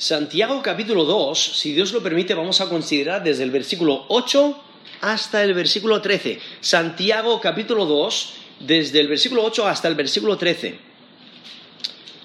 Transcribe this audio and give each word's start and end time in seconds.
Santiago 0.00 0.62
capítulo 0.62 1.04
2, 1.04 1.38
si 1.38 1.74
Dios 1.74 1.92
lo 1.92 2.02
permite, 2.02 2.32
vamos 2.32 2.62
a 2.62 2.70
considerar 2.70 3.22
desde 3.22 3.42
el 3.42 3.50
versículo 3.50 4.06
8 4.08 4.58
hasta 5.02 5.44
el 5.44 5.52
versículo 5.52 6.00
13. 6.00 6.40
Santiago 6.62 7.38
capítulo 7.38 7.84
2, 7.84 8.32
desde 8.60 8.98
el 8.98 9.08
versículo 9.08 9.44
8 9.44 9.68
hasta 9.68 9.88
el 9.88 9.94
versículo 9.96 10.38
13. 10.38 10.78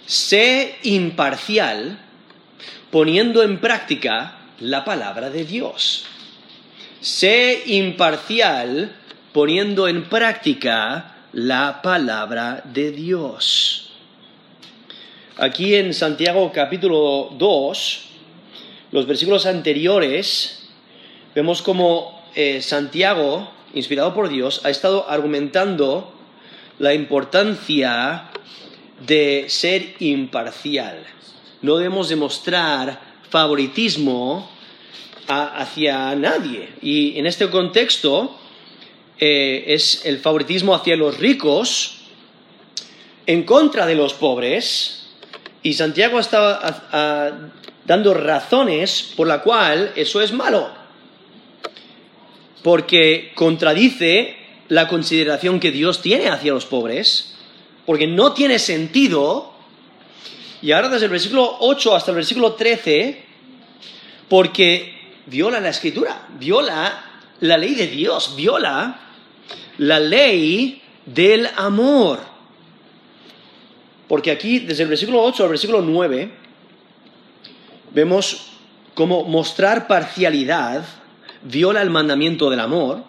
Sé 0.05 0.77
imparcial 0.83 1.99
poniendo 2.91 3.43
en 3.43 3.59
práctica 3.59 4.39
la 4.61 4.85
palabra 4.85 5.29
de 5.29 5.43
Dios. 5.43 6.05
Sé 7.01 7.61
imparcial 7.65 8.95
poniendo 9.33 9.89
en 9.89 10.05
práctica 10.05 11.17
la 11.33 11.81
palabra 11.81 12.63
de 12.63 12.91
Dios. 12.91 13.84
Aquí 15.37 15.75
en 15.75 15.93
Santiago 15.93 16.49
capítulo 16.53 17.29
2, 17.37 17.99
los 18.93 19.05
versículos 19.05 19.45
anteriores, 19.45 20.69
vemos 21.35 21.61
como 21.61 22.23
eh, 22.35 22.61
Santiago, 22.61 23.51
inspirado 23.73 24.13
por 24.13 24.29
Dios, 24.29 24.61
ha 24.63 24.69
estado 24.69 25.09
argumentando 25.09 26.13
la 26.79 26.93
importancia 26.93 28.29
de 29.05 29.47
ser 29.49 29.95
imparcial. 29.99 31.03
No 31.61 31.75
debemos 31.75 32.07
demostrar 32.07 33.01
favoritismo 33.29 34.49
hacia 35.27 36.15
nadie. 36.15 36.69
Y 36.81 37.19
en 37.19 37.25
este 37.25 37.49
contexto 37.49 38.37
eh, 39.19 39.65
es 39.67 40.05
el 40.05 40.19
favoritismo 40.19 40.73
hacia 40.73 40.95
los 40.95 41.19
ricos 41.19 41.97
en 43.25 43.43
contra 43.43 43.85
de 43.85 43.95
los 43.95 44.13
pobres 44.13 45.01
y 45.65 45.73
Santiago 45.73 46.19
está 46.19 47.49
dando 47.85 48.13
razones 48.13 49.13
por 49.17 49.27
la 49.27 49.41
cual 49.41 49.93
eso 49.95 50.21
es 50.21 50.31
malo. 50.31 50.69
Porque 52.61 53.31
contradice 53.33 54.37
la 54.67 54.87
consideración 54.87 55.59
que 55.59 55.71
Dios 55.71 56.03
tiene 56.03 56.29
hacia 56.29 56.53
los 56.53 56.67
pobres, 56.67 57.33
porque 57.87 58.05
no 58.05 58.33
tiene 58.33 58.59
sentido. 58.59 59.55
Y 60.61 60.71
ahora 60.71 60.89
desde 60.89 61.05
el 61.05 61.11
versículo 61.11 61.57
8 61.61 61.95
hasta 61.95 62.11
el 62.11 62.17
versículo 62.17 62.53
13, 62.53 63.23
porque 64.29 65.15
viola 65.25 65.59
la 65.59 65.69
escritura, 65.69 66.27
viola 66.37 67.23
la 67.39 67.57
ley 67.57 67.73
de 67.73 67.87
Dios, 67.87 68.35
viola 68.35 68.99
la 69.79 69.99
ley 69.99 70.83
del 71.07 71.49
amor. 71.55 72.34
Porque 74.07 74.31
aquí, 74.31 74.59
desde 74.59 74.83
el 74.83 74.89
versículo 74.89 75.21
8 75.21 75.43
al 75.43 75.49
versículo 75.49 75.81
9, 75.81 76.29
vemos 77.93 78.51
cómo 78.93 79.23
mostrar 79.23 79.87
parcialidad 79.87 80.85
viola 81.43 81.81
el 81.81 81.89
mandamiento 81.89 82.49
del 82.49 82.59
amor. 82.59 83.03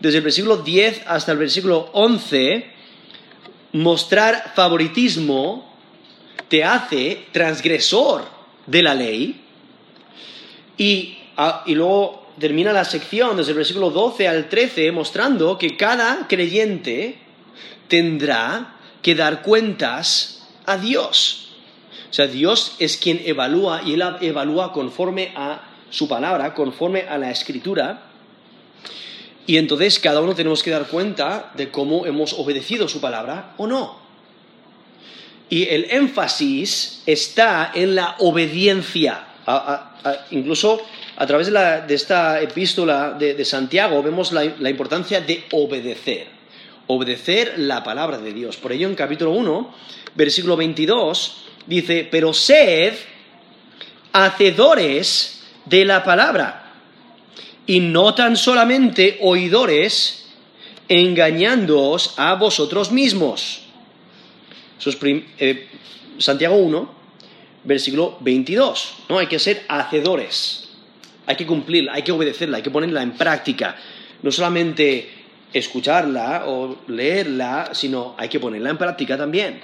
Desde 0.00 0.18
el 0.18 0.24
versículo 0.24 0.58
10 0.58 1.02
hasta 1.06 1.32
el 1.32 1.38
versículo 1.38 1.90
11, 1.92 2.70
mostrar 3.72 4.52
favoritismo 4.54 5.70
te 6.48 6.64
hace 6.64 7.26
transgresor 7.32 8.24
de 8.66 8.82
la 8.82 8.94
ley. 8.94 9.40
Y, 10.76 11.18
y 11.66 11.74
luego 11.74 12.28
termina 12.38 12.72
la 12.72 12.84
sección 12.84 13.36
desde 13.36 13.50
el 13.50 13.58
versículo 13.58 13.90
12 13.90 14.26
al 14.26 14.48
13 14.48 14.90
mostrando 14.92 15.58
que 15.58 15.76
cada 15.76 16.26
creyente 16.26 17.18
tendrá 17.86 18.79
que 19.02 19.14
dar 19.14 19.42
cuentas 19.42 20.42
a 20.66 20.76
Dios. 20.76 21.48
O 22.10 22.12
sea, 22.12 22.26
Dios 22.26 22.76
es 22.78 22.96
quien 22.96 23.22
evalúa 23.24 23.82
y 23.84 23.94
Él 23.94 24.02
evalúa 24.20 24.72
conforme 24.72 25.32
a 25.36 25.62
su 25.90 26.08
palabra, 26.08 26.54
conforme 26.54 27.02
a 27.02 27.18
la 27.18 27.30
escritura. 27.30 28.02
Y 29.46 29.56
entonces 29.56 29.98
cada 29.98 30.20
uno 30.20 30.34
tenemos 30.34 30.62
que 30.62 30.70
dar 30.70 30.86
cuenta 30.86 31.52
de 31.54 31.70
cómo 31.70 32.06
hemos 32.06 32.32
obedecido 32.32 32.88
su 32.88 33.00
palabra 33.00 33.54
o 33.56 33.66
no. 33.66 33.98
Y 35.48 35.68
el 35.68 35.90
énfasis 35.90 37.02
está 37.06 37.72
en 37.74 37.94
la 37.94 38.16
obediencia. 38.18 39.26
incluso 40.30 40.82
a 41.16 41.26
través 41.26 41.52
de, 41.52 41.94
esta 41.94 42.40
epístola 42.40 43.16
de, 43.18 43.44
Santiago 43.44 44.02
vemos 44.02 44.32
la 44.32 44.70
importancia 44.70 45.20
de 45.20 45.44
obedecer 45.52 46.39
obedecer 46.90 47.54
la 47.58 47.84
palabra 47.84 48.18
de 48.18 48.32
Dios. 48.32 48.56
Por 48.56 48.72
ello 48.72 48.88
en 48.88 48.96
capítulo 48.96 49.30
1, 49.30 49.74
versículo 50.16 50.56
22, 50.56 51.44
dice, 51.66 52.08
pero 52.10 52.34
sed 52.34 52.94
hacedores 54.12 55.42
de 55.66 55.84
la 55.84 56.02
palabra 56.02 56.74
y 57.66 57.78
no 57.78 58.14
tan 58.14 58.36
solamente 58.36 59.18
oidores, 59.20 60.28
engañándoos 60.88 62.14
a 62.16 62.34
vosotros 62.34 62.90
mismos. 62.90 63.62
Eh, 65.38 65.68
Santiago 66.18 66.56
1, 66.56 66.94
versículo 67.62 68.18
22. 68.20 68.94
¿no? 69.08 69.18
Hay 69.18 69.28
que 69.28 69.38
ser 69.38 69.64
hacedores, 69.68 70.70
hay 71.26 71.36
que 71.36 71.46
cumplirla, 71.46 71.92
hay 71.92 72.02
que 72.02 72.10
obedecerla, 72.10 72.56
hay 72.56 72.64
que 72.64 72.70
ponerla 72.72 73.02
en 73.02 73.12
práctica. 73.12 73.76
No 74.22 74.32
solamente 74.32 75.19
escucharla 75.52 76.44
o 76.46 76.78
leerla, 76.86 77.70
sino 77.72 78.14
hay 78.16 78.28
que 78.28 78.40
ponerla 78.40 78.70
en 78.70 78.78
práctica 78.78 79.16
también. 79.16 79.60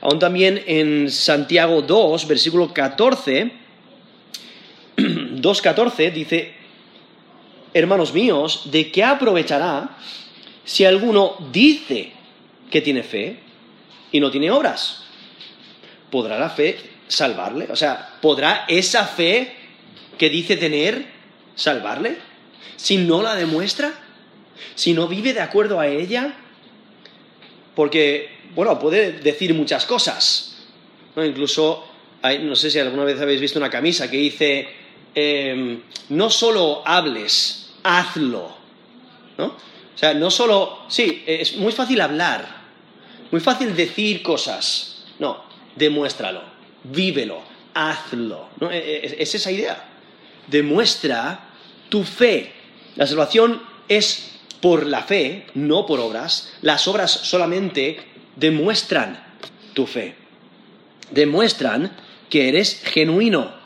Aún 0.00 0.18
también 0.18 0.62
en 0.66 1.10
Santiago 1.10 1.82
2, 1.82 2.26
versículo 2.26 2.72
14, 2.72 3.52
2.14 4.96 6.12
dice, 6.14 6.54
hermanos 7.74 8.14
míos, 8.14 8.68
¿de 8.70 8.90
qué 8.90 9.04
aprovechará 9.04 9.96
si 10.64 10.84
alguno 10.84 11.36
dice 11.52 12.12
que 12.70 12.80
tiene 12.80 13.02
fe 13.02 13.40
y 14.12 14.20
no 14.20 14.30
tiene 14.30 14.50
obras? 14.50 15.04
¿Podrá 16.10 16.38
la 16.38 16.50
fe 16.50 16.78
salvarle? 17.08 17.68
O 17.70 17.76
sea, 17.76 18.16
¿podrá 18.22 18.64
esa 18.68 19.04
fe 19.04 19.54
que 20.16 20.30
dice 20.30 20.56
tener 20.56 21.04
salvarle 21.54 22.16
si 22.76 22.96
no 22.96 23.22
la 23.22 23.34
demuestra? 23.34 23.92
Si 24.74 24.94
no 24.94 25.08
vive 25.08 25.32
de 25.32 25.40
acuerdo 25.40 25.80
a 25.80 25.86
ella, 25.86 26.34
porque, 27.74 28.28
bueno, 28.54 28.78
puede 28.78 29.12
decir 29.12 29.54
muchas 29.54 29.86
cosas. 29.86 30.58
¿no? 31.16 31.24
Incluso, 31.24 31.86
no 32.42 32.56
sé 32.56 32.70
si 32.70 32.78
alguna 32.78 33.04
vez 33.04 33.20
habéis 33.20 33.40
visto 33.40 33.58
una 33.58 33.70
camisa 33.70 34.10
que 34.10 34.16
dice, 34.16 34.68
em, 35.14 35.80
no 36.10 36.30
solo 36.30 36.82
hables, 36.84 37.72
hazlo. 37.82 38.56
¿no? 39.38 39.46
O 39.46 39.98
sea, 39.98 40.14
no 40.14 40.30
solo, 40.30 40.80
sí, 40.88 41.22
es 41.26 41.56
muy 41.56 41.72
fácil 41.72 42.00
hablar, 42.00 42.60
muy 43.30 43.40
fácil 43.40 43.74
decir 43.74 44.22
cosas. 44.22 45.04
No, 45.18 45.44
demuéstralo, 45.76 46.42
vívelo, 46.84 47.42
hazlo. 47.74 48.48
¿no? 48.60 48.70
E, 48.70 48.78
e, 48.78 49.22
es 49.22 49.34
esa 49.34 49.50
idea. 49.50 49.88
Demuestra 50.46 51.48
tu 51.88 52.02
fe. 52.04 52.52
La 52.96 53.06
salvación 53.06 53.62
es 53.88 54.29
por 54.60 54.86
la 54.86 55.02
fe, 55.02 55.46
no 55.54 55.86
por 55.86 56.00
obras. 56.00 56.52
Las 56.62 56.86
obras 56.88 57.10
solamente 57.10 57.98
demuestran 58.36 59.22
tu 59.74 59.86
fe. 59.86 60.14
Demuestran 61.10 61.92
que 62.28 62.48
eres 62.48 62.80
genuino. 62.84 63.58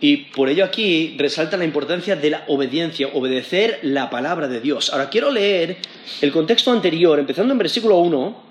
Y 0.00 0.16
por 0.16 0.48
ello 0.48 0.64
aquí 0.64 1.14
resalta 1.18 1.58
la 1.58 1.64
importancia 1.64 2.16
de 2.16 2.30
la 2.30 2.44
obediencia, 2.48 3.08
obedecer 3.12 3.80
la 3.82 4.08
palabra 4.08 4.48
de 4.48 4.60
Dios. 4.60 4.90
Ahora 4.92 5.10
quiero 5.10 5.30
leer 5.30 5.76
el 6.22 6.32
contexto 6.32 6.72
anterior, 6.72 7.18
empezando 7.18 7.52
en 7.52 7.58
versículo 7.58 7.98
1, 7.98 8.50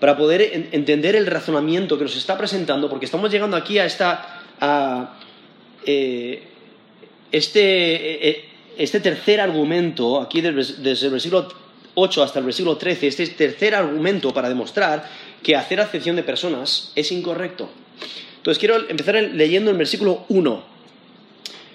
para 0.00 0.16
poder 0.16 0.68
entender 0.72 1.14
el 1.14 1.26
razonamiento 1.26 1.96
que 1.96 2.04
nos 2.04 2.16
está 2.16 2.36
presentando, 2.36 2.90
porque 2.90 3.04
estamos 3.06 3.30
llegando 3.30 3.56
aquí 3.56 3.78
a 3.78 3.84
esta... 3.84 4.42
A, 4.60 5.18
eh, 5.86 6.42
este, 7.30 8.28
eh, 8.28 8.47
este 8.78 9.00
tercer 9.00 9.40
argumento, 9.40 10.20
aquí 10.20 10.40
desde 10.40 11.06
el 11.06 11.12
versículo 11.12 11.48
8 11.94 12.22
hasta 12.22 12.38
el 12.38 12.44
versículo 12.44 12.76
13, 12.76 13.08
este 13.08 13.26
tercer 13.26 13.74
argumento 13.74 14.32
para 14.32 14.48
demostrar 14.48 15.08
que 15.42 15.56
hacer 15.56 15.80
acepción 15.80 16.14
de 16.14 16.22
personas 16.22 16.92
es 16.94 17.10
incorrecto. 17.10 17.68
Entonces 18.36 18.58
quiero 18.60 18.88
empezar 18.88 19.16
leyendo 19.16 19.72
el 19.72 19.76
versículo 19.76 20.24
1. 20.28 20.62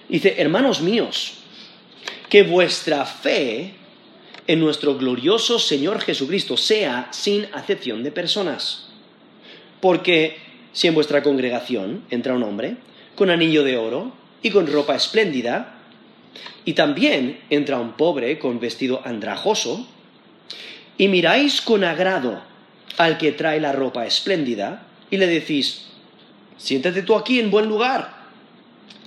Dice, 0.08 0.36
hermanos 0.38 0.82
míos, 0.82 1.34
que 2.30 2.44
vuestra 2.44 3.06
fe 3.06 3.74
en 4.48 4.60
nuestro 4.60 4.98
glorioso 4.98 5.60
Señor 5.60 6.00
Jesucristo 6.00 6.56
sea 6.56 7.10
sin 7.12 7.48
acepción 7.54 8.02
de 8.02 8.12
personas. 8.12 8.88
Porque 9.82 10.38
si 10.72 10.88
en 10.88 10.96
vuestra 10.96 11.22
congregación 11.22 12.06
entra 12.10 12.34
un 12.34 12.44
hombre 12.44 12.78
con 13.16 13.30
anillo 13.30 13.64
de 13.64 13.76
oro 13.76 14.14
y 14.42 14.52
con 14.52 14.68
ropa 14.68 14.96
espléndida, 14.96 15.83
y 16.66 16.74
también 16.74 17.40
entra 17.50 17.80
un 17.80 17.94
pobre 17.94 18.40
con 18.40 18.60
vestido 18.60 19.02
andrajoso, 19.06 19.88
y 20.98 21.08
miráis 21.08 21.62
con 21.62 21.84
agrado 21.84 22.42
al 22.98 23.18
que 23.18 23.32
trae 23.32 23.60
la 23.60 23.72
ropa 23.72 24.06
espléndida, 24.06 24.88
y 25.10 25.18
le 25.18 25.28
decís, 25.28 25.88
siéntate 26.58 27.02
tú 27.02 27.16
aquí 27.16 27.40
en 27.40 27.52
buen 27.52 27.68
lugar. 27.68 28.24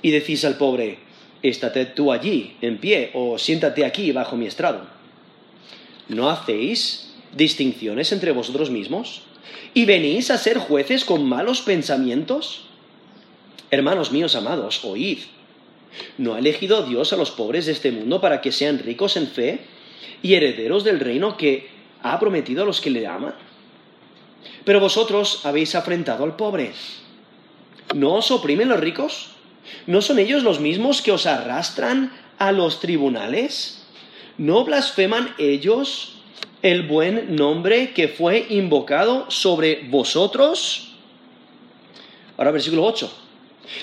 Y 0.02 0.10
decís 0.10 0.44
al 0.44 0.56
pobre, 0.56 0.98
estate 1.42 1.86
tú 1.86 2.12
allí, 2.12 2.56
en 2.60 2.78
pie, 2.78 3.10
o 3.14 3.38
siéntate 3.38 3.84
aquí 3.84 4.12
bajo 4.12 4.36
mi 4.36 4.46
estrado. 4.46 4.86
¿No 6.08 6.30
hacéis 6.30 7.14
distinciones 7.34 8.12
entre 8.12 8.32
vosotros 8.32 8.70
mismos? 8.70 9.22
¿Y 9.74 9.84
venís 9.84 10.30
a 10.30 10.38
ser 10.38 10.58
jueces 10.58 11.04
con 11.04 11.28
malos 11.28 11.60
pensamientos? 11.60 12.66
Hermanos 13.70 14.12
míos 14.12 14.34
amados, 14.36 14.84
oíd. 14.84 15.18
¿No 16.18 16.34
ha 16.34 16.38
elegido 16.38 16.82
Dios 16.82 17.12
a 17.12 17.16
los 17.16 17.30
pobres 17.30 17.66
de 17.66 17.72
este 17.72 17.90
mundo 17.90 18.20
para 18.20 18.40
que 18.40 18.52
sean 18.52 18.78
ricos 18.78 19.16
en 19.16 19.28
fe 19.28 19.60
y 20.22 20.34
herederos 20.34 20.84
del 20.84 21.00
reino 21.00 21.36
que 21.36 21.68
ha 22.02 22.18
prometido 22.18 22.62
a 22.62 22.66
los 22.66 22.80
que 22.80 22.90
le 22.90 23.06
aman? 23.06 23.34
Pero 24.64 24.80
vosotros 24.80 25.44
habéis 25.44 25.74
afrentado 25.74 26.24
al 26.24 26.36
pobre. 26.36 26.72
¿No 27.94 28.14
os 28.14 28.30
oprimen 28.30 28.68
los 28.68 28.80
ricos? 28.80 29.30
¿No 29.86 30.02
son 30.02 30.18
ellos 30.18 30.42
los 30.42 30.60
mismos 30.60 31.02
que 31.02 31.12
os 31.12 31.26
arrastran 31.26 32.12
a 32.38 32.52
los 32.52 32.80
tribunales? 32.80 33.86
¿No 34.38 34.64
blasfeman 34.64 35.34
ellos 35.38 36.16
el 36.62 36.82
buen 36.82 37.36
nombre 37.36 37.92
que 37.92 38.08
fue 38.08 38.46
invocado 38.50 39.30
sobre 39.30 39.86
vosotros? 39.88 40.94
Ahora 42.36 42.50
versículo 42.50 42.84
8. 42.84 43.10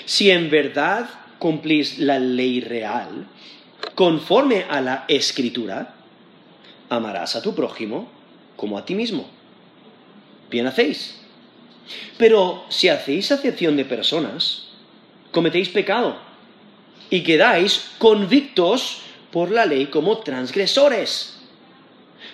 Si 0.04 0.30
en 0.30 0.50
verdad 0.50 1.08
cumplís 1.44 1.98
la 1.98 2.18
ley 2.18 2.62
real, 2.62 3.26
conforme 3.94 4.64
a 4.66 4.80
la 4.80 5.04
escritura, 5.08 5.94
amarás 6.88 7.36
a 7.36 7.42
tu 7.42 7.54
prójimo 7.54 8.08
como 8.56 8.78
a 8.78 8.86
ti 8.86 8.94
mismo. 8.94 9.28
Bien 10.48 10.66
hacéis. 10.66 11.20
Pero 12.16 12.64
si 12.70 12.88
hacéis 12.88 13.30
acepción 13.30 13.76
de 13.76 13.84
personas, 13.84 14.68
cometéis 15.32 15.68
pecado 15.68 16.16
y 17.10 17.22
quedáis 17.22 17.90
convictos 17.98 19.02
por 19.30 19.50
la 19.50 19.66
ley 19.66 19.88
como 19.88 20.20
transgresores. 20.20 21.40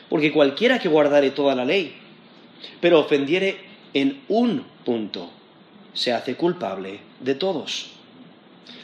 Porque 0.09 0.31
cualquiera 0.31 0.79
que 0.79 0.89
guardare 0.89 1.33
toda 1.33 1.57
la 1.57 1.65
ley, 1.65 1.97
pero 2.81 3.01
ofendiere 3.01 3.59
en 3.93 4.23
un 4.29 4.65
punto, 4.85 5.33
se 5.95 6.13
hace 6.13 6.37
culpable 6.37 7.01
de 7.19 7.35
todos. 7.35 7.99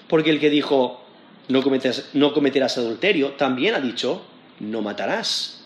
Porque 0.08 0.30
el 0.30 0.40
que 0.40 0.50
dijo, 0.50 1.04
no 1.48 1.62
cometerás, 1.62 2.10
no 2.12 2.32
cometerás 2.32 2.78
adulterio, 2.78 3.32
también 3.32 3.74
ha 3.74 3.80
dicho, 3.80 4.22
no 4.60 4.82
matarás. 4.82 5.64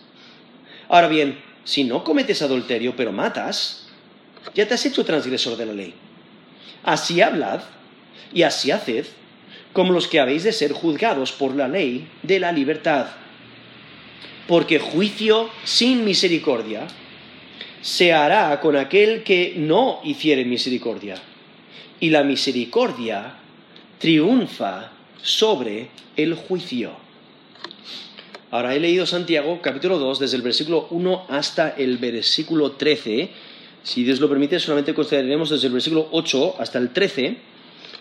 Ahora 0.89 1.09
bien, 1.09 1.39
si 1.65 1.85
no 1.85 2.05
cometes 2.05 2.43
adulterio, 2.43 2.97
pero 2.97 3.13
matas, 3.13 3.89
ya 4.55 4.67
te 4.67 4.75
has 4.75 4.87
hecho 4.87 5.05
transgresor 5.05 5.57
de 5.57 5.67
la 5.67 5.73
ley. 5.73 5.95
Así 6.83 7.21
hablad 7.21 7.61
y 8.33 8.43
así 8.43 8.71
haced, 8.71 9.07
como 9.73 9.93
los 9.93 10.09
que 10.09 10.21
habéis 10.21 10.45
de 10.45 10.53
ser 10.53 10.73
juzgados 10.73 11.33
por 11.33 11.55
la 11.55 11.69
ley 11.69 12.09
de 12.23 12.41
la 12.41 12.53
libertad. 12.53 13.07
Porque 14.49 14.79
juicio 14.79 15.51
sin 15.65 16.05
misericordia 16.05 16.87
se 17.83 18.13
hará 18.13 18.59
con 18.61 18.77
aquel 18.77 19.23
que 19.23 19.55
no 19.57 20.01
hiciere 20.03 20.45
misericordia. 20.45 21.17
Y 22.01 22.11
la 22.11 22.25
misericordia 22.25 23.35
triunfa 24.01 24.91
sobre 25.23 25.91
el 26.17 26.35
juicio. 26.35 26.93
Ahora 28.51 28.75
he 28.75 28.81
leído 28.81 29.07
Santiago 29.07 29.61
capítulo 29.63 29.99
2 29.99 30.19
desde 30.19 30.37
el 30.37 30.43
versículo 30.43 30.89
1 30.91 31.27
hasta 31.29 31.69
el 31.77 31.99
versículo 31.99 32.73
13. 32.73 33.31
Si 33.83 34.03
Dios 34.03 34.19
lo 34.19 34.29
permite, 34.29 34.59
solamente 34.59 34.95
consideraremos 34.95 35.51
desde 35.51 35.67
el 35.69 35.75
versículo 35.75 36.09
8 36.11 36.57
hasta 36.59 36.79
el 36.79 36.91
13. 36.91 37.37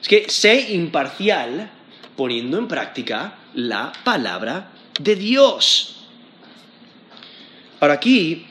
Es 0.02 0.08
que 0.08 0.30
sé 0.30 0.72
imparcial 0.74 1.70
poniendo 2.16 2.58
en 2.58 2.68
práctica 2.68 3.38
la 3.54 3.92
palabra 4.04 4.72
de 5.00 5.16
Dios. 5.18 5.98
Ahora 7.82 7.96
aquí, 7.96 8.46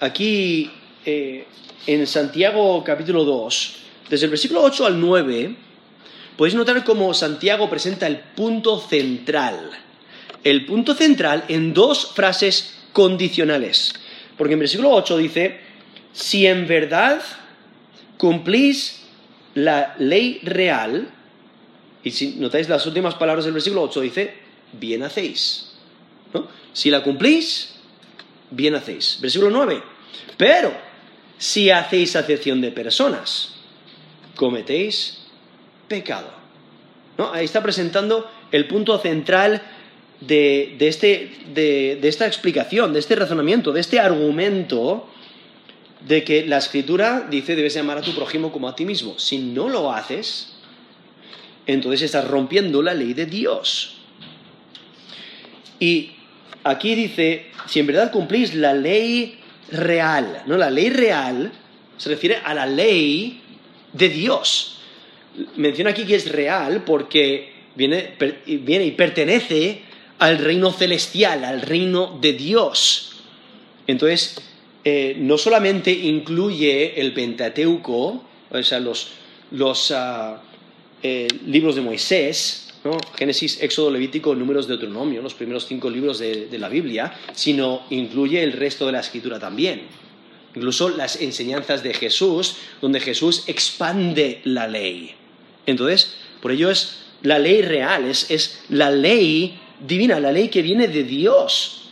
aquí 0.00 0.70
eh, 1.04 1.46
en 1.86 2.06
Santiago 2.06 2.82
capítulo 2.82 3.24
2, 3.24 3.76
desde 4.08 4.24
el 4.24 4.30
versículo 4.30 4.62
8 4.62 4.86
al 4.86 5.00
9, 5.00 5.67
podéis 6.38 6.54
notar 6.54 6.82
cómo 6.84 7.12
Santiago 7.12 7.68
presenta 7.68 8.06
el 8.06 8.18
punto 8.18 8.80
central 8.80 9.70
el 10.44 10.66
punto 10.66 10.94
central 10.94 11.44
en 11.48 11.74
dos 11.74 12.12
frases 12.14 12.74
condicionales. 12.92 13.94
Porque 14.36 14.54
en 14.54 14.60
versículo 14.60 14.90
8 14.90 15.18
dice, 15.18 15.60
si 16.12 16.46
en 16.46 16.66
verdad 16.66 17.20
cumplís 18.16 19.02
la 19.54 19.94
ley 19.98 20.40
real, 20.42 21.08
y 22.02 22.10
si 22.10 22.36
notáis 22.36 22.68
las 22.68 22.86
últimas 22.86 23.14
palabras 23.16 23.44
del 23.44 23.54
versículo 23.54 23.82
8, 23.82 24.00
dice, 24.00 24.34
bien 24.72 25.02
hacéis. 25.02 25.72
Si 26.72 26.90
la 26.90 27.02
cumplís, 27.02 27.74
bien 28.50 28.74
hacéis. 28.74 29.18
Versículo 29.20 29.50
9, 29.50 29.82
pero 30.36 30.72
si 31.36 31.70
hacéis 31.70 32.14
acepción 32.14 32.60
de 32.60 32.70
personas, 32.70 33.54
cometéis 34.36 35.17
pecado. 35.88 36.30
Ahí 37.32 37.44
está 37.44 37.62
presentando 37.62 38.30
el 38.52 38.66
punto 38.68 38.98
central 38.98 39.62
este, 40.20 41.30
de, 41.54 41.98
esta 42.02 42.26
explicación, 42.26 42.92
de 42.92 42.98
este 43.00 43.16
razonamiento, 43.16 43.72
de 43.72 43.80
este 43.80 43.98
argumento 44.00 45.08
de 46.06 46.22
que 46.22 46.46
la 46.46 46.58
escritura 46.58 47.26
dice 47.28 47.56
debes 47.56 47.76
amar 47.76 47.98
a 47.98 48.02
tu 48.02 48.14
prójimo 48.14 48.52
como 48.52 48.68
a 48.68 48.76
ti 48.76 48.84
mismo. 48.84 49.18
Si 49.18 49.38
no 49.38 49.68
lo 49.68 49.92
haces, 49.92 50.54
entonces 51.66 52.02
estás 52.02 52.26
rompiendo 52.28 52.82
la 52.82 52.94
ley 52.94 53.14
de 53.14 53.26
Dios. 53.26 53.96
Y 55.80 56.12
aquí 56.64 56.94
dice, 56.94 57.46
si 57.66 57.80
en 57.80 57.86
verdad 57.86 58.12
cumplís 58.12 58.54
la 58.54 58.74
ley 58.74 59.38
real, 59.70 60.42
¿no? 60.46 60.56
La 60.56 60.70
ley 60.70 60.90
real 60.90 61.52
se 61.96 62.08
refiere 62.08 62.36
a 62.44 62.54
la 62.54 62.66
ley 62.66 63.40
de 63.92 64.08
Dios. 64.08 64.77
Menciona 65.58 65.90
aquí 65.90 66.04
que 66.04 66.16
es 66.16 66.30
real 66.30 66.84
porque 66.84 67.52
viene, 67.74 68.14
y 68.46 68.90
pertenece 68.92 69.82
al 70.18 70.38
reino 70.38 70.72
celestial, 70.72 71.44
al 71.44 71.62
reino 71.62 72.18
de 72.20 72.32
Dios. 72.32 73.16
Entonces, 73.86 74.40
eh, 74.84 75.16
no 75.18 75.38
solamente 75.38 75.90
incluye 75.90 77.00
el 77.00 77.12
Pentateuco, 77.12 78.24
o 78.50 78.62
sea, 78.62 78.80
los, 78.80 79.92
ah, 79.92 80.42
eh, 81.02 81.28
libros 81.46 81.74
de 81.76 81.82
Moisés, 81.82 82.68
Génesis, 83.16 83.60
Éxodo, 83.60 83.90
Levítico, 83.90 84.34
Números, 84.34 84.66
de 84.66 84.74
Deuteronomio, 84.74 85.20
los 85.20 85.34
primeros 85.34 85.66
cinco 85.66 85.90
libros 85.90 86.18
de, 86.18 86.48
la 86.58 86.68
Biblia, 86.68 87.12
sino 87.32 87.82
incluye 87.90 88.42
el 88.42 88.52
resto 88.52 88.86
de 88.86 88.92
la 88.92 89.00
escritura 89.00 89.38
también. 89.38 89.82
Incluso 90.54 90.88
las 90.88 91.20
enseñanzas 91.20 91.82
de 91.82 91.94
Jesús, 91.94 92.56
donde 92.80 93.00
Jesús 93.00 93.44
expande 93.46 94.40
la 94.44 94.66
ley. 94.66 95.14
Entonces, 95.68 96.14
por 96.40 96.50
ello 96.50 96.70
es 96.70 96.96
la 97.22 97.38
ley 97.38 97.60
real, 97.60 98.06
es 98.06 98.64
la 98.70 98.90
ley 98.90 99.60
divina, 99.86 100.18
la 100.18 100.32
ley 100.32 100.48
que 100.48 100.62
viene 100.62 100.88
de 100.88 101.04
Dios. 101.04 101.90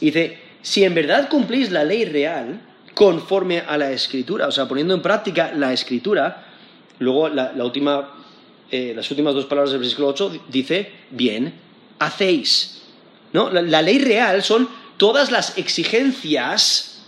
Dice, 0.00 0.38
si 0.62 0.84
en 0.84 0.94
verdad 0.94 1.28
cumplís 1.28 1.72
la 1.72 1.82
ley 1.82 2.04
real 2.04 2.60
conforme 2.94 3.58
a 3.58 3.76
la 3.76 3.90
escritura, 3.90 4.46
o 4.46 4.52
sea, 4.52 4.68
poniendo 4.68 4.94
en 4.94 5.02
práctica 5.02 5.52
la 5.52 5.72
escritura, 5.72 6.46
luego 7.00 7.28
la, 7.28 7.52
última, 7.64 8.24
eh, 8.70 8.92
las 8.94 9.10
últimas 9.10 9.34
dos 9.34 9.46
palabras 9.46 9.72
del 9.72 9.80
versículo 9.80 10.08
8 10.08 10.44
dice, 10.48 10.90
bien, 11.10 11.54
hacéis. 11.98 12.72
¿No? 13.32 13.50
la 13.50 13.82
ley 13.82 13.98
real 13.98 14.42
son 14.42 14.68
todas 14.96 15.32
las 15.32 15.58
exigencias 15.58 17.02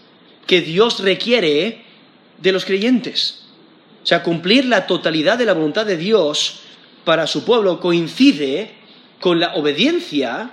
que 0.46 0.60
Dios 0.60 0.98
requiere 1.00 1.84
de 2.36 2.52
los 2.52 2.64
creyentes. 2.64 3.37
Sea, 4.08 4.22
cumplir 4.22 4.64
la 4.64 4.86
totalidad 4.86 5.36
de 5.36 5.44
la 5.44 5.52
voluntad 5.52 5.84
de 5.84 5.98
Dios 5.98 6.60
para 7.04 7.26
su 7.26 7.44
pueblo 7.44 7.78
coincide 7.78 8.70
con 9.20 9.38
la 9.38 9.54
obediencia 9.54 10.50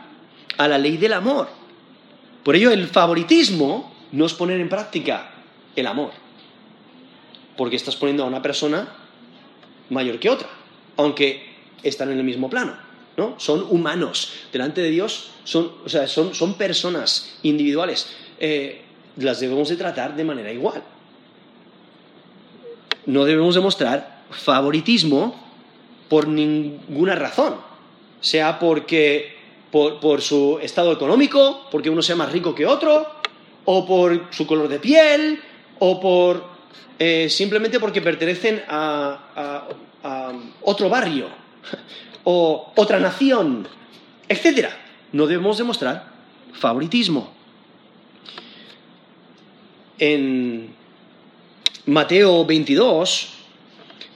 a 0.58 0.68
la 0.68 0.78
ley 0.78 0.98
del 0.98 1.14
amor. 1.14 1.48
Por 2.44 2.58
ello, 2.58 2.70
el 2.72 2.86
favoritismo 2.90 3.96
no 4.12 4.26
es 4.26 4.34
poner 4.34 4.60
en 4.60 4.68
práctica 4.68 5.32
el 5.74 5.88
amor, 5.88 6.12
porque 7.56 7.78
estás 7.78 7.96
poniendo 7.96 8.26
a 8.26 8.28
una 8.28 8.42
persona 8.42 8.90
mayor 9.90 10.20
que 10.20 10.30
otra, 10.30 10.50
aunque 10.98 11.56
están 11.82 12.12
en 12.12 12.18
el 12.18 12.26
mismo 12.26 12.50
plano. 12.50 12.76
¿no? 13.16 13.40
Son 13.40 13.66
humanos. 13.70 14.34
Delante 14.52 14.82
de 14.82 14.90
Dios 14.90 15.32
son, 15.46 15.72
o 15.86 15.88
sea, 15.88 16.08
son, 16.08 16.36
son 16.36 16.56
personas 16.56 17.38
individuales. 17.42 18.18
Eh, 18.38 18.82
las 19.16 19.40
debemos 19.40 19.70
de 19.70 19.78
tratar 19.78 20.14
de 20.14 20.26
manera 20.26 20.52
igual. 20.52 20.84
No 23.06 23.26
debemos 23.26 23.56
demostrar 23.56 24.24
favoritismo 24.32 25.36
por 26.10 26.28
ninguna 26.28 27.16
razón 27.16 27.56
sea 28.26 28.58
porque 28.58 29.36
por, 29.72 30.22
su 30.22 30.58
estado 30.62 30.92
económico, 30.92 31.68
porque 31.70 31.90
uno 31.90 32.02
sea 32.02 32.16
más 32.16 32.32
rico 32.32 32.56
que 32.56 32.66
otro, 32.66 33.06
o 33.66 33.86
por 33.86 34.28
su 34.32 34.48
color 34.48 34.68
de 34.68 34.80
piel, 34.80 35.40
o 35.80 36.00
por 36.00 36.44
eh, 36.98 37.30
simplemente 37.30 37.80
porque 37.80 38.02
pertenecen 38.02 38.64
a, 38.68 39.68
a 40.04 40.32
otro 40.64 40.90
barrio 40.90 41.28
o 42.24 42.72
otra 42.76 43.00
nación, 43.00 43.68
etc. 44.28 44.70
No 45.12 45.28
debemos 45.28 45.58
demostrar 45.58 46.12
favoritismo. 46.54 47.32
En 50.00 50.74
Mateo 51.88 52.46
22, 52.46 53.28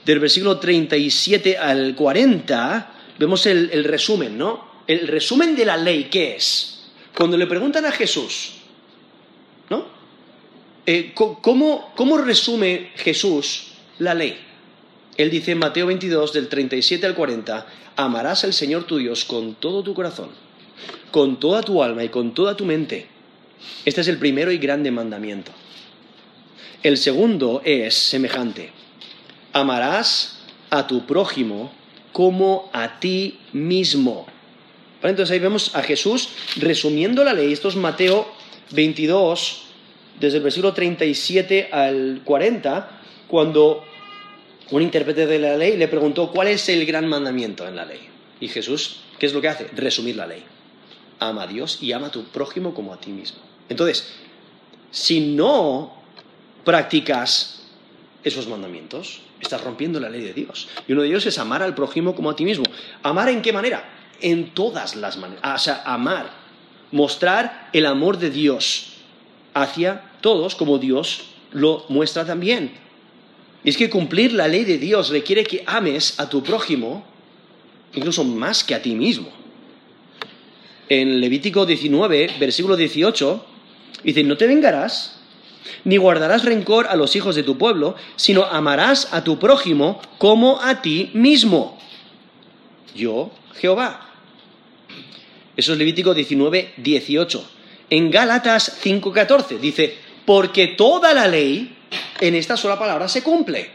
del 0.04 0.18
versículo 0.18 0.58
37 0.58 1.56
al 1.56 1.94
40, 1.94 2.92
vemos 3.18 3.46
el, 3.46 3.84
resumen, 3.84 4.36
¿no? 4.36 4.68
El 4.86 5.06
resumen 5.06 5.54
de 5.54 5.64
la 5.64 5.76
ley, 5.76 6.08
¿qué 6.10 6.34
es? 6.36 6.88
Cuando 7.16 7.36
le 7.36 7.46
preguntan 7.46 7.86
a 7.86 7.92
Jesús, 7.92 8.54
¿no? 9.68 9.84
Eh, 10.84 11.12
¿cómo, 11.14 11.92
¿Cómo 11.94 12.18
resume 12.18 12.90
Jesús 12.96 13.68
la 13.98 14.14
ley? 14.14 14.36
Él 15.16 15.30
dice 15.30 15.52
en 15.52 15.58
Mateo 15.58 15.86
22, 15.86 16.32
del 16.32 16.48
37 16.48 17.06
al 17.06 17.14
40, 17.14 17.66
amarás 17.94 18.42
al 18.42 18.52
Señor 18.52 18.84
tu 18.84 18.96
Dios 18.96 19.24
con 19.24 19.54
todo 19.54 19.84
tu 19.84 19.94
corazón, 19.94 20.30
con 21.12 21.38
toda 21.38 21.62
tu 21.62 21.82
alma 21.84 22.02
y 22.02 22.08
con 22.08 22.34
toda 22.34 22.56
tu 22.56 22.64
mente. 22.64 23.06
Este 23.84 24.00
es 24.00 24.08
el 24.08 24.18
primero 24.18 24.50
y 24.50 24.58
grande 24.58 24.90
mandamiento. 24.90 25.52
El 26.82 26.96
segundo 26.96 27.60
es 27.62 27.94
semejante. 27.94 28.72
Amarás 29.52 30.38
a 30.70 30.86
tu 30.86 31.04
prójimo 31.04 31.70
como 32.12 32.70
a 32.72 32.98
ti 33.00 33.38
mismo. 33.52 34.26
Entonces 35.02 35.30
ahí 35.30 35.38
vemos 35.38 35.74
a 35.74 35.82
Jesús 35.82 36.30
resumiendo 36.56 37.22
la 37.22 37.34
ley. 37.34 37.52
Esto 37.52 37.68
es 37.68 37.76
Mateo 37.76 38.26
22, 38.70 39.62
desde 40.18 40.38
el 40.38 40.42
versículo 40.42 40.72
37 40.72 41.68
al 41.70 42.22
40, 42.24 43.00
cuando 43.28 43.84
un 44.70 44.80
intérprete 44.80 45.26
de 45.26 45.38
la 45.38 45.56
ley 45.58 45.76
le 45.76 45.88
preguntó 45.88 46.30
cuál 46.30 46.48
es 46.48 46.66
el 46.70 46.86
gran 46.86 47.06
mandamiento 47.06 47.68
en 47.68 47.76
la 47.76 47.84
ley. 47.84 48.00
Y 48.40 48.48
Jesús, 48.48 49.00
¿qué 49.18 49.26
es 49.26 49.34
lo 49.34 49.42
que 49.42 49.48
hace? 49.48 49.68
Resumir 49.76 50.16
la 50.16 50.26
ley. 50.26 50.44
Ama 51.18 51.42
a 51.42 51.46
Dios 51.46 51.82
y 51.82 51.92
ama 51.92 52.06
a 52.06 52.10
tu 52.10 52.24
prójimo 52.24 52.72
como 52.72 52.94
a 52.94 53.00
ti 53.00 53.10
mismo. 53.10 53.40
Entonces, 53.68 54.14
si 54.90 55.20
no 55.20 55.99
practicas 56.64 57.62
esos 58.22 58.46
mandamientos, 58.46 59.20
estás 59.40 59.62
rompiendo 59.62 59.98
la 60.00 60.10
ley 60.10 60.22
de 60.22 60.32
Dios. 60.32 60.68
Y 60.86 60.92
uno 60.92 61.02
de 61.02 61.08
ellos 61.08 61.26
es 61.26 61.38
amar 61.38 61.62
al 61.62 61.74
prójimo 61.74 62.14
como 62.14 62.30
a 62.30 62.36
ti 62.36 62.44
mismo. 62.44 62.64
¿Amar 63.02 63.28
en 63.28 63.42
qué 63.42 63.52
manera? 63.52 63.88
En 64.20 64.50
todas 64.50 64.96
las 64.96 65.16
maneras. 65.16 65.42
O 65.54 65.64
sea, 65.64 65.82
amar. 65.84 66.30
Mostrar 66.92 67.70
el 67.72 67.86
amor 67.86 68.18
de 68.18 68.30
Dios 68.30 68.94
hacia 69.54 70.02
todos 70.20 70.54
como 70.54 70.78
Dios 70.78 71.22
lo 71.52 71.84
muestra 71.88 72.24
también. 72.24 72.72
Y 73.64 73.70
es 73.70 73.76
que 73.76 73.90
cumplir 73.90 74.32
la 74.32 74.48
ley 74.48 74.64
de 74.64 74.78
Dios 74.78 75.10
requiere 75.10 75.44
que 75.44 75.62
ames 75.66 76.18
a 76.18 76.28
tu 76.28 76.42
prójimo 76.42 77.04
incluso 77.94 78.24
más 78.24 78.64
que 78.64 78.74
a 78.74 78.82
ti 78.82 78.94
mismo. 78.94 79.28
En 80.88 81.20
Levítico 81.20 81.66
19, 81.66 82.34
versículo 82.38 82.76
18, 82.76 83.46
dice, 84.04 84.24
no 84.24 84.36
te 84.36 84.46
vengarás 84.46 85.19
ni 85.84 85.96
guardarás 85.96 86.44
rencor 86.44 86.86
a 86.88 86.96
los 86.96 87.16
hijos 87.16 87.34
de 87.34 87.42
tu 87.42 87.58
pueblo, 87.58 87.96
sino 88.16 88.44
amarás 88.44 89.08
a 89.12 89.24
tu 89.24 89.38
prójimo 89.38 90.00
como 90.18 90.60
a 90.60 90.82
ti 90.82 91.10
mismo. 91.14 91.78
Yo, 92.94 93.30
Jehová. 93.54 94.08
Eso 95.56 95.72
es 95.72 95.78
Levítico 95.78 96.14
19, 96.14 96.74
18. 96.76 97.50
En 97.90 98.10
Gálatas 98.10 98.78
5, 98.80 99.12
14 99.12 99.58
dice, 99.58 99.98
porque 100.24 100.68
toda 100.68 101.12
la 101.12 101.26
ley 101.26 101.76
en 102.20 102.34
esta 102.34 102.56
sola 102.56 102.78
palabra 102.78 103.08
se 103.08 103.22
cumple. 103.22 103.70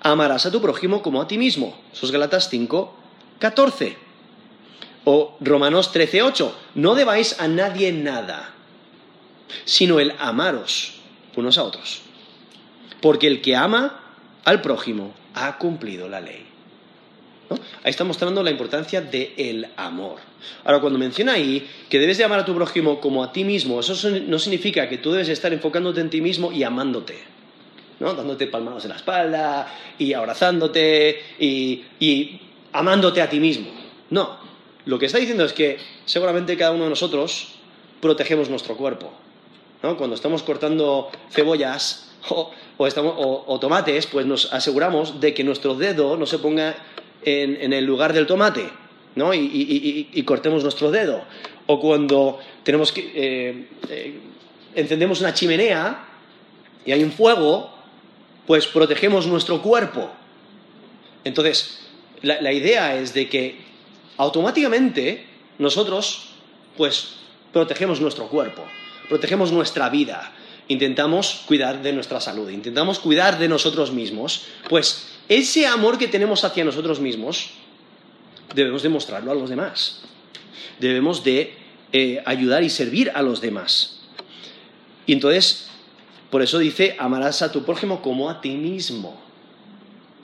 Amarás 0.00 0.46
a 0.46 0.50
tu 0.50 0.60
prójimo 0.60 1.02
como 1.02 1.20
a 1.20 1.28
ti 1.28 1.36
mismo. 1.36 1.78
Eso 1.92 2.06
es 2.06 2.12
Gálatas 2.12 2.48
5, 2.48 2.96
14. 3.38 3.96
O 5.04 5.36
Romanos 5.40 5.92
13, 5.92 6.22
8. 6.22 6.58
No 6.76 6.94
debáis 6.94 7.38
a 7.40 7.48
nadie 7.48 7.92
nada, 7.92 8.54
sino 9.64 10.00
el 10.00 10.14
amaros 10.18 11.00
unos 11.36 11.58
a 11.58 11.64
otros. 11.64 12.02
Porque 13.00 13.26
el 13.26 13.40
que 13.40 13.56
ama 13.56 14.00
al 14.44 14.60
prójimo 14.60 15.14
ha 15.34 15.58
cumplido 15.58 16.08
la 16.08 16.20
ley. 16.20 16.46
Ahí 17.82 17.90
está 17.90 18.04
mostrando 18.04 18.42
la 18.42 18.50
importancia 18.50 19.00
del 19.00 19.66
amor. 19.76 20.18
Ahora, 20.64 20.80
cuando 20.80 20.98
menciona 20.98 21.32
ahí 21.32 21.68
que 21.88 21.98
debes 21.98 22.18
de 22.18 22.24
amar 22.24 22.40
a 22.40 22.44
tu 22.44 22.54
prójimo 22.54 23.00
como 23.00 23.24
a 23.24 23.32
ti 23.32 23.42
mismo, 23.42 23.80
eso 23.80 24.10
no 24.10 24.38
significa 24.38 24.88
que 24.88 24.98
tú 24.98 25.10
debes 25.10 25.28
estar 25.28 25.52
enfocándote 25.52 26.00
en 26.00 26.10
ti 26.10 26.20
mismo 26.20 26.52
y 26.52 26.62
amándote. 26.62 27.18
¿no? 27.98 28.14
Dándote 28.14 28.46
palmadas 28.46 28.84
en 28.84 28.90
la 28.90 28.96
espalda 28.96 29.74
y 29.98 30.12
abrazándote 30.12 31.20
y 31.40 32.40
amándote 32.72 33.20
a 33.20 33.28
ti 33.28 33.40
mismo. 33.40 33.70
No. 34.10 34.38
Lo 34.84 34.98
que 34.98 35.06
está 35.06 35.18
diciendo 35.18 35.44
es 35.44 35.52
que 35.52 35.78
seguramente 36.04 36.56
cada 36.56 36.72
uno 36.72 36.84
de 36.84 36.90
nosotros 36.90 37.48
protegemos 38.00 38.48
nuestro 38.48 38.76
cuerpo. 38.76 39.12
Cuando 39.80 40.14
estamos 40.14 40.42
cortando 40.42 41.10
cebollas 41.30 42.10
o, 42.28 43.58
tomates, 43.60 44.06
pues 44.06 44.26
nos 44.26 44.52
aseguramos 44.52 45.20
de 45.20 45.32
que 45.32 45.42
nuestro 45.42 45.74
dedo 45.74 46.16
no 46.16 46.26
se 46.26 46.38
ponga 46.38 46.76
en, 47.22 47.72
el 47.72 47.84
lugar 47.84 48.12
del 48.12 48.26
tomate. 48.26 48.68
Y, 49.16 50.22
cortemos 50.24 50.62
nuestro 50.62 50.90
dedo. 50.90 51.24
O 51.66 51.80
cuando 51.80 52.38
tenemos 52.62 52.92
que 52.92 53.12
eh, 53.14 53.68
eh, 53.88 54.20
encendemos 54.74 55.20
una 55.20 55.32
chimenea 55.32 56.04
y 56.84 56.92
hay 56.92 57.02
un 57.02 57.12
fuego, 57.12 57.70
pues 58.46 58.66
protegemos 58.66 59.26
nuestro 59.26 59.62
cuerpo. 59.62 60.10
Entonces, 61.24 61.80
la 62.22 62.52
idea 62.52 62.96
es 62.96 63.14
de 63.14 63.28
que 63.30 63.56
automáticamente 64.18 65.24
nosotros, 65.58 66.32
pues, 66.76 67.16
protegemos 67.52 68.00
nuestro 68.00 68.28
cuerpo 68.28 68.62
protegemos 69.10 69.50
nuestra 69.50 69.90
vida, 69.90 70.32
intentamos 70.68 71.42
cuidar 71.46 71.82
de 71.82 71.92
nuestra 71.92 72.20
salud, 72.20 72.48
intentamos 72.48 73.00
cuidar 73.00 73.40
de 73.40 73.48
nosotros 73.48 73.90
mismos, 73.90 74.46
pues 74.68 75.08
ese 75.28 75.66
amor 75.66 75.98
que 75.98 76.06
tenemos 76.06 76.44
hacia 76.44 76.64
nosotros 76.64 77.00
mismos 77.00 77.50
debemos 78.54 78.84
demostrarlo 78.84 79.32
a 79.32 79.34
los 79.34 79.50
demás. 79.50 80.02
Debemos 80.78 81.24
de 81.24 81.54
eh, 81.92 82.22
ayudar 82.24 82.62
y 82.62 82.70
servir 82.70 83.10
a 83.12 83.22
los 83.22 83.40
demás. 83.40 84.00
Y 85.06 85.12
entonces, 85.12 85.68
por 86.30 86.40
eso 86.40 86.58
dice, 86.58 86.94
amarás 87.00 87.42
a 87.42 87.50
tu 87.50 87.64
prójimo 87.64 88.02
como 88.02 88.30
a 88.30 88.40
ti 88.40 88.50
mismo. 88.50 89.20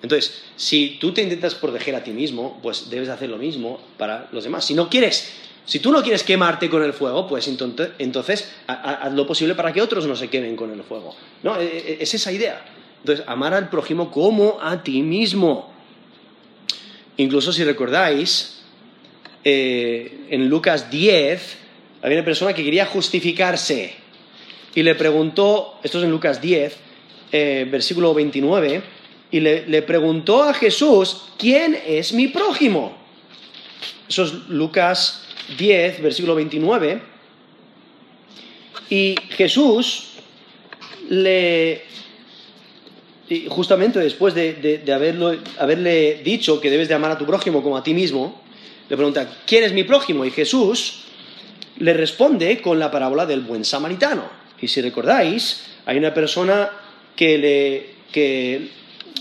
Entonces, 0.01 0.43
si 0.55 0.99
tú 1.01 1.13
te 1.13 1.23
intentas 1.23 1.57
proteger 1.57 1.97
a 1.97 2.05
ti 2.05 2.13
mismo, 2.13 2.61
pues 2.63 2.89
debes 2.89 3.09
hacer 3.09 3.31
lo 3.31 3.37
mismo 3.37 3.81
para 3.99 4.29
los 4.31 4.45
demás. 4.45 4.65
Si 4.65 4.75
no 4.75 4.89
quieres 4.89 5.33
si 5.67 5.81
tú 5.81 5.91
no 5.91 6.01
quieres 6.01 6.23
quemarte 6.23 6.71
con 6.71 6.85
el 6.85 6.93
fuego, 6.93 7.27
pues 7.27 7.49
entonces 7.49 8.53
haz 8.69 9.13
lo 9.13 9.27
posible 9.27 9.57
para 9.57 9.73
que 9.73 9.83
otros 9.83 10.07
no 10.07 10.15
se 10.15 10.29
quemen 10.29 10.55
con 10.55 10.71
el 10.71 10.83
fuego. 10.85 11.15
¿No? 11.43 11.61
E, 11.61 11.65
e, 11.65 11.97
es 12.01 12.15
esa 12.15 12.31
idea. 12.31 12.65
Entonces, 13.01 13.25
amar 13.29 13.53
al 13.53 13.69
prójimo 13.69 14.11
como 14.11 14.59
a 14.63 14.83
ti 14.85 15.03
mismo. 15.03 15.73
Incluso 17.17 17.53
si 17.53 17.65
recordáis, 17.65 18.63
eh, 19.43 20.27
en 20.31 20.49
Lucas 20.49 20.89
10 20.89 21.59
había 22.03 22.19
una 22.19 22.25
persona 22.25 22.53
que 22.53 22.63
quería 22.63 22.87
justificarse 22.87 23.95
y 24.73 24.83
le 24.85 24.95
preguntó, 24.95 25.81
esto 25.83 25.99
es 25.99 26.05
en 26.05 26.11
Lucas 26.11 26.41
10, 26.41 26.77
eh, 27.33 27.67
versículo 27.69 28.15
29, 28.15 28.83
y 29.33 29.41
le 29.41 29.83
preguntó 29.83 30.45
a 30.45 30.55
Jesús, 30.55 31.25
¿quién 31.37 31.77
es 31.85 32.13
mi 32.13 32.29
prójimo? 32.29 33.06
Eso 34.09 34.25
es 34.25 34.33
Lucas 34.49 35.25
10, 35.59 36.03
versículo 36.03 36.35
29, 36.35 37.01
y 38.89 39.17
Jesús 39.31 40.11
le, 41.09 41.83
justamente 43.49 43.99
después 43.99 44.35
de, 44.35 44.83
haberle 45.59 46.21
dicho 46.23 46.61
que 46.61 46.71
debes 46.71 46.89
de 46.89 46.95
amar 46.95 47.11
a 47.11 47.19
tu 47.19 47.27
prójimo 47.27 47.63
como 47.63 47.77
a 47.77 47.83
ti 47.83 47.95
mismo, 47.95 48.43
le 48.89 48.97
pregunta, 48.97 49.29
¿quién 49.47 49.65
es 49.65 49.73
mi 49.73 49.83
prójimo? 49.83 50.25
Y 50.25 50.31
Jesús 50.31 51.03
le 51.79 51.93
responde 51.93 52.61
con 52.63 52.79
la 52.79 52.91
parábola 52.91 53.27
del 53.27 53.41
buen 53.41 53.65
samaritano. 53.65 54.29
Y 54.61 54.69
si 54.69 54.81
recordáis, 54.81 55.67
hay 55.85 55.99
una 55.99 56.15
persona 56.15 56.71
que, 57.17 57.39
le, 57.39 57.91
que 58.13 58.69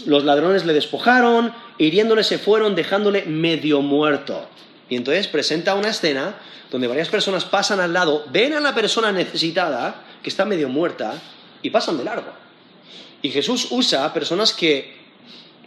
los 0.06 0.24
ladrones 0.24 0.66
le 0.66 0.74
despojaron, 0.74 1.52
hiriéndole 1.80 2.24
se 2.24 2.38
fueron, 2.38 2.76
dejándole 2.76 3.24
medio 3.26 3.82
muerto. 3.82 4.48
Y 4.90 4.96
entonces 4.96 5.28
presenta 5.28 5.76
una 5.76 5.90
escena 5.90 6.36
donde 6.72 6.88
varias 6.88 7.10
personas 7.10 7.46
pasan 7.46 7.80
al 7.80 7.94
lado, 7.94 8.26
ven 8.32 8.54
a 8.54 8.60
la 8.60 8.76
persona 8.76 9.12
necesitada, 9.12 10.04
que 10.22 10.30
está 10.30 10.46
medio 10.46 10.70
muerta, 10.70 11.22
y 11.62 11.70
pasan 11.70 11.98
de 11.98 12.04
largo. 12.04 12.32
Y 13.22 13.30
Jesús 13.30 13.68
usa 13.72 14.14
personas 14.14 14.54
que 14.54 14.96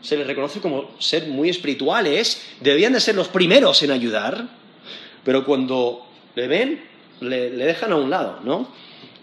se 0.01 0.17
les 0.17 0.27
reconoce 0.27 0.61
como 0.61 0.95
ser 0.99 1.27
muy 1.27 1.49
espirituales, 1.49 2.43
debían 2.61 2.93
de 2.93 3.01
ser 3.01 3.17
los 3.17 3.29
primeros 3.29 3.83
en 3.83 3.91
ayudar, 3.91 4.47
pero 5.25 5.45
cuando 5.45 6.07
le 6.35 6.47
ven, 6.47 6.85
le, 7.21 7.51
dejan 7.51 7.93
a 7.93 7.97
un 7.97 8.11
lado, 8.11 8.39
¿no? 8.45 8.73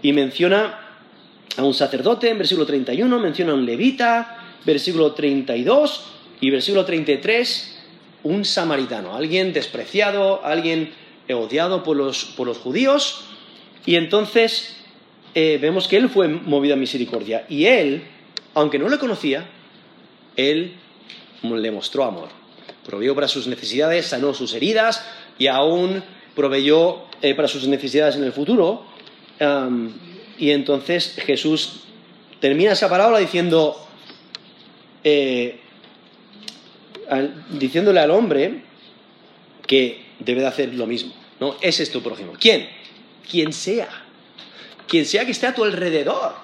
Y 0.02 0.12
menciona 0.12 0.80
a 1.56 1.64
un 1.64 1.74
sacerdote, 1.74 2.30
en 2.30 2.38
versículo 2.38 2.66
31 2.66 3.20
menciona 3.20 3.54
a 3.54 3.56
un 3.56 3.66
levita, 3.66 4.38
versículo 4.66 5.14
32 5.14 6.04
y 6.42 6.50
versículo 6.50 6.84
33, 6.84 7.75
un 8.26 8.44
samaritano, 8.44 9.16
alguien 9.16 9.54
despreciado, 9.54 10.44
alguien 10.44 10.92
odiado 11.30 11.84
por 11.84 11.96
los, 11.96 12.26
por 12.26 12.48
los 12.48 12.58
judíos, 12.58 13.24
y 13.86 13.96
entonces 13.96 14.78
eh, 15.36 15.60
vemos 15.62 15.88
que 15.88 15.98
él 15.98 16.10
fue 16.10 16.28
movido 16.28 16.74
a 16.74 16.78
misericordia, 16.78 17.46
y 17.48 17.66
él, 17.66 18.04
aunque 18.56 18.80
no 18.80 18.90
le 18.90 18.98
conocía, 18.98 19.48
él 20.36 20.74
le 21.44 21.72
mostró 21.72 22.04
amor. 22.04 22.30
Proveyó 22.84 23.14
para 23.14 23.28
sus 23.28 23.46
necesidades, 23.46 24.08
sanó 24.08 24.34
sus 24.34 24.56
heridas 24.56 25.06
y 25.38 25.46
aún 25.46 26.04
proveyó 26.36 27.04
eh, 27.22 27.36
para 27.36 27.48
sus 27.48 27.68
necesidades 27.68 28.16
en 28.16 28.24
el 28.24 28.32
futuro. 28.32 28.86
y 30.40 30.52
entonces 30.52 31.16
Jesús 31.26 31.84
termina 32.40 32.72
esa 32.72 32.90
parábola 32.90 33.20
diciendo, 33.20 33.76
eh, 35.04 35.60
diciéndole 37.50 38.00
al 38.00 38.12
hombre 38.12 38.62
que 39.66 40.06
debe 40.20 40.42
de 40.42 40.48
hacer 40.48 40.74
lo 40.74 40.88
mismo. 40.88 41.14
¿no? 41.40 41.56
Ese 41.62 41.84
es 41.84 41.92
tu 41.92 42.02
prójimo. 42.02 42.34
¿Quién? 42.40 42.68
Quien 43.30 43.54
sea. 43.54 43.90
Quien 44.88 45.06
sea 45.06 45.26
que 45.26 45.32
esté 45.32 45.48
a 45.48 45.56
tu 45.56 45.64
alrededor. 45.64 46.36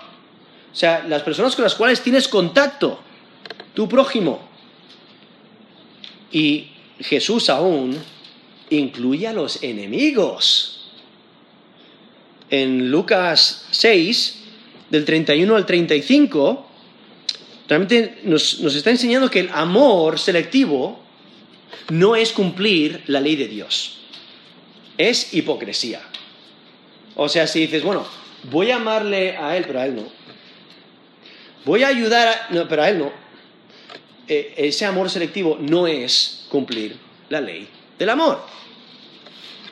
O 0.71 0.75
sea, 0.75 1.05
las 1.07 1.21
personas 1.23 1.55
con 1.55 1.63
las 1.63 1.75
cuales 1.75 2.01
tienes 2.01 2.27
contacto. 2.27 2.99
Tu 3.73 3.87
prójimo. 3.87 4.47
Y 6.31 6.67
Jesús 6.99 7.49
aún 7.49 7.97
incluye 8.69 9.27
a 9.27 9.33
los 9.33 9.61
enemigos. 9.63 10.91
En 12.49 12.91
Lucas 12.91 13.67
6, 13.71 14.43
del 14.89 15.05
31 15.05 15.55
al 15.55 15.65
35, 15.65 16.70
realmente 17.71 18.19
nos, 18.23 18.61
está 18.75 18.89
enseñando 18.89 19.29
que 19.29 19.39
el 19.39 19.49
amor 19.53 20.19
selectivo 20.19 20.99
no 21.89 22.17
es 22.17 22.33
cumplir 22.33 23.01
la 23.07 23.21
ley 23.21 23.37
de 23.37 23.47
Dios, 23.47 24.01
es 24.97 25.33
hipocresía. 25.33 26.01
O 27.15 27.29
sea, 27.29 27.47
si 27.47 27.61
dices, 27.61 27.81
bueno, 27.81 28.05
voy 28.51 28.71
a 28.71 28.75
amarle 28.75 29.37
a 29.37 29.55
él, 29.55 29.63
pero 29.65 29.79
a 29.79 29.85
él 29.85 29.95
no. 29.95 30.03
Voy 31.63 31.83
a 31.83 31.87
ayudar 31.87 32.27
a... 32.27 32.53
No, 32.53 32.67
pero 32.67 32.83
a 32.83 32.89
él 32.89 32.99
no. 32.99 33.09
Eh, 34.27 34.53
ese 34.57 34.85
amor 34.85 35.09
selectivo 35.09 35.57
no 35.57 35.87
es 35.87 36.47
cumplir 36.49 36.97
la 37.29 37.39
ley 37.39 37.69
del 37.97 38.09
amor. 38.09 38.45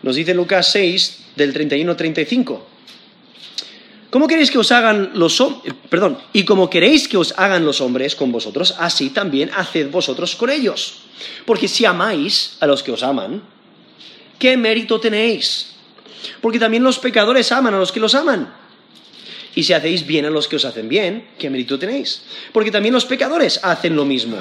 Nos 0.03 0.15
dice 0.15 0.33
Lucas 0.33 0.71
6, 0.71 1.25
del 1.35 1.51
31 1.51 1.91
al 1.91 1.97
35. 1.97 2.65
¿Cómo 4.09 4.27
queréis 4.27 4.49
que 4.49 4.57
os 4.57 4.71
hagan 4.71 5.11
los 5.13 5.39
hombres? 5.39 5.73
Perdón, 5.89 6.17
y 6.33 6.43
como 6.43 6.69
queréis 6.69 7.07
que 7.07 7.17
os 7.17 7.33
hagan 7.37 7.63
los 7.63 7.79
hombres 7.79 8.15
con 8.15 8.31
vosotros, 8.31 8.73
así 8.79 9.11
también 9.11 9.51
haced 9.55 9.91
vosotros 9.91 10.35
con 10.35 10.49
ellos. 10.49 11.01
Porque 11.45 11.67
si 11.67 11.85
amáis 11.85 12.57
a 12.59 12.65
los 12.65 12.81
que 12.81 12.91
os 12.91 13.03
aman, 13.03 13.43
¿qué 14.39 14.57
mérito 14.57 14.99
tenéis? 14.99 15.75
Porque 16.41 16.57
también 16.57 16.83
los 16.83 16.97
pecadores 16.97 17.51
aman 17.51 17.75
a 17.75 17.79
los 17.79 17.91
que 17.91 17.99
los 17.99 18.15
aman. 18.15 18.51
Y 19.53 19.63
si 19.63 19.73
hacéis 19.73 20.05
bien 20.07 20.25
a 20.25 20.29
los 20.29 20.47
que 20.47 20.55
os 20.55 20.65
hacen 20.65 20.89
bien, 20.89 21.29
¿qué 21.37 21.49
mérito 21.49 21.77
tenéis? 21.77 22.23
Porque 22.51 22.71
también 22.71 22.93
los 22.93 23.05
pecadores 23.05 23.59
hacen 23.63 23.95
lo 23.95 24.05
mismo. 24.05 24.37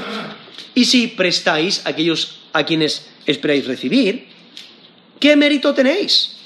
Y 0.75 0.87
si 0.87 1.09
prestáis 1.09 1.85
a 1.85 1.91
aquellos 1.91 2.39
a 2.53 2.65
quienes 2.65 3.07
esperáis 3.27 3.67
recibir, 3.67 4.29
¿qué 5.21 5.37
mérito 5.37 5.75
tenéis? 5.75 6.38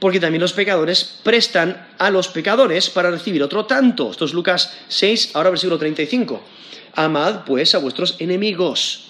Porque 0.00 0.18
también 0.18 0.40
los 0.40 0.54
pecadores 0.54 1.20
prestan 1.22 1.88
a 1.98 2.10
los 2.10 2.28
pecadores 2.28 2.90
para 2.90 3.10
recibir 3.10 3.42
otro 3.42 3.66
tanto. 3.66 4.10
Esto 4.10 4.24
es 4.24 4.32
Lucas 4.32 4.74
6, 4.88 5.32
ahora 5.34 5.50
versículo 5.50 5.78
35. 5.78 6.42
Amad 6.94 7.44
pues 7.44 7.74
a 7.74 7.78
vuestros 7.78 8.16
enemigos 8.18 9.06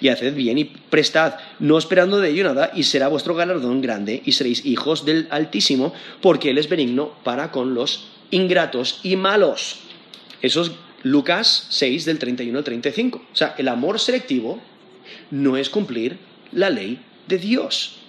y 0.00 0.08
haced 0.08 0.34
bien 0.34 0.58
y 0.58 0.64
prestad, 0.64 1.34
no 1.58 1.78
esperando 1.78 2.18
de 2.18 2.30
ello 2.30 2.44
nada, 2.44 2.72
y 2.74 2.84
será 2.84 3.08
vuestro 3.08 3.34
galardón 3.34 3.82
grande, 3.82 4.22
y 4.24 4.32
seréis 4.32 4.64
hijos 4.64 5.04
del 5.04 5.28
Altísimo, 5.30 5.92
porque 6.22 6.50
Él 6.50 6.58
es 6.58 6.70
benigno 6.70 7.12
para 7.22 7.52
con 7.52 7.74
los 7.74 8.06
ingratos 8.30 9.00
y 9.02 9.16
malos. 9.16 9.80
Eso 10.40 10.62
es 10.62 10.72
Lucas 11.02 11.66
6 11.68 12.04
del 12.06 12.18
31 12.18 12.58
al 12.58 12.64
35. 12.64 13.18
O 13.32 13.36
sea, 13.36 13.54
el 13.58 13.68
amor 13.68 14.00
selectivo 14.00 14.60
no 15.30 15.56
es 15.56 15.68
cumplir 15.68 16.18
la 16.52 16.70
ley 16.70 17.00
de 17.28 17.38
Dios. 17.38 17.99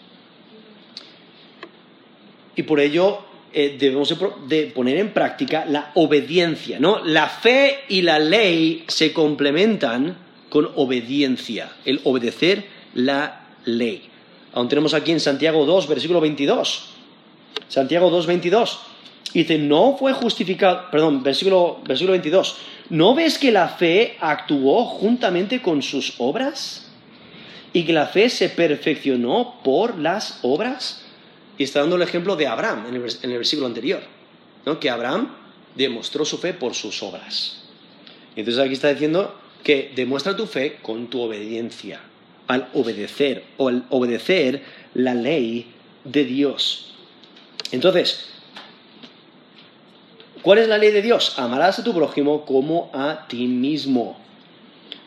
Y 2.56 2.64
por 2.64 2.80
ello 2.80 3.20
eh, 3.54 3.76
debemos 3.80 4.16
de 4.48 4.68
poner 4.68 4.98
en 4.98 5.14
práctica 5.14 5.66
la 5.66 5.92
obediencia, 5.96 6.80
¿no? 6.80 7.04
La 7.04 7.28
fe 7.28 7.82
y 7.90 8.02
la 8.02 8.20
ley 8.20 8.86
se 8.88 9.14
complementan 9.14 10.18
con 10.50 10.70
obediencia, 10.76 11.72
el 11.86 12.02
obedecer 12.04 12.66
la 12.94 13.48
ley. 13.66 14.04
Aún 14.54 14.68
tenemos 14.68 14.94
aquí 14.94 15.12
en 15.12 15.20
Santiago 15.20 15.66
2, 15.66 15.88
versículo 15.88 16.20
22. 16.20 16.90
Santiago 17.68 18.10
2, 18.10 18.26
22. 18.26 18.80
Dice, 19.34 19.58
no 19.58 19.96
fue 19.98 20.12
justificado, 20.12 20.92
perdón, 20.92 21.24
versículo, 21.24 21.80
versículo 21.86 22.12
22. 22.12 22.58
¿No 22.90 23.16
ves 23.16 23.38
que 23.38 23.52
la 23.52 23.70
fe 23.70 24.18
actuó 24.20 24.84
juntamente 24.86 25.62
con 25.62 25.82
sus 25.82 26.16
obras? 26.18 26.90
¿Y 27.72 27.84
que 27.84 27.94
la 27.94 28.08
fe 28.08 28.30
se 28.30 28.50
perfeccionó 28.50 29.62
por 29.64 29.98
las 29.98 30.40
obras? 30.42 31.01
Y 31.62 31.66
está 31.66 31.82
dando 31.82 31.96
el 31.96 32.02
ejemplo 32.02 32.36
de 32.36 32.48
Abraham 32.48 32.88
en 32.88 32.96
el, 32.96 33.38
versículo 33.38 33.68
anterior, 33.68 34.02
¿no? 34.66 34.80
que 34.80 34.90
Abraham 34.90 35.32
demostró 35.76 36.26
su 36.26 36.40
fe 36.40 36.56
por 36.56 36.74
sus 36.74 37.04
obras. 37.04 37.62
Entonces 38.36 38.64
aquí 38.64 38.74
está 38.74 38.92
diciendo 38.92 39.40
que 39.64 39.92
demuestra 39.96 40.36
tu 40.36 40.48
fe 40.48 40.80
con 40.82 41.08
tu 41.08 41.22
obediencia, 41.22 42.02
al 42.48 42.68
obedecer 42.74 43.44
o 43.58 43.68
al 43.68 43.86
obedecer 43.92 44.64
la 44.96 45.14
ley 45.14 45.72
de 46.04 46.26
Dios. 46.26 46.96
Entonces, 47.72 48.32
¿cuál 50.42 50.58
es 50.58 50.68
la 50.68 50.80
ley 50.80 50.90
de 50.90 51.04
Dios? 51.04 51.38
Amarás 51.38 51.78
a 51.78 51.84
tu 51.84 51.94
prójimo 51.94 52.44
como 52.44 52.90
a 52.92 53.28
ti 53.28 53.46
mismo. 53.46 54.20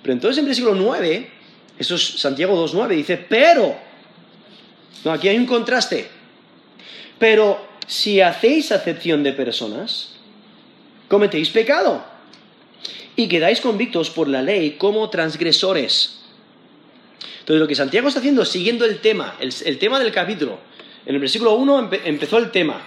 Pero 0.02 0.12
entonces 0.12 0.38
en 0.38 0.44
versículo 0.44 0.76
9, 0.76 1.30
eso 1.80 1.96
es 1.96 2.20
Santiago 2.20 2.54
2.9, 2.64 2.90
dice, 2.90 3.16
pero, 3.16 3.74
no, 5.04 5.10
aquí 5.10 5.26
hay 5.26 5.36
un 5.36 5.46
contraste, 5.46 6.22
pero 7.18 7.60
si 7.86 8.20
hacéis 8.20 8.72
acepción 8.72 9.22
de 9.22 9.32
personas, 9.32 10.14
cometéis 11.08 11.50
pecado 11.50 12.04
y 13.16 13.28
quedáis 13.28 13.60
convictos 13.60 14.10
por 14.10 14.28
la 14.28 14.42
ley 14.42 14.72
como 14.72 15.08
transgresores. 15.10 16.20
Entonces 17.40 17.60
lo 17.60 17.68
que 17.68 17.74
Santiago 17.74 18.08
está 18.08 18.20
haciendo, 18.20 18.44
siguiendo 18.44 18.84
el 18.84 19.00
tema, 19.00 19.36
el, 19.38 19.78
tema 19.78 20.00
del 20.00 20.12
capítulo, 20.12 20.58
en 21.04 21.14
el 21.14 21.20
versículo 21.20 21.54
1 21.54 21.90
empezó 22.04 22.38
el 22.38 22.50
tema. 22.50 22.80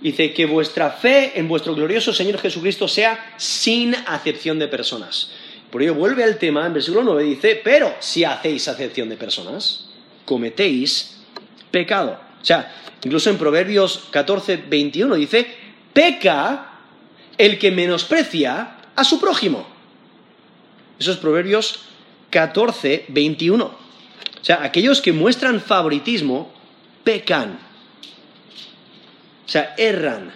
Dice 0.00 0.32
que 0.32 0.46
vuestra 0.46 0.90
fe 0.90 1.38
en 1.38 1.46
vuestro 1.46 1.76
glorioso 1.76 2.12
Señor 2.12 2.38
Jesucristo 2.38 2.88
sea 2.88 3.34
sin 3.36 3.94
acepción 3.94 4.58
de 4.58 4.66
personas. 4.66 5.30
Por 5.70 5.82
ello 5.82 5.94
vuelve 5.94 6.24
al 6.24 6.38
tema, 6.38 6.66
en 6.66 6.74
versículo 6.74 7.04
9 7.04 7.22
dice, 7.22 7.60
pero 7.62 7.94
si 8.00 8.24
hacéis 8.24 8.66
acepción 8.66 9.08
de 9.08 9.16
personas, 9.16 9.88
cometéis 10.24 11.20
pecado. 11.70 12.18
O 12.42 12.44
sea, 12.44 12.74
incluso 13.04 13.30
en 13.30 13.38
Proverbios 13.38 14.08
14, 14.10 14.64
21 14.68 15.14
dice, 15.14 15.46
peca 15.92 16.72
el 17.38 17.58
que 17.58 17.70
menosprecia 17.70 18.76
a 18.94 19.04
su 19.04 19.20
prójimo. 19.20 19.66
Eso 20.98 21.12
es 21.12 21.18
Proverbios 21.18 21.80
14, 22.30 23.06
21. 23.08 23.64
O 23.64 24.44
sea, 24.44 24.62
aquellos 24.64 25.00
que 25.00 25.12
muestran 25.12 25.60
favoritismo 25.60 26.52
pecan. 27.04 27.58
O 29.46 29.48
sea, 29.48 29.74
erran. 29.78 30.32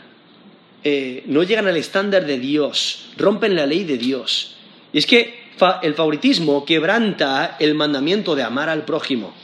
Eh, 0.84 1.24
no 1.26 1.42
llegan 1.42 1.66
al 1.66 1.76
estándar 1.76 2.24
de 2.24 2.38
Dios. 2.38 3.10
Rompen 3.16 3.56
la 3.56 3.66
ley 3.66 3.84
de 3.84 3.98
Dios. 3.98 4.56
Y 4.92 4.98
es 4.98 5.06
que 5.06 5.46
el 5.82 5.94
favoritismo 5.94 6.64
quebranta 6.64 7.56
el 7.58 7.74
mandamiento 7.74 8.36
de 8.36 8.44
amar 8.44 8.68
al 8.68 8.84
prójimo. 8.84 9.34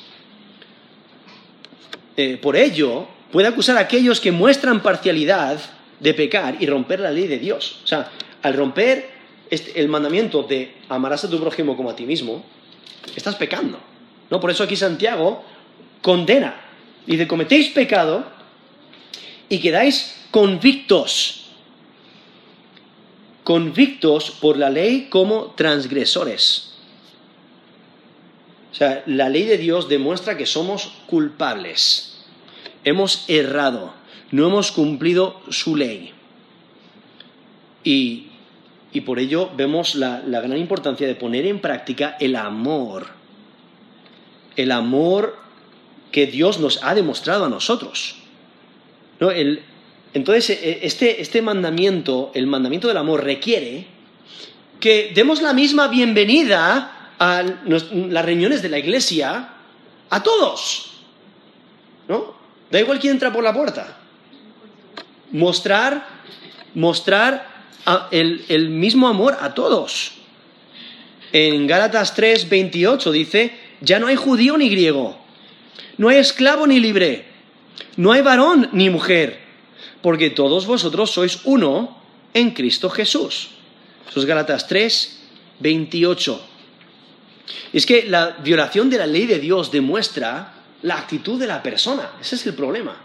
Eh, 2.16 2.38
por 2.40 2.56
ello, 2.56 3.06
puede 3.30 3.48
acusar 3.48 3.76
a 3.76 3.80
aquellos 3.80 4.20
que 4.20 4.32
muestran 4.32 4.82
parcialidad 4.82 5.58
de 6.00 6.14
pecar 6.14 6.56
y 6.60 6.66
romper 6.66 7.00
la 7.00 7.10
ley 7.10 7.26
de 7.26 7.38
Dios. 7.38 7.80
O 7.84 7.86
sea, 7.86 8.10
al 8.42 8.54
romper 8.54 9.10
este, 9.50 9.80
el 9.80 9.88
mandamiento 9.88 10.42
de 10.42 10.76
amarás 10.88 11.24
a 11.24 11.30
tu 11.30 11.40
prójimo 11.40 11.76
como 11.76 11.90
a 11.90 11.96
ti 11.96 12.04
mismo, 12.04 12.44
estás 13.14 13.36
pecando. 13.36 13.78
¿no? 14.30 14.40
Por 14.40 14.50
eso 14.50 14.64
aquí 14.64 14.76
Santiago 14.76 15.44
condena. 16.00 16.56
Dice, 17.06 17.26
cometéis 17.26 17.68
pecado 17.68 18.24
y 19.48 19.58
quedáis 19.58 20.16
convictos. 20.30 21.46
Convictos 23.44 24.30
por 24.30 24.56
la 24.56 24.70
ley 24.70 25.08
como 25.10 25.52
transgresores. 25.56 26.71
O 28.72 28.74
sea, 28.74 29.02
la 29.06 29.28
ley 29.28 29.44
de 29.44 29.58
Dios 29.58 29.88
demuestra 29.88 30.38
que 30.38 30.46
somos 30.46 30.92
culpables. 31.06 32.24
Hemos 32.84 33.26
errado, 33.28 33.92
no 34.30 34.46
hemos 34.46 34.72
cumplido 34.72 35.40
su 35.50 35.76
ley. 35.76 36.12
Y, 37.84 38.28
por 39.04 39.18
ello 39.18 39.50
vemos 39.56 39.94
la, 39.94 40.22
gran 40.26 40.56
importancia 40.56 41.06
de 41.06 41.14
poner 41.14 41.46
en 41.46 41.60
práctica 41.60 42.16
el 42.18 42.34
amor. 42.34 43.08
El 44.56 44.72
amor 44.72 45.36
que 46.10 46.26
Dios 46.26 46.58
nos 46.58 46.82
ha 46.82 46.94
demostrado 46.94 47.44
a 47.44 47.50
nosotros. 47.50 48.16
entonces, 50.14 50.50
e, 50.50 50.80
este, 50.82 51.20
este 51.20 51.42
mandamiento, 51.42 52.30
el 52.34 52.46
mandamiento 52.46 52.88
del 52.88 52.96
amor, 52.96 53.22
requiere 53.22 53.86
que 54.80 55.12
demos 55.14 55.42
la 55.42 55.52
misma 55.52 55.88
bienvenida 55.88 57.01
a 57.22 57.44
las 57.70 58.24
reuniones 58.24 58.62
de 58.62 58.68
la 58.68 58.78
iglesia 58.78 59.48
a 60.10 60.22
todos. 60.24 60.90
¿No? 62.08 62.34
Da 62.68 62.80
igual 62.80 62.98
quién 62.98 63.12
entra 63.12 63.32
por 63.32 63.44
la 63.44 63.54
puerta. 63.54 63.96
Mostrar, 65.30 66.04
mostrar 66.74 67.46
el, 68.10 68.70
mismo 68.70 69.06
amor 69.06 69.36
a 69.40 69.54
todos. 69.54 70.14
En 71.32 71.68
Gálatas 71.68 72.12
3, 72.16 72.48
28 72.48 73.12
dice, 73.12 73.56
ya 73.80 74.00
no 74.00 74.08
hay 74.08 74.16
judío 74.16 74.58
ni 74.58 74.68
griego, 74.68 75.16
no 75.98 76.08
hay 76.08 76.16
esclavo 76.16 76.66
ni 76.66 76.80
libre, 76.80 77.24
no 77.96 78.10
hay 78.10 78.20
varón 78.22 78.68
ni 78.72 78.90
mujer, 78.90 79.38
porque 80.02 80.28
todos 80.28 80.66
vosotros 80.66 81.12
sois 81.12 81.38
uno 81.44 82.02
en 82.34 82.50
Cristo 82.50 82.90
Jesús. 82.90 83.50
Eso 84.10 84.18
es 84.18 84.26
Gálatas 84.26 84.66
3, 84.66 85.20
28. 85.60 86.48
Es 87.72 87.86
que 87.86 88.04
la 88.04 88.36
violación 88.42 88.90
de 88.90 88.98
la 88.98 89.06
ley 89.06 89.26
de 89.26 89.38
Dios 89.38 89.70
demuestra 89.70 90.54
la 90.82 90.98
actitud 90.98 91.38
de 91.38 91.46
la 91.46 91.62
persona. 91.62 92.12
Ese 92.20 92.36
es 92.36 92.46
el 92.46 92.54
problema. 92.54 92.96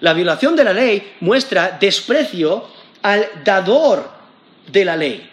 La 0.00 0.12
violación 0.12 0.56
de 0.56 0.64
la 0.64 0.72
ley 0.72 1.14
muestra 1.20 1.76
desprecio 1.80 2.68
al 3.02 3.26
dador 3.44 4.10
de 4.70 4.84
la 4.84 4.96
ley. 4.96 5.30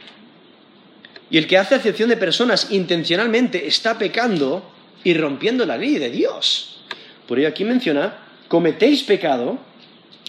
Y 1.30 1.38
el 1.38 1.48
que 1.48 1.58
hace 1.58 1.76
acepción 1.76 2.10
de 2.10 2.18
personas 2.18 2.72
intencionalmente 2.72 3.68
está 3.68 3.98
pecando 3.98 4.70
y 5.04 5.14
rompiendo 5.14 5.66
la 5.66 5.78
ley 5.78 5.98
de 5.98 6.10
Dios. 6.10 6.82
Por 7.28 7.40
ello 7.40 7.48
aquí 7.48 7.64
menciona, 7.64 8.18
cometéis 8.48 9.04
pecado, 9.04 9.58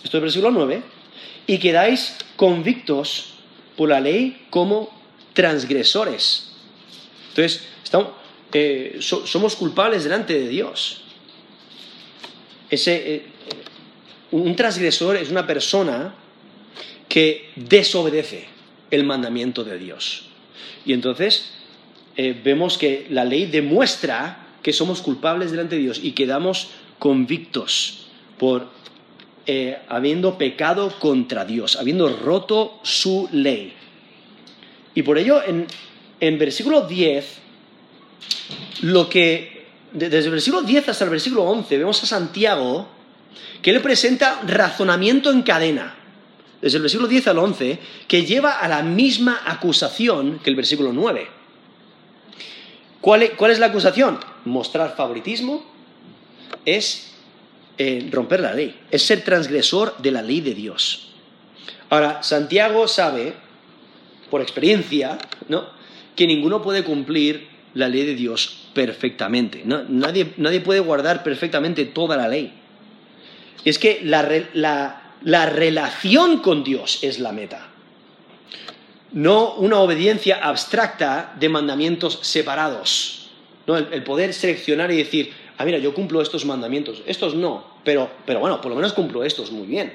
esto 0.05 0.19
es 0.19 0.23
versículo 0.23 0.53
9, 0.53 0.83
y 1.47 1.59
quedáis 1.59 2.17
convictos 2.37 3.35
por 3.77 3.89
la 3.89 4.01
ley 4.01 4.47
como 4.51 4.91
transgresores. 5.33 6.52
Entonces, 7.35 7.67
eh, 8.53 8.99
somos 9.01 9.57
culpables 9.57 10.05
delante 10.05 10.39
de 10.39 10.49
Dios. 10.49 11.01
Ese, 12.69 13.15
eh, 13.15 13.23
un 14.31 14.55
transgresor 14.55 15.17
es 15.17 15.31
una 15.31 15.47
persona 15.47 16.15
que 17.09 17.51
desobedece 17.57 18.47
el 18.91 19.05
mandamiento 19.05 19.65
de 19.65 19.79
Dios. 19.79 20.27
Y 20.85 20.93
entonces 20.93 21.53
eh, 22.17 22.39
vemos 22.45 22.77
que 22.77 23.07
la 23.09 23.25
ley 23.25 23.47
demuestra 23.47 24.49
que 24.63 24.75
somos 24.75 25.01
culpables 25.01 25.51
delante 25.51 25.77
de 25.77 25.83
Dios 25.83 26.01
y 26.03 26.13
quedamos 26.13 26.69
convictos 26.99 28.07
por 28.39 28.71
habiendo 29.89 30.39
pecado 30.39 30.97
contra 31.01 31.45
Dios, 31.45 31.75
habiendo 31.75 32.09
roto 32.09 32.79
su 32.85 33.29
ley. 33.33 33.73
Y 34.95 35.03
por 35.03 35.19
ello, 35.19 35.43
en, 35.45 35.67
en 36.23 36.39
versículo 36.39 36.83
10, 36.83 37.27
lo 38.83 39.09
que, 39.09 39.67
desde 39.93 40.19
el 40.19 40.31
versículo 40.31 40.63
10 40.63 40.89
hasta 40.89 41.03
el 41.03 41.11
versículo 41.11 41.43
11, 41.43 41.79
vemos 41.79 42.01
a 42.01 42.07
Santiago 42.07 42.87
que 43.61 43.73
le 43.73 43.81
presenta 43.81 44.41
razonamiento 44.47 45.33
en 45.33 45.43
cadena 45.43 45.97
desde 46.61 46.77
el 46.77 46.83
versículo 46.83 47.09
10 47.09 47.27
al 47.27 47.39
11, 47.39 47.79
que 48.07 48.25
lleva 48.25 48.53
a 48.53 48.69
la 48.69 48.85
misma 48.85 49.43
acusación 49.45 50.39
que 50.39 50.51
el 50.51 50.55
versículo 50.55 50.93
9. 50.93 51.27
¿Cuál 53.01 53.23
es, 53.25 53.59
la 53.59 53.67
acusación? 53.67 54.21
Mostrar 54.45 54.95
favoritismo 54.95 55.65
es 56.65 57.15
eh, 57.79 58.09
romper 58.13 58.39
la 58.39 58.55
ley, 58.55 58.81
es 58.93 59.03
ser 59.03 59.25
transgresor 59.25 59.97
de 59.99 60.13
la 60.13 60.23
ley 60.23 60.41
de 60.41 60.55
Dios. 60.55 61.15
Ahora, 61.91 62.23
Santiago 62.23 62.87
sabe, 62.87 63.35
por 64.31 64.41
experiencia, 64.41 65.19
¿no? 65.49 65.82
Que 66.17 66.27
ninguno 66.27 66.63
puede 66.63 66.85
cumplir 66.85 67.49
la 67.75 67.89
ley 67.89 68.05
de 68.05 68.15
Dios 68.15 68.69
perfectamente. 68.75 69.63
Nadie, 69.65 70.33
nadie, 70.37 70.61
puede 70.61 70.81
guardar 70.81 71.23
perfectamente 71.23 71.85
toda 71.85 72.17
la 72.17 72.29
ley. 72.29 72.53
Es 73.65 73.79
que 73.79 74.01
la, 74.03 74.29
la, 74.55 75.15
la 75.23 75.47
relación 75.47 76.39
con 76.39 76.65
Dios 76.65 76.99
es 77.03 77.19
la 77.19 77.33
meta. 77.33 77.69
No 79.13 79.55
una 79.55 79.79
obediencia 79.79 80.37
abstracta 80.43 81.35
de 81.39 81.49
mandamientos 81.49 82.19
separados. 82.23 83.31
¿no? 83.67 83.77
El, 83.77 84.03
poder 84.03 84.33
seleccionar 84.33 84.91
y 84.91 84.97
decir, 84.97 85.33
ah, 85.59 85.65
mira, 85.65 85.79
yo 85.79 85.95
cumplo 85.95 86.21
estos 86.23 86.45
mandamientos, 86.45 87.03
estos 87.07 87.35
no, 87.35 87.65
pero, 87.85 88.11
pero 88.25 88.41
bueno, 88.41 88.61
por 88.61 88.71
lo 88.71 88.77
menos 88.77 88.93
cumplo 88.93 89.23
estos 89.25 89.51
muy 89.51 89.67
bien. 89.67 89.93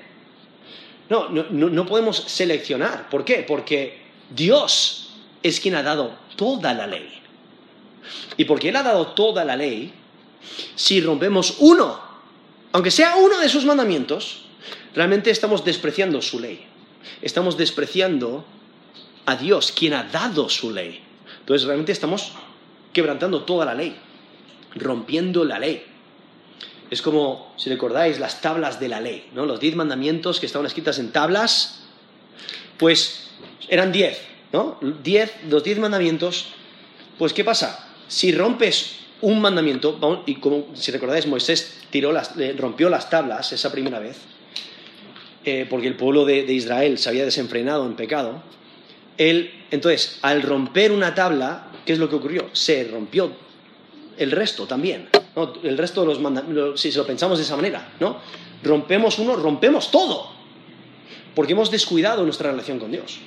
No, 1.10 1.30
no, 1.30 1.46
no 1.50 1.86
podemos 1.86 2.18
seleccionar. 2.18 3.10
¿Por 3.10 3.24
qué? 3.24 3.46
Porque 3.48 3.98
Dios 4.30 5.07
es 5.43 5.60
quien 5.60 5.76
ha 5.76 5.84
dado 5.84 6.17
toda 6.36 6.73
la 6.73 6.88
ley. 6.88 7.10
Y 8.38 8.45
porque 8.45 8.69
Él 8.69 8.76
ha 8.76 8.84
dado 8.84 9.08
toda 9.08 9.43
la 9.43 9.56
ley, 9.56 9.93
si 10.76 11.02
rompemos 11.02 11.56
uno, 11.60 12.00
aunque 12.71 12.91
sea 12.91 13.15
uno 13.15 13.39
de 13.39 13.50
sus 13.50 13.65
mandamientos, 13.65 14.43
realmente 14.93 15.32
estamos 15.32 15.65
despreciando 15.65 16.21
su 16.21 16.39
ley. 16.39 16.65
Estamos 17.21 17.58
despreciando 17.58 18.45
a 19.26 19.36
Dios, 19.36 19.71
quien 19.71 19.93
ha 19.93 20.04
dado 20.04 20.50
su 20.50 20.71
ley. 20.71 21.02
Entonces 21.39 21.65
realmente 21.65 21.91
estamos 21.91 22.34
quebrantando 22.93 23.43
toda 23.43 23.65
la 23.65 23.73
ley, 23.73 23.95
rompiendo 24.76 25.45
la 25.45 25.60
ley. 25.60 25.84
Es 26.89 27.02
como, 27.02 27.54
si 27.58 27.69
recordáis, 27.69 28.19
las 28.19 28.41
tablas 28.41 28.80
de 28.80 28.88
la 28.88 29.02
ley, 29.02 29.30
¿no? 29.34 29.45
Los 29.45 29.60
diez 29.60 29.76
mandamientos 29.76 30.39
que 30.39 30.45
estaban 30.45 30.65
escritas 30.65 31.00
en 31.00 31.12
tablas, 31.12 31.84
pues 32.78 33.30
eran 33.67 33.91
diez, 33.91 34.21
¿no? 34.52 34.78
Diez, 35.04 35.34
los 35.50 35.64
diez 35.64 35.80
mandamientos, 35.80 36.50
pues 37.18 37.34
¿qué 37.34 37.44
pasa? 37.44 37.88
Si 38.08 38.32
rompes 38.32 38.98
un 39.22 39.42
mandamiento, 39.42 40.24
y 40.26 40.36
como 40.36 40.68
si 40.76 40.92
recordáis, 40.92 41.26
Moisés 41.26 41.82
tiró 41.90 42.12
las, 42.12 42.34
rompió 42.58 42.90
las 42.90 43.10
tablas 43.10 43.52
esa 43.52 43.72
primera 43.72 44.00
vez, 44.00 44.18
eh, 45.44 45.66
porque 45.70 45.88
el 45.88 45.96
pueblo 45.96 46.26
de, 46.26 46.42
Israel 46.52 46.98
se 46.98 47.10
había 47.10 47.26
desenfrenado 47.26 47.86
en 47.86 47.96
pecado, 47.96 48.44
él, 49.18 49.52
entonces, 49.72 50.20
al 50.22 50.44
romper 50.44 50.92
una 50.92 51.16
tabla, 51.16 51.72
¿qué 51.86 51.94
es 51.94 52.00
lo 52.00 52.10
que 52.10 52.16
ocurrió? 52.16 52.50
Se 52.54 52.84
rompió 52.84 53.32
el 54.18 54.32
resto 54.32 54.68
también. 54.68 55.10
El 55.64 55.78
resto 55.78 56.02
de 56.02 56.08
los 56.08 56.20
mandamientos, 56.20 56.80
si 56.80 56.92
lo 56.92 57.06
pensamos 57.06 57.38
de 57.38 57.44
esa 57.44 57.56
manera, 57.56 57.94
¿no? 58.00 58.18
Rompemos 58.64 59.20
uno, 59.20 59.36
rompemos 59.36 59.90
todo. 59.90 60.32
Porque 61.36 61.54
hemos 61.54 61.72
descuidado 61.72 62.24
nuestra 62.24 62.52
relación 62.52 62.80
con 62.80 62.92
Dios. 62.92 63.20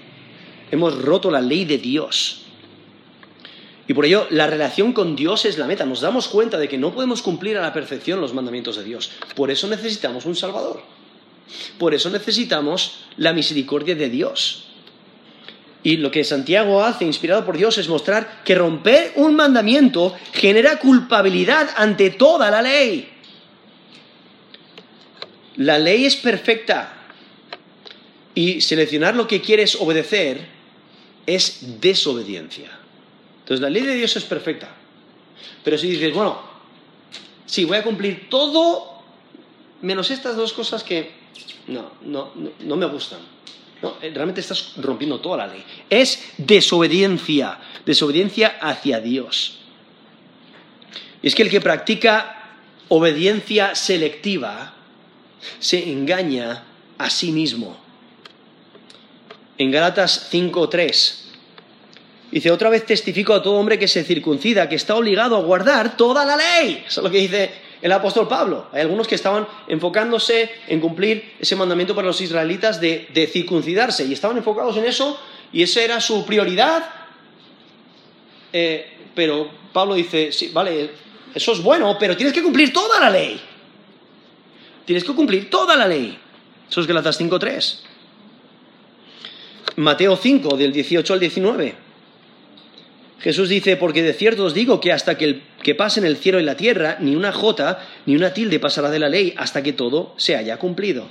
Hemos 0.70 1.02
roto 1.02 1.30
la 1.30 1.40
ley 1.40 1.64
de 1.64 1.78
Dios. 1.78 2.42
Y 3.88 3.94
por 3.94 4.04
ello, 4.04 4.26
la 4.30 4.46
relación 4.46 4.92
con 4.92 5.16
Dios 5.16 5.44
es 5.44 5.58
la 5.58 5.66
meta. 5.66 5.84
Nos 5.84 6.00
damos 6.00 6.28
cuenta 6.28 6.58
de 6.58 6.68
que 6.68 6.78
no 6.78 6.94
podemos 6.94 7.22
cumplir 7.22 7.58
a 7.58 7.60
la 7.60 7.72
perfección 7.72 8.20
los 8.20 8.32
mandamientos 8.32 8.76
de 8.76 8.84
Dios. 8.84 9.10
Por 9.34 9.50
eso 9.50 9.66
necesitamos 9.66 10.26
un 10.26 10.36
Salvador. 10.36 10.82
Por 11.78 11.92
eso 11.92 12.08
necesitamos 12.08 13.04
la 13.16 13.32
misericordia 13.32 13.96
de 13.96 14.08
Dios. 14.08 14.66
Y 15.82 15.96
lo 15.96 16.10
que 16.10 16.24
Santiago 16.24 16.84
hace, 16.84 17.04
inspirado 17.04 17.44
por 17.44 17.56
Dios, 17.56 17.78
es 17.78 17.88
mostrar 17.88 18.42
que 18.44 18.54
romper 18.54 19.12
un 19.16 19.34
mandamiento 19.34 20.14
genera 20.32 20.78
culpabilidad 20.78 21.70
ante 21.76 22.10
toda 22.10 22.50
la 22.50 22.62
ley. 22.62 23.08
La 25.56 25.78
ley 25.78 26.04
es 26.04 26.16
perfecta 26.16 26.94
y 28.34 28.60
seleccionar 28.60 29.16
lo 29.16 29.26
que 29.26 29.40
quieres 29.40 29.74
obedecer 29.80 30.59
es 31.34 31.80
desobediencia. 31.80 32.70
Entonces 33.40 33.60
la 33.60 33.70
ley 33.70 33.82
de 33.82 33.94
Dios 33.94 34.16
es 34.16 34.24
perfecta. 34.24 34.68
Pero 35.62 35.78
si 35.78 35.88
dices, 35.88 36.12
bueno, 36.12 36.40
sí, 37.46 37.64
voy 37.64 37.78
a 37.78 37.82
cumplir 37.82 38.28
todo 38.28 39.02
menos 39.82 40.10
estas 40.10 40.36
dos 40.36 40.52
cosas 40.52 40.82
que 40.82 41.12
no, 41.68 41.92
no, 42.02 42.32
no, 42.60 42.76
me 42.76 42.86
gustan. 42.86 43.20
No, 43.82 43.96
realmente 44.00 44.40
estás 44.40 44.74
rompiendo 44.76 45.20
toda 45.20 45.38
la 45.38 45.46
ley. 45.46 45.64
Es 45.88 46.32
desobediencia, 46.36 47.58
desobediencia 47.86 48.58
hacia 48.60 49.00
Dios. 49.00 49.60
Y 51.22 51.28
es 51.28 51.34
que 51.34 51.42
el 51.42 51.50
que 51.50 51.60
practica 51.60 52.56
obediencia 52.88 53.74
selectiva 53.74 54.74
se 55.58 55.90
engaña 55.90 56.64
a 56.98 57.08
sí 57.08 57.32
mismo. 57.32 57.79
En 59.60 59.70
Galatas 59.70 60.32
5.3 60.32 61.16
dice, 62.30 62.50
otra 62.50 62.70
vez 62.70 62.86
testifico 62.86 63.34
a 63.34 63.42
todo 63.42 63.56
hombre 63.56 63.78
que 63.78 63.88
se 63.88 64.04
circuncida, 64.04 64.70
que 64.70 64.76
está 64.76 64.96
obligado 64.96 65.36
a 65.36 65.42
guardar 65.42 65.98
toda 65.98 66.24
la 66.24 66.34
ley. 66.34 66.82
Eso 66.86 67.00
es 67.00 67.04
lo 67.04 67.10
que 67.10 67.18
dice 67.18 67.50
el 67.82 67.92
apóstol 67.92 68.26
Pablo. 68.26 68.68
Hay 68.72 68.80
algunos 68.80 69.06
que 69.06 69.16
estaban 69.16 69.46
enfocándose 69.68 70.50
en 70.66 70.80
cumplir 70.80 71.34
ese 71.38 71.56
mandamiento 71.56 71.94
para 71.94 72.06
los 72.06 72.18
israelitas 72.22 72.80
de, 72.80 73.08
de 73.12 73.26
circuncidarse 73.26 74.06
y 74.06 74.14
estaban 74.14 74.38
enfocados 74.38 74.78
en 74.78 74.86
eso 74.86 75.20
y 75.52 75.62
esa 75.62 75.82
era 75.82 76.00
su 76.00 76.24
prioridad. 76.24 76.82
Eh, 78.54 79.10
pero 79.14 79.50
Pablo 79.74 79.94
dice, 79.94 80.32
sí, 80.32 80.52
vale, 80.54 80.90
eso 81.34 81.52
es 81.52 81.62
bueno, 81.62 81.98
pero 82.00 82.16
tienes 82.16 82.32
que 82.32 82.42
cumplir 82.42 82.72
toda 82.72 82.98
la 82.98 83.10
ley. 83.10 83.38
Tienes 84.86 85.04
que 85.04 85.14
cumplir 85.14 85.50
toda 85.50 85.76
la 85.76 85.86
ley. 85.86 86.18
Eso 86.66 86.80
es 86.80 86.86
Galatas 86.86 87.20
5.3. 87.20 87.89
Mateo 89.80 90.14
5, 90.14 90.58
del 90.58 90.72
18 90.72 91.14
al 91.14 91.20
19. 91.20 91.74
Jesús 93.20 93.48
dice, 93.48 93.78
porque 93.78 94.02
de 94.02 94.12
cierto 94.12 94.44
os 94.44 94.52
digo 94.52 94.78
que 94.78 94.92
hasta 94.92 95.16
que, 95.16 95.24
el, 95.24 95.42
que 95.62 95.74
pasen 95.74 96.04
el 96.04 96.18
cielo 96.18 96.38
y 96.38 96.42
la 96.42 96.56
tierra, 96.56 96.98
ni 97.00 97.16
una 97.16 97.32
jota 97.32 97.86
ni 98.04 98.14
una 98.14 98.34
tilde 98.34 98.60
pasará 98.60 98.90
de 98.90 98.98
la 98.98 99.08
ley 99.08 99.32
hasta 99.38 99.62
que 99.62 99.72
todo 99.72 100.12
se 100.18 100.36
haya 100.36 100.58
cumplido. 100.58 101.06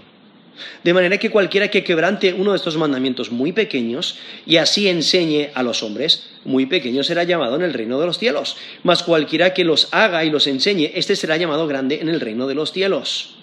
De 0.83 0.93
manera 0.93 1.17
que 1.17 1.31
cualquiera 1.31 1.69
que 1.69 1.83
quebrante 1.83 2.33
uno 2.33 2.51
de 2.51 2.57
estos 2.57 2.77
mandamientos 2.77 3.31
muy 3.31 3.53
pequeños 3.53 4.19
y 4.45 4.57
así 4.57 4.87
enseñe 4.87 5.49
a 5.55 5.63
los 5.63 5.81
hombres, 5.81 6.27
muy 6.45 6.67
pequeño 6.67 7.03
será 7.03 7.23
llamado 7.23 7.55
en 7.55 7.63
el 7.63 7.73
reino 7.73 7.99
de 7.99 8.05
los 8.05 8.19
cielos. 8.19 8.55
Mas 8.83 9.01
cualquiera 9.01 9.55
que 9.55 9.63
los 9.63 9.87
haga 9.91 10.25
y 10.25 10.29
los 10.29 10.45
enseñe, 10.45 10.91
éste 10.93 11.15
será 11.15 11.37
llamado 11.37 11.65
grande 11.65 12.01
en 12.01 12.09
el 12.09 12.19
reino 12.19 12.45
de 12.45 12.55
los 12.55 12.71
cielos. 12.71 13.35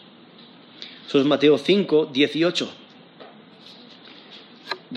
Eso 1.08 1.18
es 1.18 1.24
Mateo 1.24 1.58
5, 1.58 2.10
18 2.12 2.85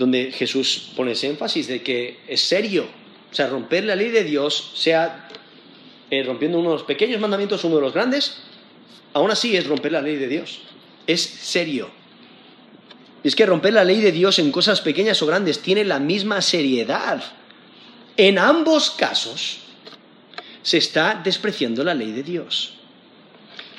donde 0.00 0.32
Jesús 0.32 0.92
pone 0.96 1.12
ese 1.12 1.28
énfasis 1.28 1.68
de 1.68 1.82
que 1.82 2.20
es 2.26 2.40
serio. 2.40 2.86
O 3.30 3.34
sea, 3.34 3.48
romper 3.48 3.84
la 3.84 3.94
ley 3.94 4.08
de 4.08 4.24
Dios, 4.24 4.72
sea 4.74 5.28
eh, 6.10 6.22
rompiendo 6.22 6.58
uno 6.58 6.70
de 6.70 6.76
los 6.76 6.84
pequeños 6.84 7.20
mandamientos, 7.20 7.62
uno 7.64 7.76
de 7.76 7.82
los 7.82 7.92
grandes, 7.92 8.38
aún 9.12 9.30
así 9.30 9.54
es 9.54 9.66
romper 9.66 9.92
la 9.92 10.00
ley 10.00 10.16
de 10.16 10.26
Dios. 10.26 10.62
Es 11.06 11.20
serio. 11.20 11.90
Es 13.22 13.36
que 13.36 13.44
romper 13.44 13.74
la 13.74 13.84
ley 13.84 14.00
de 14.00 14.10
Dios 14.10 14.38
en 14.38 14.50
cosas 14.50 14.80
pequeñas 14.80 15.20
o 15.20 15.26
grandes 15.26 15.60
tiene 15.60 15.84
la 15.84 15.98
misma 16.00 16.40
seriedad. 16.40 17.22
En 18.16 18.38
ambos 18.38 18.90
casos 18.90 19.58
se 20.62 20.78
está 20.78 21.20
despreciando 21.22 21.84
la 21.84 21.92
ley 21.92 22.12
de 22.12 22.22
Dios. 22.22 22.72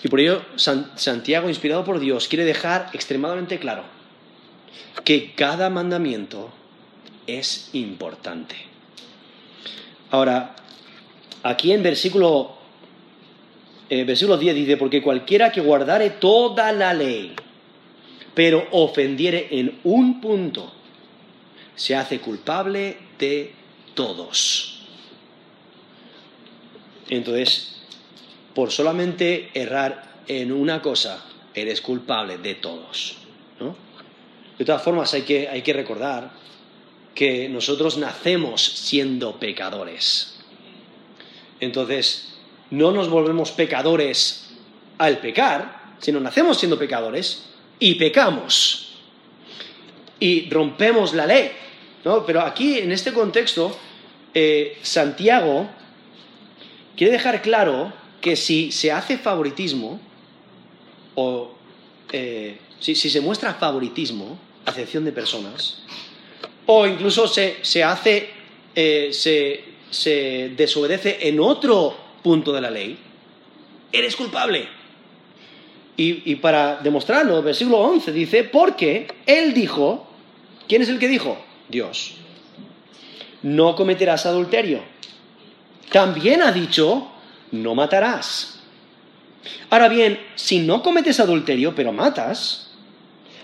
Y 0.03 0.07
por 0.07 0.19
ello 0.19 0.45
Santiago, 0.55 1.49
inspirado 1.49 1.84
por 1.84 1.99
Dios, 1.99 2.27
quiere 2.27 2.45
dejar 2.45 2.91
extremadamente 2.93 3.57
claro 3.57 4.00
que 5.03 5.34
cada 5.34 5.69
mandamiento 5.69 6.51
es 7.27 7.69
importante. 7.73 8.55
Ahora, 10.12 10.55
aquí 11.43 11.71
en 11.71 11.84
versículo, 11.84 12.51
eh, 13.89 14.03
versículo 14.03 14.38
10 14.38 14.55
dice, 14.55 14.77
porque 14.77 15.01
cualquiera 15.01 15.51
que 15.51 15.62
guardare 15.62 16.12
toda 16.12 16.71
la 16.71 16.93
ley, 16.93 17.34
pero 18.34 18.67
ofendiere 18.71 19.47
en 19.51 19.79
un 19.84 20.21
punto, 20.21 20.71
se 21.75 21.95
hace 21.95 22.19
culpable 22.19 22.97
de 23.17 23.53
todos. 23.93 24.84
Entonces, 27.10 27.81
por 28.53 28.71
solamente 28.71 29.49
errar 29.53 30.21
en 30.27 30.51
una 30.51 30.81
cosa, 30.81 31.23
eres 31.53 31.81
culpable 31.81 32.38
de 32.38 32.55
todos. 32.55 33.17
De 34.57 34.65
todas 34.65 34.81
formas, 34.81 35.13
hay 35.13 35.23
que, 35.23 35.47
hay 35.47 35.61
que 35.61 35.73
recordar 35.73 36.31
que 37.15 37.49
nosotros 37.49 37.97
nacemos 37.97 38.61
siendo 38.63 39.39
pecadores. 39.39 40.39
Entonces, 41.59 42.33
no 42.69 42.91
nos 42.91 43.09
volvemos 43.09 43.51
pecadores 43.51 44.49
al 44.97 45.19
pecar, 45.19 45.95
sino 45.99 46.19
nacemos 46.19 46.57
siendo 46.57 46.77
pecadores 46.77 47.45
y 47.79 47.95
pecamos. 47.95 48.93
Y 50.19 50.49
rompemos 50.49 51.13
la 51.13 51.25
ley. 51.25 51.51
¿no? 52.05 52.25
Pero 52.25 52.41
aquí, 52.41 52.79
en 52.79 52.91
este 52.91 53.11
contexto, 53.13 53.77
eh, 54.33 54.77
Santiago 54.81 55.69
quiere 56.95 57.13
dejar 57.13 57.41
claro 57.41 57.91
que 58.21 58.35
si 58.35 58.71
se 58.71 58.91
hace 58.91 59.17
favoritismo, 59.17 59.99
o 61.15 61.51
eh, 62.11 62.57
si 62.81 62.95
se 62.95 63.21
muestra 63.21 63.53
favoritismo, 63.53 64.37
acepción 64.65 65.05
de 65.05 65.11
personas, 65.11 65.83
o 66.65 66.87
incluso 66.87 67.27
se, 67.27 67.83
hace, 67.83 68.29
eh, 68.75 69.09
se, 69.13 69.63
se 69.89 70.51
desobedece 70.55 71.27
en 71.27 71.39
otro 71.39 71.95
punto 72.23 72.51
de 72.51 72.61
la 72.61 72.71
ley, 72.71 72.97
eres 73.91 74.15
culpable. 74.15 74.67
Y, 75.97 76.31
y, 76.31 76.35
para 76.37 76.77
demostrarlo, 76.77 77.43
versículo 77.43 77.77
11 77.79 78.11
dice, 78.11 78.43
porque 78.45 79.07
Él 79.25 79.53
dijo, 79.53 80.07
¿quién 80.67 80.81
es 80.81 80.89
el 80.89 80.97
que 80.97 81.07
dijo? 81.07 81.37
Dios. 81.69 82.15
No 83.43 83.75
cometerás 83.75 84.25
adulterio. 84.25 84.81
También 85.91 86.41
ha 86.41 86.51
dicho, 86.51 87.11
no 87.51 87.75
matarás. 87.75 88.61
Ahora 89.69 89.89
bien, 89.89 90.19
si 90.35 90.59
no 90.59 90.81
cometes 90.81 91.19
adulterio, 91.19 91.75
pero 91.75 91.91
matas, 91.91 92.70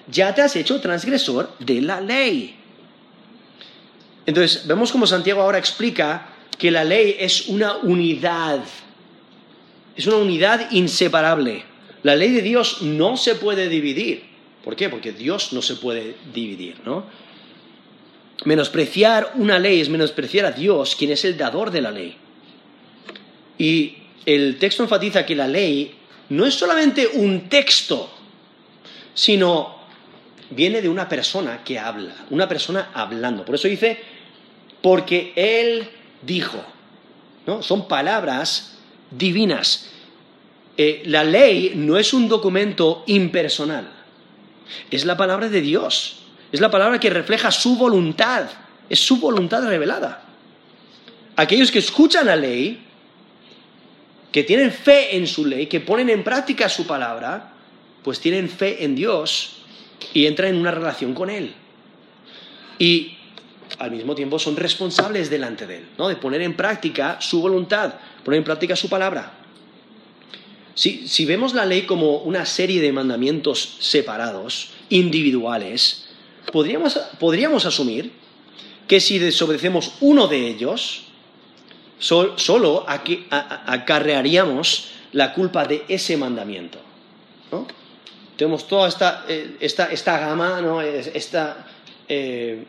ya 0.09 0.33
te 0.33 0.41
has 0.41 0.55
hecho 0.55 0.79
transgresor 0.79 1.51
de 1.59 1.81
la 1.81 2.01
ley. 2.01 2.55
Entonces, 4.25 4.67
vemos 4.67 4.91
como 4.91 5.07
Santiago 5.07 5.41
ahora 5.41 5.57
explica 5.57 6.29
que 6.57 6.71
la 6.71 6.83
ley 6.83 7.15
es 7.19 7.47
una 7.47 7.77
unidad, 7.77 8.59
es 9.95 10.07
una 10.07 10.17
unidad 10.17 10.71
inseparable. 10.71 11.63
La 12.03 12.15
ley 12.15 12.31
de 12.31 12.41
Dios 12.41 12.81
no 12.81 13.17
se 13.17 13.35
puede 13.35 13.69
dividir. 13.69 14.23
¿Por 14.63 14.75
qué? 14.75 14.89
Porque 14.89 15.13
Dios 15.13 15.53
no 15.53 15.61
se 15.61 15.75
puede 15.75 16.15
dividir, 16.33 16.75
¿no? 16.85 17.05
Menospreciar 18.43 19.31
una 19.35 19.59
ley 19.59 19.79
es 19.79 19.89
menospreciar 19.89 20.45
a 20.45 20.51
Dios, 20.51 20.95
quien 20.95 21.11
es 21.11 21.25
el 21.25 21.37
dador 21.37 21.71
de 21.71 21.81
la 21.81 21.91
ley. 21.91 22.15
Y 23.57 23.97
el 24.25 24.57
texto 24.59 24.83
enfatiza 24.83 25.25
que 25.25 25.35
la 25.35 25.47
ley 25.47 25.95
no 26.29 26.45
es 26.45 26.53
solamente 26.53 27.07
un 27.07 27.49
texto, 27.49 28.11
sino 29.13 29.76
viene 30.49 30.81
de 30.81 30.89
una 30.89 31.09
persona 31.09 31.63
que 31.63 31.79
habla, 31.79 32.13
una 32.29 32.47
persona 32.47 32.89
hablando. 32.93 33.43
Por 33.45 33.55
eso 33.55 33.67
dice, 33.67 34.01
porque 34.81 35.33
Él 35.35 35.89
dijo, 36.21 36.63
¿no? 37.45 37.61
Son 37.61 37.87
palabras 37.87 38.77
divinas. 39.11 39.89
Eh, 40.77 41.03
la 41.05 41.23
ley 41.23 41.73
no 41.75 41.97
es 41.97 42.13
un 42.13 42.27
documento 42.27 43.03
impersonal, 43.07 43.89
es 44.91 45.05
la 45.05 45.17
palabra 45.17 45.49
de 45.49 45.61
Dios, 45.61 46.23
es 46.51 46.61
la 46.61 46.69
palabra 46.69 46.99
que 46.99 47.09
refleja 47.09 47.51
su 47.51 47.77
voluntad, 47.77 48.45
es 48.89 48.99
su 48.99 49.17
voluntad 49.17 49.67
revelada. 49.67 50.23
Aquellos 51.35 51.71
que 51.71 51.79
escuchan 51.79 52.27
la 52.27 52.35
ley, 52.35 52.83
que 54.31 54.43
tienen 54.43 54.71
fe 54.71 55.15
en 55.17 55.25
su 55.25 55.45
ley, 55.45 55.67
que 55.67 55.79
ponen 55.79 56.09
en 56.09 56.23
práctica 56.23 56.69
su 56.69 56.85
palabra, 56.85 57.53
pues 58.03 58.19
tienen 58.19 58.49
fe 58.49 58.83
en 58.83 58.95
Dios 58.95 59.56
y 60.13 60.25
entra 60.25 60.49
en 60.49 60.57
una 60.57 60.71
relación 60.71 61.13
con 61.13 61.29
Él. 61.29 61.53
Y 62.79 63.17
al 63.79 63.91
mismo 63.91 64.15
tiempo 64.15 64.39
son 64.39 64.55
responsables 64.55 65.29
delante 65.29 65.67
de 65.67 65.77
Él, 65.77 65.87
¿no? 65.97 66.07
de 66.07 66.15
poner 66.15 66.41
en 66.41 66.55
práctica 66.55 67.17
su 67.19 67.41
voluntad, 67.41 67.95
poner 68.23 68.39
en 68.39 68.43
práctica 68.43 68.75
su 68.75 68.89
palabra. 68.89 69.33
Si, 70.73 71.07
si 71.07 71.25
vemos 71.25 71.53
la 71.53 71.65
ley 71.65 71.83
como 71.83 72.17
una 72.17 72.45
serie 72.45 72.81
de 72.81 72.91
mandamientos 72.91 73.77
separados, 73.79 74.69
individuales, 74.89 76.07
podríamos, 76.51 76.99
podríamos 77.19 77.65
asumir 77.65 78.11
que 78.87 78.99
si 78.99 79.19
desobedecemos 79.19 79.93
uno 80.01 80.27
de 80.27 80.47
ellos, 80.47 81.03
solo 81.99 82.85
acarrearíamos 82.87 84.89
la 85.11 85.33
culpa 85.33 85.65
de 85.65 85.83
ese 85.87 86.15
mandamiento. 86.15 86.79
¿no? 87.51 87.67
Tenemos 88.37 88.67
toda 88.67 88.87
esta, 88.87 89.25
eh, 89.27 89.57
esta, 89.59 90.19
gama, 90.19 90.61
¿no? 90.61 90.79
esta, 90.79 91.65
eh, 92.07 92.65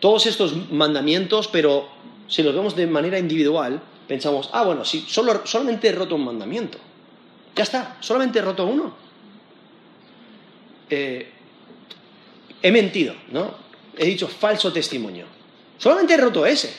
todos 0.00 0.26
estos 0.26 0.70
mandamientos, 0.70 1.48
pero 1.48 1.88
si 2.26 2.42
los 2.42 2.54
vemos 2.54 2.74
de 2.74 2.86
manera 2.86 3.18
individual, 3.18 3.80
pensamos, 4.08 4.48
ah, 4.52 4.64
bueno, 4.64 4.84
si 4.86 5.02
solo, 5.02 5.46
solamente 5.46 5.88
he 5.88 5.92
roto 5.92 6.14
un 6.14 6.24
mandamiento. 6.24 6.78
Ya 7.54 7.62
está, 7.62 7.98
solamente 8.00 8.38
he 8.38 8.42
roto 8.42 8.64
uno. 8.64 8.94
Eh, 10.88 11.30
he 12.62 12.72
mentido, 12.72 13.14
¿no? 13.30 13.54
He 13.98 14.06
dicho 14.06 14.28
falso 14.28 14.72
testimonio. 14.72 15.26
Solamente 15.76 16.14
he 16.14 16.16
roto 16.16 16.46
ese. 16.46 16.72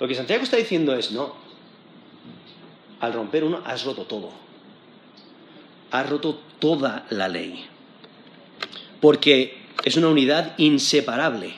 Lo 0.00 0.08
que 0.08 0.14
Santiago 0.14 0.44
está 0.44 0.56
diciendo 0.56 0.94
es, 0.96 1.12
no, 1.12 1.34
al 3.00 3.12
romper 3.12 3.44
uno 3.44 3.60
has 3.66 3.84
roto 3.84 4.04
todo 4.04 4.44
ha 5.94 6.02
roto 6.02 6.40
toda 6.64 7.04
la 7.10 7.28
ley. 7.28 7.62
Porque 9.02 9.58
es 9.84 9.98
una 9.98 10.08
unidad 10.08 10.54
inseparable. 10.56 11.52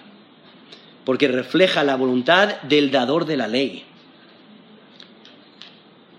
Porque 1.04 1.28
refleja 1.28 1.84
la 1.84 1.94
voluntad 1.94 2.60
del 2.62 2.90
dador 2.90 3.24
de 3.24 3.36
la 3.36 3.46
ley. 3.46 3.84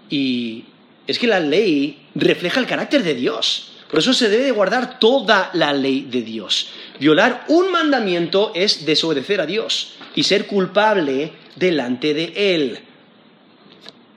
Y 0.10 0.63
es 1.06 1.19
que 1.19 1.28
la 1.28 1.41
ley 1.41 2.08
refleja 2.15 2.62
el 2.62 2.65
carácter 2.65 3.04
de 3.04 3.13
Dios. 3.13 3.73
Por 3.91 4.00
eso 4.00 4.13
se 4.13 4.30
debe 4.30 4.45
de 4.45 4.52
guardar 4.52 5.00
toda 5.00 5.50
la 5.52 5.73
ley 5.73 6.08
de 6.10 6.21
Dios. 6.21 6.69
Violar 6.97 7.43
un 7.50 7.69
mandamiento 7.73 8.54
es 8.56 8.86
desobedecer 8.86 9.41
a 9.41 9.45
Dios 9.45 9.95
y 10.15 10.23
ser 10.23 10.47
culpable 10.47 11.34
delante 11.58 12.13
de 12.13 12.56
Él. 12.56 12.80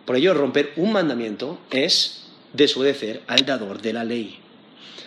Por 0.04 0.14
ello, 0.14 0.32
romper 0.32 0.74
un 0.76 0.92
mandamiento 0.92 1.58
es 1.72 2.28
desobedecer 2.52 3.22
al 3.26 3.44
dador 3.44 3.82
de 3.82 3.92
la 3.92 4.04
ley. 4.04 4.40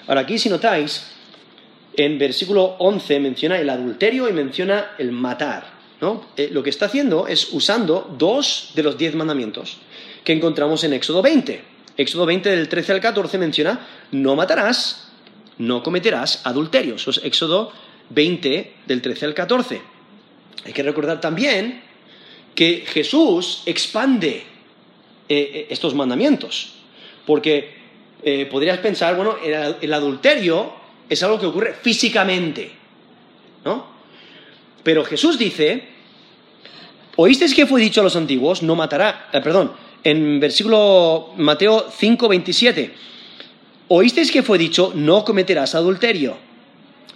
Ahora 0.07 0.21
aquí, 0.21 0.37
si 0.37 0.49
notáis, 0.49 1.05
en 1.95 2.17
versículo 2.17 2.75
11 2.79 3.19
menciona 3.19 3.57
el 3.59 3.69
adulterio 3.69 4.27
y 4.29 4.33
menciona 4.33 4.91
el 4.97 5.11
matar. 5.11 5.73
¿no? 6.01 6.25
Eh, 6.35 6.49
lo 6.51 6.63
que 6.63 6.69
está 6.69 6.87
haciendo 6.87 7.27
es 7.27 7.53
usando 7.53 8.13
dos 8.17 8.71
de 8.75 8.83
los 8.83 8.97
diez 8.97 9.15
mandamientos 9.15 9.77
que 10.23 10.33
encontramos 10.33 10.83
en 10.83 10.93
Éxodo 10.93 11.21
20. 11.21 11.61
Éxodo 11.97 12.25
20 12.25 12.49
del 12.49 12.69
13 12.69 12.93
al 12.93 13.01
14 13.01 13.37
menciona, 13.37 13.87
no 14.11 14.35
matarás, 14.35 15.11
no 15.57 15.83
cometerás 15.83 16.41
adulterio. 16.45 16.95
Eso 16.95 17.11
es 17.11 17.21
Éxodo 17.23 17.71
20 18.09 18.73
del 18.85 19.01
13 19.01 19.25
al 19.27 19.33
14. 19.33 19.81
Hay 20.65 20.73
que 20.73 20.83
recordar 20.83 21.21
también 21.21 21.81
que 22.55 22.83
Jesús 22.87 23.63
expande 23.65 24.29
eh, 24.37 24.43
eh, 25.29 25.67
estos 25.69 25.93
mandamientos, 25.93 26.73
porque 27.25 27.82
eh, 28.23 28.47
podrías 28.49 28.79
pensar, 28.79 29.15
bueno, 29.15 29.35
el, 29.43 29.93
adulterio 29.93 30.71
es 31.09 31.21
algo 31.23 31.39
que 31.39 31.45
ocurre 31.45 31.73
físicamente, 31.73 32.71
¿no? 33.65 33.85
Pero 34.81 35.03
Jesús 35.03 35.37
dice, 35.37 35.83
oísteis 37.15 37.53
que 37.53 37.65
fue 37.65 37.81
dicho 37.81 38.01
a 38.01 38.03
los 38.03 38.15
antiguos, 38.15 38.63
no 38.63 38.75
matará, 38.75 39.29
perdón, 39.31 39.73
en 40.03 40.39
versículo 40.39 41.33
Mateo 41.37 41.87
5, 41.89 42.27
27. 42.27 42.93
Oísteis 43.89 44.31
que 44.31 44.43
fue 44.43 44.57
dicho, 44.57 44.91
no 44.95 45.23
cometerás 45.23 45.75
adulterio. 45.75 46.37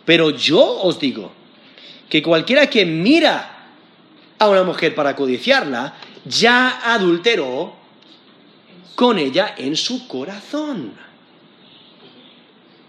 Pero 0.05 0.29
yo 0.29 0.61
os 0.81 0.99
digo 0.99 1.31
que 2.09 2.21
cualquiera 2.21 2.67
que 2.67 2.85
mira 2.85 3.69
a 4.39 4.49
una 4.49 4.63
mujer 4.63 4.95
para 4.95 5.15
codiciarla, 5.15 5.95
ya 6.25 6.93
adulteró 6.93 7.76
con 8.97 9.19
ella 9.19 9.53
en 9.55 9.75
su 9.75 10.07
corazón. 10.07 10.93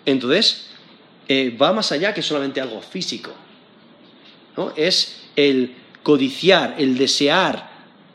Entonces, 0.06 0.70
eh, 1.28 1.54
va 1.54 1.74
más 1.74 1.92
allá 1.92 2.14
que 2.14 2.22
solamente 2.22 2.62
algo 2.62 2.80
físico. 2.80 3.30
¿no? 4.56 4.72
Es 4.74 5.28
el 5.36 5.74
codiciar, 6.02 6.76
el 6.78 6.96
desear, 6.96 7.68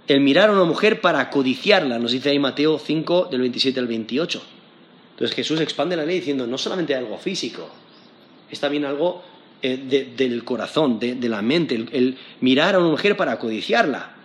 el 0.07 0.21
mirar 0.21 0.49
a 0.49 0.53
una 0.53 0.63
mujer 0.63 1.01
para 1.01 1.29
codiciarla, 1.29 1.99
nos 1.99 2.13
dice 2.13 2.31
ahí 2.31 2.39
Mateo 2.39 2.79
5 2.79 3.27
del 3.29 3.41
27 3.41 3.79
al 3.79 3.85
28. 3.85 4.41
Entonces 5.11 5.35
Jesús 5.35 5.61
expande 5.61 5.95
la 5.95 6.03
ley 6.03 6.17
diciendo, 6.17 6.47
no 6.47 6.57
solamente 6.57 6.95
algo 6.95 7.19
físico, 7.19 7.69
es 8.49 8.59
también 8.59 8.85
algo 8.85 9.21
eh, 9.61 9.77
del 10.17 10.43
corazón, 10.43 10.99
de, 10.99 11.29
la 11.29 11.43
mente, 11.43 11.75
el, 11.75 12.17
mirar 12.41 12.73
a 12.73 12.79
una 12.79 12.89
mujer 12.89 13.15
para 13.15 13.37
codiciarla. 13.37 14.15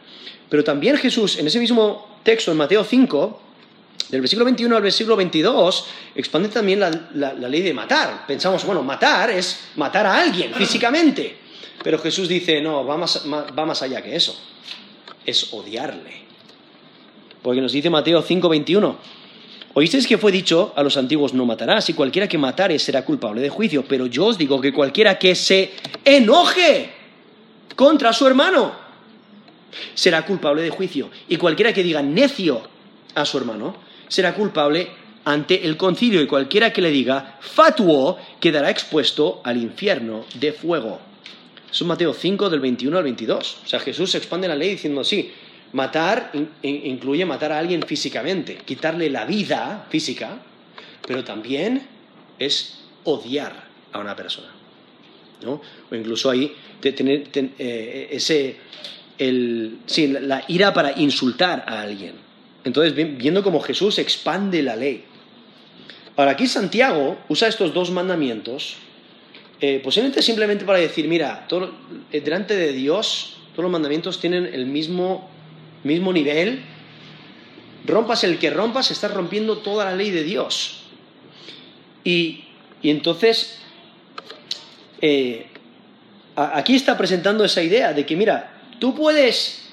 Pero 0.48 0.64
también 0.64 0.96
Jesús, 0.96 1.38
en 1.38 1.48
ese 1.48 1.60
mismo 1.60 2.18
texto, 2.22 2.50
en 2.50 2.56
Mateo 2.56 2.82
5, 2.82 3.42
del 4.08 4.20
versículo 4.20 4.44
21 4.46 4.76
al 4.76 4.82
versículo 4.82 5.16
22, 5.16 5.86
expande 6.14 6.48
también 6.48 6.80
la, 6.80 7.32
ley 7.32 7.62
de 7.62 7.74
matar. 7.74 8.26
Pensamos, 8.26 8.64
bueno, 8.64 8.82
matar 8.82 9.30
es 9.30 9.68
matar 9.76 10.06
a 10.06 10.20
alguien 10.20 10.54
físicamente. 10.54 11.36
Pero 11.82 11.98
Jesús 11.98 12.28
dice, 12.28 12.60
no, 12.60 12.84
va 12.84 12.96
más 12.96 13.82
allá 13.82 14.02
que 14.02 14.16
eso 14.16 14.38
es 15.28 15.52
odiarle. 15.52 16.28
Porque 17.42 17.60
nos 17.60 17.72
dice 17.72 17.90
Mateo 17.90 18.22
5:21, 18.22 18.96
oísteis 19.74 20.06
que 20.06 20.18
fue 20.18 20.32
dicho 20.32 20.72
a 20.74 20.82
los 20.82 20.96
antiguos 20.96 21.34
no 21.34 21.44
matarás 21.44 21.88
y 21.90 21.94
cualquiera 21.94 22.26
que 22.26 22.38
matare 22.38 22.78
será 22.78 23.04
culpable 23.04 23.40
de 23.40 23.50
juicio, 23.50 23.84
pero 23.86 24.06
yo 24.06 24.26
os 24.26 24.38
digo 24.38 24.60
que 24.60 24.72
cualquiera 24.72 25.18
que 25.18 25.34
se 25.34 25.72
enoje 26.04 26.90
contra 27.76 28.12
su 28.12 28.26
hermano 28.26 28.72
será 29.94 30.24
culpable 30.24 30.62
de 30.62 30.70
juicio 30.70 31.10
y 31.28 31.36
cualquiera 31.36 31.72
que 31.72 31.82
diga 31.82 32.02
necio 32.02 32.62
a 33.14 33.24
su 33.24 33.38
hermano 33.38 33.76
será 34.08 34.34
culpable 34.34 34.88
ante 35.24 35.66
el 35.66 35.76
concilio 35.76 36.22
y 36.22 36.26
cualquiera 36.26 36.72
que 36.72 36.80
le 36.80 36.90
diga 36.90 37.36
fatuo 37.40 38.18
quedará 38.40 38.70
expuesto 38.70 39.40
al 39.44 39.58
infierno 39.58 40.24
de 40.34 40.52
fuego. 40.52 41.00
Es 41.70 41.82
Mateo 41.82 42.14
5 42.14 42.48
del 42.48 42.60
21 42.60 42.96
al 42.96 43.04
22. 43.04 43.58
O 43.64 43.68
sea, 43.68 43.78
Jesús 43.78 44.14
expande 44.14 44.48
la 44.48 44.56
ley 44.56 44.70
diciendo, 44.70 45.04
sí, 45.04 45.30
matar 45.72 46.32
incluye 46.62 47.26
matar 47.26 47.52
a 47.52 47.58
alguien 47.58 47.82
físicamente, 47.82 48.56
quitarle 48.64 49.10
la 49.10 49.26
vida 49.26 49.86
física, 49.90 50.38
pero 51.06 51.22
también 51.24 51.86
es 52.38 52.80
odiar 53.04 53.68
a 53.92 53.98
una 53.98 54.16
persona. 54.16 54.48
¿no? 55.42 55.60
O 55.90 55.94
incluso 55.94 56.30
ahí 56.30 56.54
tener 56.80 57.28
eh, 57.34 58.08
ese, 58.10 58.56
el, 59.18 59.80
sí, 59.86 60.08
la 60.08 60.44
ira 60.48 60.72
para 60.72 60.98
insultar 60.98 61.64
a 61.66 61.82
alguien. 61.82 62.27
Entonces, 62.68 62.94
viendo 62.94 63.42
cómo 63.42 63.60
Jesús 63.60 63.98
expande 63.98 64.62
la 64.62 64.76
ley. 64.76 65.04
Ahora, 66.16 66.32
aquí 66.32 66.46
Santiago 66.46 67.18
usa 67.28 67.48
estos 67.48 67.74
dos 67.74 67.90
mandamientos 67.90 68.76
eh, 69.60 69.80
posiblemente 69.82 70.22
simplemente 70.22 70.64
para 70.64 70.78
decir, 70.78 71.08
mira, 71.08 71.46
todo, 71.48 71.72
eh, 72.12 72.20
delante 72.20 72.54
de 72.54 72.72
Dios 72.72 73.38
todos 73.52 73.64
los 73.64 73.72
mandamientos 73.72 74.20
tienen 74.20 74.46
el 74.46 74.66
mismo, 74.66 75.28
mismo 75.82 76.12
nivel, 76.12 76.62
rompas 77.84 78.22
el 78.22 78.38
que 78.38 78.50
rompas, 78.50 78.92
estás 78.92 79.12
rompiendo 79.12 79.58
toda 79.58 79.84
la 79.84 79.96
ley 79.96 80.12
de 80.12 80.22
Dios. 80.22 80.82
Y, 82.04 82.44
entonces, 82.84 83.58
eh, 85.00 85.46
aquí 86.36 86.76
está 86.76 86.96
presentando 86.96 87.44
esa 87.44 87.60
idea 87.60 87.92
de 87.92 88.06
que, 88.06 88.14
mira, 88.14 88.60
tú 88.78 88.94
puedes 88.94 89.64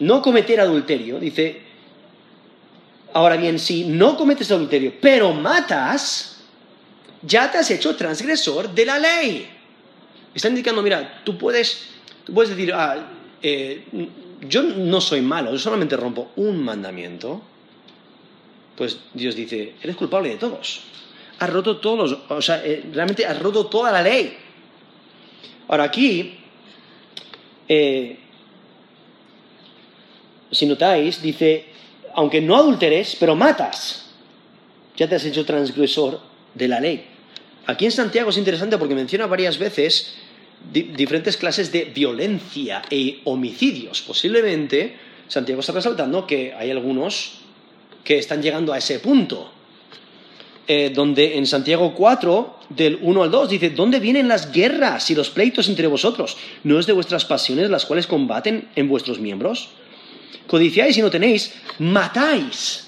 no 0.00 0.22
cometer 0.22 0.60
adulterio, 0.60 1.18
dice, 1.18 1.60
ahora 3.12 3.36
bien, 3.36 3.58
si 3.58 3.84
no 3.84 4.16
cometes 4.16 4.50
adulterio, 4.50 4.94
pero 5.00 5.32
matas, 5.32 6.42
ya 7.22 7.50
te 7.50 7.58
has 7.58 7.70
hecho 7.70 7.96
transgresor 7.96 8.74
de 8.74 8.86
la 8.86 8.98
ley. 8.98 9.48
Está 10.34 10.48
indicando, 10.48 10.82
mira, 10.82 11.22
tú 11.24 11.38
puedes, 11.38 11.90
tú 12.24 12.34
puedes 12.34 12.50
decir, 12.50 12.72
ah, 12.74 13.08
eh, 13.40 13.84
yo 14.48 14.62
no 14.62 15.00
soy 15.00 15.20
malo, 15.20 15.52
yo 15.52 15.58
solamente 15.58 15.96
rompo 15.96 16.32
un 16.36 16.62
mandamiento. 16.64 17.42
Pues 18.76 18.98
Dios 19.12 19.36
dice, 19.36 19.74
eres 19.80 19.96
culpable 19.96 20.30
de 20.30 20.36
todos. 20.36 20.80
Has 21.38 21.50
roto 21.50 21.78
todos 21.78 22.16
o 22.28 22.42
sea, 22.42 22.64
eh, 22.64 22.84
realmente 22.92 23.26
has 23.26 23.40
roto 23.40 23.66
toda 23.66 23.92
la 23.92 24.02
ley. 24.02 24.36
Ahora 25.68 25.84
aquí, 25.84 26.38
eh, 27.68 28.18
si 30.54 30.66
notáis, 30.66 31.20
dice, 31.20 31.66
aunque 32.14 32.40
no 32.40 32.56
adulteres, 32.56 33.16
pero 33.18 33.34
matas, 33.34 34.06
ya 34.96 35.08
te 35.08 35.16
has 35.16 35.24
hecho 35.24 35.44
transgresor 35.44 36.20
de 36.54 36.68
la 36.68 36.80
ley. 36.80 37.04
Aquí 37.66 37.84
en 37.84 37.92
Santiago 37.92 38.30
es 38.30 38.36
interesante 38.36 38.78
porque 38.78 38.94
menciona 38.94 39.26
varias 39.26 39.58
veces 39.58 40.14
diferentes 40.72 41.36
clases 41.36 41.72
de 41.72 41.84
violencia 41.84 42.82
e 42.90 43.20
homicidios. 43.24 44.02
Posiblemente 44.02 44.96
Santiago 45.28 45.60
está 45.60 45.72
resaltando 45.72 46.26
que 46.26 46.54
hay 46.54 46.70
algunos 46.70 47.40
que 48.02 48.18
están 48.18 48.42
llegando 48.42 48.72
a 48.72 48.78
ese 48.78 48.98
punto. 49.00 49.50
Eh, 50.66 50.90
donde 50.94 51.36
en 51.36 51.46
Santiago 51.46 51.92
4, 51.94 52.60
del 52.70 52.98
1 53.02 53.22
al 53.22 53.30
2, 53.30 53.50
dice, 53.50 53.70
¿dónde 53.70 54.00
vienen 54.00 54.28
las 54.28 54.50
guerras 54.50 55.10
y 55.10 55.14
los 55.14 55.28
pleitos 55.28 55.68
entre 55.68 55.86
vosotros? 55.88 56.38
¿No 56.62 56.78
es 56.78 56.86
de 56.86 56.94
vuestras 56.94 57.26
pasiones 57.26 57.68
las 57.68 57.84
cuales 57.84 58.06
combaten 58.06 58.68
en 58.74 58.88
vuestros 58.88 59.18
miembros? 59.18 59.68
Codiciáis 60.46 60.96
y 60.98 61.02
no 61.02 61.10
tenéis, 61.10 61.54
matáis 61.78 62.84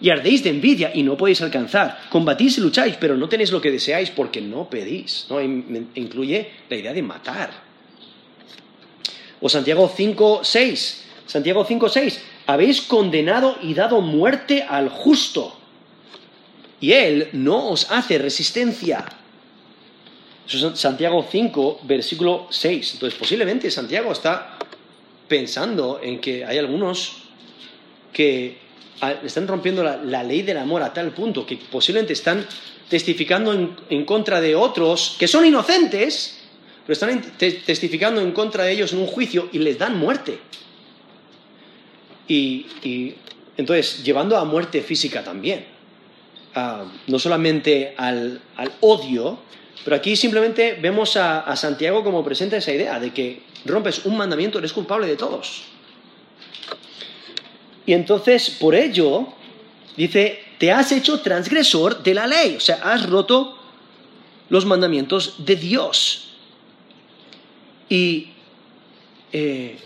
y 0.00 0.10
ardéis 0.10 0.42
de 0.42 0.50
envidia 0.50 0.90
y 0.94 1.02
no 1.02 1.16
podéis 1.16 1.42
alcanzar. 1.42 2.08
Combatís 2.08 2.58
y 2.58 2.60
lucháis, 2.60 2.96
pero 2.98 3.16
no 3.16 3.28
tenéis 3.28 3.52
lo 3.52 3.60
que 3.60 3.70
deseáis 3.70 4.10
porque 4.10 4.40
no 4.40 4.68
pedís. 4.68 5.26
¿no? 5.28 5.40
Incluye 5.40 6.50
la 6.68 6.76
idea 6.76 6.92
de 6.92 7.02
matar. 7.02 7.50
O 9.40 9.48
Santiago 9.48 9.90
5, 9.94 10.40
6. 10.42 11.04
Santiago 11.26 11.64
5, 11.64 11.88
6. 11.88 12.22
Habéis 12.46 12.80
condenado 12.82 13.56
y 13.62 13.74
dado 13.74 14.00
muerte 14.00 14.62
al 14.62 14.88
justo. 14.88 15.56
Y 16.80 16.92
él 16.92 17.28
no 17.32 17.68
os 17.68 17.90
hace 17.90 18.18
resistencia. 18.18 19.04
Eso 20.48 20.70
es 20.70 20.80
Santiago 20.80 21.26
5, 21.30 21.80
versículo 21.84 22.48
6. 22.50 22.94
Entonces, 22.94 23.18
posiblemente 23.18 23.70
Santiago 23.70 24.12
está 24.12 24.56
pensando 25.30 26.00
en 26.02 26.20
que 26.20 26.44
hay 26.44 26.58
algunos 26.58 27.22
que 28.12 28.58
están 29.22 29.46
rompiendo 29.46 29.82
la, 29.84 30.22
ley 30.24 30.42
del 30.42 30.58
amor 30.58 30.82
a 30.82 30.92
tal 30.92 31.12
punto 31.12 31.46
que 31.46 31.56
posiblemente 31.56 32.12
están 32.12 32.44
testificando 32.88 33.52
en, 33.88 34.04
contra 34.04 34.40
de 34.40 34.56
otros 34.56 35.16
que 35.18 35.28
son 35.28 35.46
inocentes, 35.46 36.40
pero 36.84 36.92
están 36.92 37.22
testificando 37.38 38.20
en 38.20 38.32
contra 38.32 38.64
de 38.64 38.72
ellos 38.72 38.92
en 38.92 38.98
un 38.98 39.06
juicio 39.06 39.48
y 39.52 39.60
les 39.60 39.78
dan 39.78 39.96
muerte. 39.96 40.40
Y, 42.26 42.66
entonces, 43.56 44.02
llevando 44.02 44.36
a 44.36 44.44
muerte 44.44 44.82
física 44.82 45.22
también. 45.22 45.64
Ah, 46.54 46.84
no 47.06 47.18
solamente 47.20 47.94
al, 47.96 48.40
al, 48.56 48.72
odio, 48.80 49.38
pero 49.84 49.96
aquí 49.96 50.14
simplemente 50.16 50.78
vemos 50.80 51.16
a, 51.16 51.54
Santiago 51.56 52.04
como 52.04 52.22
presenta 52.22 52.56
esa 52.56 52.72
idea 52.72 53.00
de 53.00 53.12
que 53.12 53.42
rompes 53.64 54.04
un 54.04 54.16
mandamiento, 54.16 54.58
eres 54.58 54.72
culpable 54.72 55.06
de 55.06 55.16
todos. 55.16 55.62
Y 57.86 57.94
entonces, 57.94 58.50
por 58.50 58.74
ello, 58.74 59.28
dice, 59.96 60.44
te 60.58 60.70
has 60.70 60.92
hecho 60.92 61.20
transgresor 61.20 62.02
de 62.02 62.14
la 62.14 62.26
ley, 62.26 62.56
o 62.56 62.60
sea, 62.60 62.76
has 62.82 63.08
roto 63.08 63.58
los 64.50 64.66
mandamientos 64.66 65.36
de 65.38 65.56
Dios. 65.56 66.34
Y, 67.88 68.28
eh, 69.32 69.78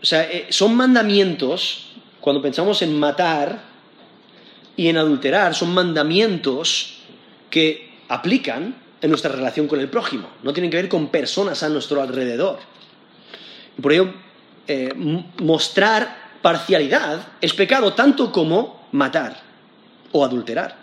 o 0.00 0.06
sea, 0.06 0.22
eh, 0.22 0.46
son 0.48 0.74
mandamientos, 0.74 1.88
cuando 2.20 2.40
pensamos 2.40 2.80
en 2.80 2.98
matar 2.98 3.62
y 4.76 4.88
en 4.88 4.96
adulterar, 4.96 5.54
son 5.54 5.74
mandamientos 5.74 6.94
que 7.50 7.92
aplican 8.08 8.81
en 9.02 9.10
nuestra 9.10 9.32
relación 9.32 9.66
con 9.66 9.80
el 9.80 9.88
prójimo, 9.88 10.28
no 10.42 10.52
tienen 10.52 10.70
que 10.70 10.76
ver 10.76 10.88
con 10.88 11.08
personas 11.08 11.62
a 11.62 11.68
nuestro 11.68 12.00
alrededor. 12.00 12.60
Por 13.80 13.92
ello, 13.92 14.14
eh, 14.68 14.94
mostrar 15.40 16.38
parcialidad 16.40 17.32
es 17.40 17.52
pecado 17.52 17.94
tanto 17.94 18.30
como 18.30 18.86
matar 18.92 19.40
o 20.12 20.24
adulterar. 20.24 20.76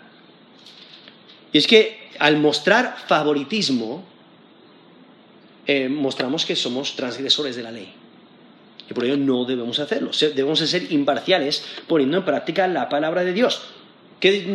Y 1.52 1.58
es 1.58 1.66
que 1.66 2.10
al 2.18 2.36
mostrar 2.36 2.96
favoritismo, 3.06 4.04
eh, 5.66 5.88
mostramos 5.88 6.44
que 6.44 6.54
somos 6.56 6.94
transgresores 6.96 7.56
de 7.56 7.62
la 7.62 7.72
ley. 7.72 7.92
Y 8.88 8.92
por 8.92 9.04
ello 9.04 9.16
no 9.16 9.44
debemos 9.44 9.78
hacerlo. 9.78 10.10
Debemos 10.20 10.58
ser 10.58 10.92
imparciales 10.92 11.64
poniendo 11.86 12.18
en 12.18 12.24
práctica 12.24 12.66
la 12.66 12.88
palabra 12.88 13.24
de 13.24 13.32
Dios. 13.32 13.62
¿Qué, 14.20 14.46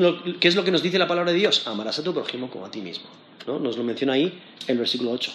es 0.42 0.56
lo 0.56 0.64
que 0.64 0.72
nos 0.72 0.84
dice 0.84 1.00
la 1.00 1.08
palabra 1.08 1.32
de 1.32 1.40
Dios? 1.40 1.68
Amarás 1.68 1.98
a 1.98 2.04
tu 2.04 2.14
prójimo 2.14 2.50
como 2.50 2.66
a 2.66 2.72
ti 2.72 2.82
mismo. 2.82 3.08
¿no? 3.48 3.60
Nos 3.60 3.78
lo 3.78 3.84
menciona 3.84 4.14
ahí 4.14 4.40
el 4.68 4.78
versículo 4.78 5.12
8. 5.12 5.32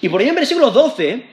Y 0.00 0.08
por 0.08 0.20
ahí 0.20 0.28
en 0.28 0.34
versículo 0.34 0.70
12, 0.70 1.24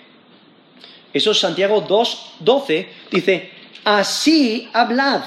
eso 1.13 1.31
es 1.31 1.39
Santiago 1.39 1.81
2, 1.81 2.33
12, 2.41 2.89
dice, 3.11 3.49
así 3.85 4.69
hablad 4.73 5.23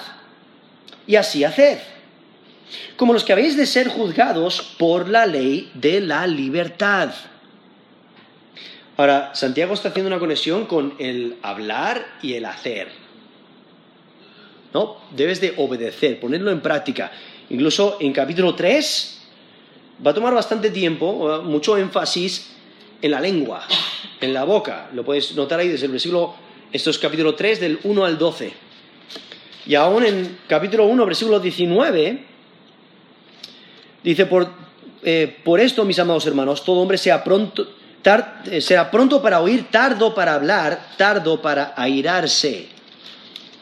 y 1.06 1.16
así 1.16 1.42
haced, 1.42 1.78
como 2.96 3.14
los 3.14 3.24
que 3.24 3.32
habéis 3.32 3.56
de 3.56 3.66
ser 3.66 3.88
juzgados 3.88 4.74
por 4.78 5.08
la 5.08 5.24
ley 5.24 5.70
de 5.74 6.02
la 6.02 6.26
libertad. 6.26 7.12
Ahora, 8.98 9.34
Santiago 9.34 9.72
está 9.72 9.88
haciendo 9.88 10.08
una 10.08 10.18
conexión 10.18 10.66
con 10.66 10.94
el 10.98 11.38
hablar 11.42 12.06
y 12.20 12.34
el 12.34 12.44
hacer. 12.44 12.88
¿No? 14.72 14.98
Debes 15.16 15.40
de 15.40 15.54
obedecer, 15.56 16.20
ponerlo 16.20 16.50
en 16.50 16.60
práctica. 16.60 17.10
Incluso 17.48 17.96
en 18.00 18.12
capítulo 18.12 18.54
3 18.54 19.20
va 20.06 20.12
a 20.12 20.14
tomar 20.14 20.32
bastante 20.32 20.70
tiempo, 20.70 21.42
mucho 21.44 21.76
énfasis 21.76 22.52
en 23.02 23.10
la 23.10 23.20
lengua, 23.20 23.66
en 24.20 24.32
la 24.32 24.44
boca. 24.44 24.88
Lo 24.94 25.04
puedes 25.04 25.34
notar 25.34 25.60
ahí 25.60 25.68
desde 25.68 25.86
el 25.86 25.92
versículo 25.92 26.34
esto 26.72 26.90
es 26.90 26.98
capítulo 26.98 27.34
3 27.34 27.60
del 27.60 27.80
1 27.82 28.04
al 28.04 28.16
12. 28.16 28.52
Y 29.66 29.74
aún 29.74 30.04
en 30.04 30.38
capítulo 30.46 30.86
1, 30.86 31.04
versículo 31.04 31.40
19, 31.40 32.24
dice, 34.04 34.26
por, 34.26 34.48
eh, 35.02 35.36
por 35.44 35.58
esto, 35.58 35.84
mis 35.84 35.98
amados 35.98 36.26
hermanos, 36.26 36.64
todo 36.64 36.80
hombre 36.80 36.98
pronto, 37.24 37.68
eh, 38.46 38.60
será 38.60 38.88
pronto 38.88 39.20
para 39.20 39.40
oír, 39.40 39.66
tardo 39.70 40.14
para 40.14 40.34
hablar, 40.34 40.90
tardo 40.96 41.42
para 41.42 41.74
airarse. 41.76 42.68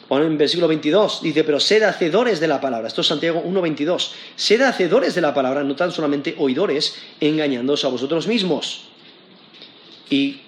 Bueno, 0.08 0.26
en 0.26 0.38
versículo 0.38 0.68
22 0.68 1.22
dice, 1.22 1.44
pero 1.44 1.60
sed 1.60 1.82
hacedores 1.82 2.40
de 2.40 2.48
la 2.48 2.60
palabra. 2.60 2.88
Esto 2.88 3.02
es 3.02 3.06
Santiago 3.06 3.42
1.22. 3.44 4.10
Sed 4.36 4.62
hacedores 4.62 5.14
de 5.14 5.20
la 5.20 5.34
palabra, 5.34 5.62
no 5.64 5.76
tan 5.76 5.92
solamente 5.92 6.34
oidores, 6.38 6.96
engañándoos 7.20 7.84
a 7.84 7.88
vosotros 7.88 8.26
mismos. 8.26 8.84
Y, 10.08 10.40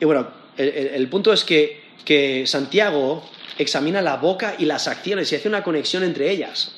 bueno, 0.00 0.28
el 0.58 1.08
punto 1.08 1.32
es 1.32 1.44
que 1.44 1.80
que 2.04 2.46
Santiago 2.46 3.22
examina 3.58 4.02
la 4.02 4.16
boca 4.16 4.54
y 4.58 4.64
las 4.64 4.88
acciones 4.88 5.30
y 5.32 5.36
hace 5.36 5.48
una 5.48 5.62
conexión 5.62 6.02
entre 6.02 6.30
ellas. 6.30 6.76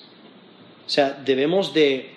O 0.86 0.90
sea, 0.90 1.18
debemos 1.24 1.72
de, 1.72 2.10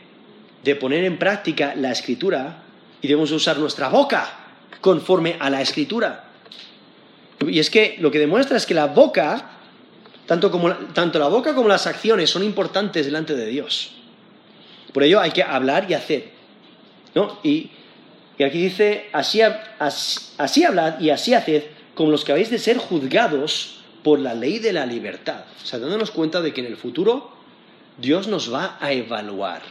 poner 0.79 1.05
en 1.05 1.17
práctica 1.17 1.75
la 1.75 1.91
escritura 1.91 2.63
y 3.01 3.07
debemos 3.07 3.31
usar 3.31 3.57
nuestra 3.57 3.89
boca 3.89 4.37
conforme 4.81 5.37
a 5.39 5.49
la 5.49 5.61
escritura. 5.61 6.25
Y 7.47 7.59
es 7.59 7.69
que 7.69 7.97
lo 7.99 8.11
que 8.11 8.19
demuestra 8.19 8.57
es 8.57 8.65
que 8.65 8.73
la 8.73 8.87
boca, 8.87 9.54
tanto, 10.25 10.51
como, 10.51 10.73
tanto 10.73 11.19
la 11.19 11.27
boca 11.27 11.53
como 11.53 11.67
las 11.67 11.87
acciones 11.87 12.29
son 12.29 12.43
importantes 12.43 13.05
delante 13.05 13.35
de 13.35 13.45
Dios. 13.47 13.91
Por 14.93 15.03
ello 15.03 15.19
hay 15.19 15.31
que 15.31 15.43
hablar 15.43 15.85
y 15.89 15.93
hacer. 15.93 16.29
¿no? 17.13 17.39
Y, 17.43 17.71
aquí 18.39 18.63
dice, 18.63 19.09
así, 19.13 19.41
así, 19.41 20.19
así 20.37 20.63
hablad 20.63 20.99
y 20.99 21.09
así 21.09 21.33
haced 21.33 21.63
como 21.95 22.11
los 22.11 22.25
que 22.25 22.31
habéis 22.31 22.49
de 22.49 22.59
ser 22.59 22.77
juzgados 22.77 23.77
por 24.03 24.19
la 24.19 24.33
ley 24.33 24.59
de 24.59 24.73
la 24.73 24.85
libertad. 24.85 25.45
O 25.63 25.65
sea, 25.65 25.79
dándonos 25.79 26.11
cuenta 26.11 26.41
de 26.41 26.53
que 26.53 26.61
en 26.61 26.67
el 26.67 26.77
futuro 26.77 27.31
Dios 27.97 28.27
nos 28.27 28.53
va 28.53 28.77
a 28.79 28.91
evaluar. 28.91 29.61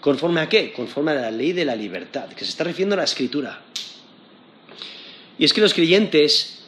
¿Conforme 0.00 0.40
a 0.40 0.48
qué? 0.48 0.72
Conforme 0.72 1.12
a 1.12 1.14
la 1.14 1.30
ley 1.30 1.52
de 1.52 1.64
la 1.64 1.76
libertad, 1.76 2.28
que 2.28 2.44
se 2.44 2.50
está 2.50 2.64
refiriendo 2.64 2.94
a 2.94 2.98
la 2.98 3.04
escritura. 3.04 3.60
Y 5.38 5.44
es 5.44 5.52
que 5.52 5.60
los 5.60 5.74
creyentes 5.74 6.59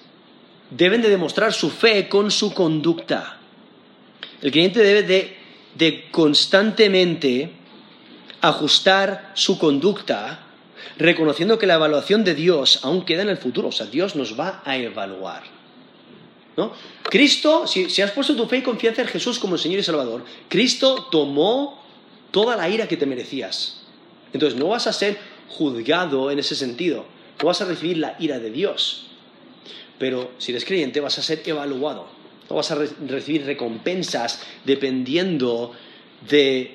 deben 0.77 1.03
de 1.03 1.11
demostrar 1.11 1.53
su 1.53 1.71
fe 1.71 2.09
con 2.09 2.31
su 2.31 2.55
conducta. 2.55 3.39
El 4.41 4.51
creyente 4.51 4.81
debe 4.81 5.37
de, 5.75 6.11
constantemente 6.11 7.53
ajustar 8.41 9.33
su 9.35 9.59
conducta 9.59 10.47
reconociendo 10.99 11.59
que 11.59 11.67
la 11.67 11.75
evaluación 11.75 12.25
de 12.25 12.35
Dios 12.35 12.81
aún 12.83 13.05
queda 13.05 13.23
en 13.23 13.29
el 13.29 13.39
futuro, 13.39 13.69
o 13.69 13.73
sea, 13.73 13.87
Dios 13.87 14.17
nos 14.17 14.39
va 14.39 14.63
a 14.65 14.77
evaluar. 14.77 15.43
¿no? 16.57 16.73
Cristo, 17.05 17.67
si, 17.67 18.03
has 18.03 18.11
puesto 18.11 18.37
tu 18.37 18.47
fe 18.47 18.59
y 18.59 18.63
confianza 18.63 19.03
en 19.03 19.09
Jesús 19.09 19.39
como 19.39 19.57
Señor 19.57 19.81
y 19.81 19.83
Salvador, 19.83 20.25
Cristo 20.49 21.09
tomó 21.11 21.83
toda 22.31 22.57
la 22.57 22.69
ira 22.69 22.89
que 22.89 22.97
te 22.97 23.07
merecías. 23.07 23.83
Entonces 24.33 24.59
no 24.59 24.69
vas 24.69 24.87
a 24.87 24.93
ser 24.93 25.19
juzgado 25.49 26.31
en 26.31 26.39
ese 26.39 26.57
sentido, 26.57 27.07
no 27.41 27.47
vas 27.47 27.61
a 27.61 27.67
recibir 27.67 27.99
la 27.99 28.17
ira 28.19 28.39
de 28.39 28.51
Dios. 28.51 29.12
Pero 30.03 30.33
si 30.37 30.51
eres 30.51 30.65
creyente 30.65 30.99
vas 30.99 31.17
a 31.21 31.23
ser 31.23 31.45
evaluado, 31.47 32.09
no 32.51 32.57
vas 32.57 32.73
a 32.73 32.75
recibir 33.07 33.47
recompensas 33.47 34.43
dependiendo 34.65 35.71
de, 36.29 36.75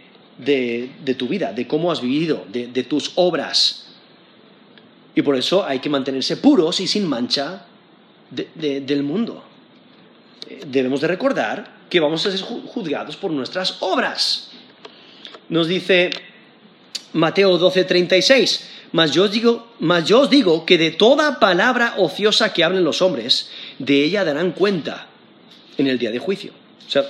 tu 1.18 1.28
vida, 1.28 1.52
de 1.52 1.68
cómo 1.68 1.92
has 1.92 2.00
vivido, 2.00 2.46
de 2.48 2.84
tus 2.84 3.12
obras. 3.16 3.94
Y 5.14 5.24
por 5.24 5.36
eso 5.36 5.66
hay 5.66 5.80
que 5.80 5.90
mantenerse 5.90 6.38
puros 6.38 6.80
y 6.80 6.88
sin 6.88 7.06
mancha 7.06 7.66
del 8.32 9.04
mundo. 9.04 9.44
Debemos 10.66 11.02
de 11.02 11.10
recordar 11.10 11.80
que 11.90 12.00
vamos 12.00 12.26
a 12.26 12.32
ser 12.32 12.40
juzgados 12.40 13.18
por 13.18 13.32
nuestras 13.32 13.76
obras. 13.82 14.52
Nos 15.50 15.68
dice 15.68 16.12
Mateo 17.18 17.58
12:36, 17.58 18.62
mas 18.92 19.12
yo, 19.12 19.28
digo, 19.28 19.74
mas 19.80 20.06
yo 20.06 20.22
os 20.22 20.30
digo 20.30 20.68
que 20.68 20.78
de 20.78 20.92
toda 20.92 21.40
palabra 21.40 21.96
ociosa 21.98 22.54
que 22.54 22.64
hablen 22.64 22.84
los 22.84 23.02
hombres, 23.02 23.50
de 23.80 24.04
ella 24.04 24.24
darán 24.24 24.52
cuenta 24.52 25.08
en 25.80 25.88
el 25.88 25.98
día 25.98 26.12
de 26.12 26.20
juicio. 26.20 26.52
O 26.86 26.90
sea, 26.90 27.10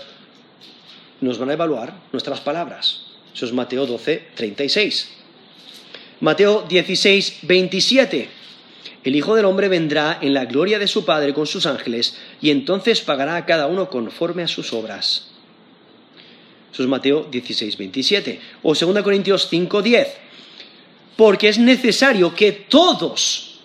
nos 1.19 1.37
van 1.37 1.49
a 1.49 1.53
evaluar 1.53 1.93
nuestras 2.13 2.39
palabras. 2.39 3.01
Eso 3.35 3.45
es 3.45 3.51
Mateo 3.51 3.85
12:36. 3.85 5.09
Mateo 6.21 6.65
16, 6.69 7.39
27. 7.41 8.29
El 9.03 9.15
Hijo 9.15 9.35
del 9.35 9.43
Hombre 9.43 9.67
vendrá 9.67 10.19
en 10.21 10.33
la 10.33 10.45
gloria 10.45 10.79
de 10.79 10.87
su 10.87 11.03
Padre 11.03 11.33
con 11.33 11.47
sus 11.47 11.65
ángeles 11.65 12.17
y 12.41 12.51
entonces 12.51 13.01
pagará 13.01 13.35
a 13.35 13.45
cada 13.45 13.67
uno 13.67 13.89
conforme 13.89 14.43
a 14.43 14.47
sus 14.47 14.71
obras. 14.71 15.27
Eso 16.71 16.83
es 16.83 16.89
Mateo 16.89 17.27
16, 17.29 17.77
27. 17.77 18.41
O 18.63 18.73
2 18.73 19.01
Corintios 19.03 19.47
5, 19.49 19.81
10. 19.81 20.07
Porque 21.15 21.49
es 21.49 21.57
necesario 21.57 22.35
que 22.35 22.51
todos 22.51 23.59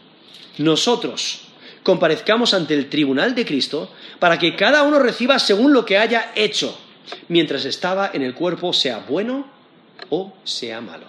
nosotros 0.58 1.42
comparezcamos 1.82 2.54
ante 2.54 2.74
el 2.74 2.88
tribunal 2.88 3.34
de 3.34 3.44
Cristo 3.44 3.90
para 4.18 4.38
que 4.38 4.56
cada 4.56 4.82
uno 4.84 4.98
reciba 4.98 5.38
según 5.38 5.72
lo 5.72 5.84
que 5.84 5.98
haya 5.98 6.32
hecho, 6.34 6.78
mientras 7.28 7.64
estaba 7.64 8.10
en 8.12 8.22
el 8.22 8.34
cuerpo, 8.34 8.72
sea 8.72 9.04
bueno 9.08 9.46
o 10.10 10.32
sea 10.44 10.80
malo. 10.80 11.06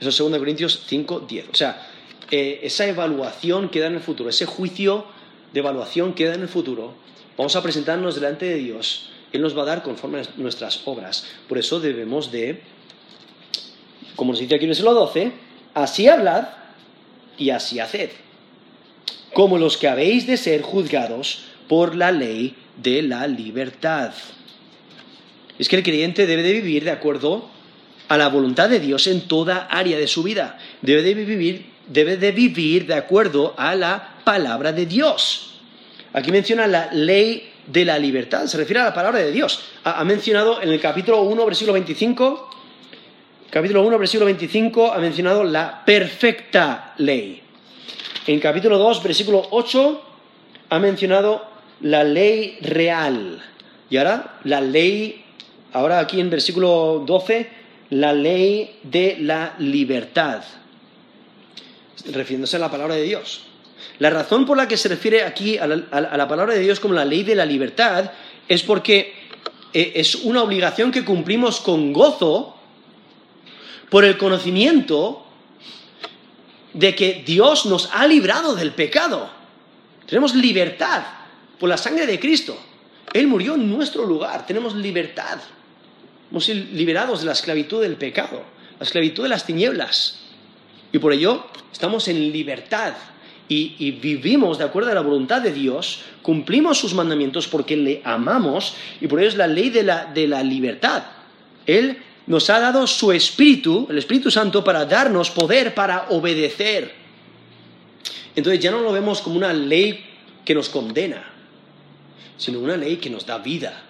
Eso 0.00 0.10
es 0.10 0.18
2 0.18 0.38
Corintios 0.38 0.82
5, 0.86 1.26
10. 1.28 1.48
O 1.48 1.54
sea, 1.54 1.88
eh, 2.30 2.60
esa 2.62 2.86
evaluación 2.86 3.68
queda 3.68 3.86
en 3.86 3.94
el 3.94 4.00
futuro, 4.00 4.30
ese 4.30 4.46
juicio 4.46 5.06
de 5.52 5.60
evaluación 5.60 6.14
queda 6.14 6.34
en 6.34 6.42
el 6.42 6.48
futuro. 6.48 6.94
Vamos 7.36 7.56
a 7.56 7.62
presentarnos 7.62 8.14
delante 8.16 8.46
de 8.46 8.56
Dios. 8.56 9.10
Él 9.34 9.42
nos 9.42 9.58
va 9.58 9.62
a 9.62 9.66
dar 9.66 9.82
conforme 9.82 10.20
a 10.20 10.22
nuestras 10.36 10.82
obras. 10.84 11.26
Por 11.48 11.58
eso 11.58 11.80
debemos 11.80 12.30
de, 12.30 12.60
como 14.14 14.30
nos 14.30 14.38
dice 14.38 14.54
aquí 14.54 14.64
en 14.64 14.70
el 14.70 14.76
12, 14.78 15.32
así 15.74 16.06
hablad 16.06 16.46
y 17.36 17.50
así 17.50 17.80
haced. 17.80 18.10
Como 19.32 19.58
los 19.58 19.76
que 19.76 19.88
habéis 19.88 20.28
de 20.28 20.36
ser 20.36 20.62
juzgados 20.62 21.46
por 21.68 21.96
la 21.96 22.12
ley 22.12 22.54
de 22.80 23.02
la 23.02 23.26
libertad. 23.26 24.12
Es 25.58 25.68
que 25.68 25.74
el 25.74 25.82
creyente 25.82 26.28
debe 26.28 26.44
de 26.44 26.52
vivir 26.52 26.84
de 26.84 26.92
acuerdo 26.92 27.50
a 28.06 28.16
la 28.16 28.28
voluntad 28.28 28.68
de 28.68 28.78
Dios 28.78 29.08
en 29.08 29.22
toda 29.22 29.66
área 29.66 29.98
de 29.98 30.06
su 30.06 30.22
vida. 30.22 30.60
Debe 30.80 31.02
de 31.02 31.12
vivir, 31.12 31.66
debe 31.88 32.16
de, 32.18 32.30
vivir 32.30 32.86
de 32.86 32.94
acuerdo 32.94 33.52
a 33.56 33.74
la 33.74 34.20
palabra 34.22 34.72
de 34.72 34.86
Dios. 34.86 35.54
Aquí 36.12 36.30
menciona 36.30 36.68
la 36.68 36.92
ley 36.92 37.50
de 37.66 37.84
la 37.84 37.98
libertad, 37.98 38.46
se 38.46 38.56
refiere 38.56 38.80
a 38.80 38.84
la 38.84 38.94
palabra 38.94 39.20
de 39.20 39.32
Dios. 39.32 39.64
Ha, 39.84 40.04
mencionado 40.04 40.60
en 40.60 40.68
el 40.68 40.80
capítulo 40.80 41.22
1, 41.22 41.44
versículo 41.46 41.72
25, 41.74 42.50
capítulo 43.50 43.82
1, 43.82 43.98
versículo 43.98 44.26
25, 44.26 44.92
ha 44.92 44.98
mencionado 44.98 45.44
la 45.44 45.84
perfecta 45.84 46.94
ley. 46.98 47.42
En 48.26 48.40
capítulo 48.40 48.78
2, 48.78 49.02
versículo 49.02 49.46
8, 49.50 50.02
ha 50.70 50.78
mencionado 50.78 51.46
la 51.80 52.04
ley 52.04 52.58
real. 52.60 53.42
Y 53.90 53.96
ahora 53.96 54.38
la 54.44 54.60
ley, 54.60 55.24
ahora 55.72 56.00
aquí 56.00 56.20
en 56.20 56.30
versículo 56.30 57.02
12, 57.06 57.48
la 57.90 58.12
ley 58.12 58.78
de 58.82 59.18
la 59.20 59.54
libertad, 59.58 60.42
refiriéndose 62.12 62.56
a 62.56 62.60
la 62.60 62.70
palabra 62.70 62.94
de 62.94 63.02
Dios. 63.02 63.43
La 63.98 64.10
razón 64.10 64.44
por 64.44 64.56
la 64.56 64.66
que 64.66 64.76
se 64.76 64.88
refiere 64.88 65.22
aquí 65.22 65.56
a 65.58 65.66
la, 65.66 66.28
palabra 66.28 66.54
de 66.54 66.60
Dios 66.60 66.80
como 66.80 66.94
la 66.94 67.04
ley 67.04 67.22
de 67.22 67.34
la 67.34 67.46
libertad 67.46 68.10
es 68.48 68.62
porque 68.62 69.14
eh, 69.72 69.92
es 69.94 70.16
una 70.16 70.42
obligación 70.42 70.90
que 70.90 71.04
cumplimos 71.04 71.60
con 71.60 71.92
gozo 71.92 72.56
por 73.90 74.04
el 74.04 74.18
conocimiento 74.18 75.24
de 76.72 76.94
que 76.94 77.22
Dios 77.24 77.66
nos 77.66 77.88
ha 77.92 78.06
librado 78.06 78.56
del 78.56 78.72
pecado. 78.72 79.30
Tenemos 80.06 80.34
libertad 80.34 81.04
por 81.58 81.68
la 81.68 81.76
sangre 81.76 82.06
de 82.06 82.18
Cristo. 82.18 82.58
Él 83.12 83.28
murió 83.28 83.54
en 83.54 83.70
nuestro 83.70 84.04
lugar. 84.04 84.44
Tenemos 84.44 84.74
libertad. 84.74 85.38
Hemos 86.30 86.44
sido 86.44 86.64
liberados 86.72 87.20
de 87.20 87.26
la 87.26 87.32
esclavitud 87.32 87.80
del 87.80 87.96
pecado, 87.96 88.42
la 88.78 88.84
esclavitud 88.84 89.22
de 89.22 89.28
las 89.28 89.46
tinieblas. 89.46 90.18
Y 90.92 90.98
por 90.98 91.12
ello 91.12 91.46
estamos 91.72 92.08
en 92.08 92.32
libertad 92.32 92.94
y, 93.48 93.90
vivimos 93.92 94.58
de 94.58 94.64
acuerdo 94.64 94.90
a 94.90 94.94
la 94.94 95.02
voluntad 95.02 95.42
de 95.42 95.52
Dios, 95.52 96.00
cumplimos 96.22 96.78
sus 96.78 96.94
mandamientos 96.94 97.46
porque 97.46 97.76
le 97.76 98.00
amamos 98.04 98.74
y 99.00 99.06
por 99.06 99.20
ello 99.20 99.28
es 99.28 99.36
la 99.36 99.46
ley 99.46 99.70
de 99.70 99.82
la, 99.82 100.06
de 100.06 100.26
la 100.26 100.42
libertad. 100.42 101.04
Él 101.66 101.98
nos 102.26 102.48
ha 102.48 102.58
dado 102.58 102.86
su 102.86 103.12
Espíritu, 103.12 103.86
el 103.90 103.98
Espíritu 103.98 104.30
Santo, 104.30 104.64
para 104.64 104.86
darnos 104.86 105.30
poder 105.30 105.74
para 105.74 106.06
obedecer. 106.08 106.94
Entonces 108.34 108.60
ya 108.62 108.70
no 108.70 108.80
lo 108.80 108.92
vemos 108.92 109.20
como 109.20 109.36
una 109.36 109.52
ley 109.52 110.04
que 110.44 110.54
nos 110.54 110.68
condena, 110.68 111.22
sino 112.36 112.60
una 112.60 112.76
ley 112.76 112.96
que 112.96 113.10
nos 113.10 113.26
da 113.26 113.38
vida, 113.38 113.82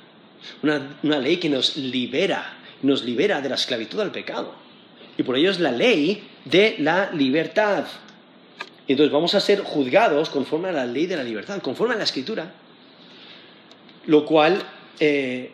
una, 0.62 0.98
una 1.02 1.18
ley 1.18 1.36
que 1.36 1.48
nos 1.48 1.76
libera, 1.76 2.58
nos 2.82 3.04
libera 3.04 3.40
de 3.40 3.48
la 3.48 3.54
esclavitud 3.54 4.00
al 4.00 4.10
pecado. 4.10 4.54
Y 5.16 5.22
por 5.22 5.36
ello 5.36 5.50
es 5.50 5.60
la 5.60 5.70
ley 5.70 6.24
de 6.44 6.74
la 6.80 7.10
libertad. 7.12 7.84
Entonces 8.86 9.12
vamos 9.12 9.34
a 9.34 9.40
ser 9.40 9.62
juzgados 9.62 10.28
conforme 10.28 10.68
a 10.68 10.72
la 10.72 10.86
ley 10.86 11.06
de 11.06 11.16
la 11.16 11.24
libertad, 11.24 11.62
conforme 11.62 11.94
a 11.94 11.98
la 11.98 12.04
escritura, 12.04 12.52
lo 14.06 14.26
cual 14.26 14.62
eh, 15.00 15.52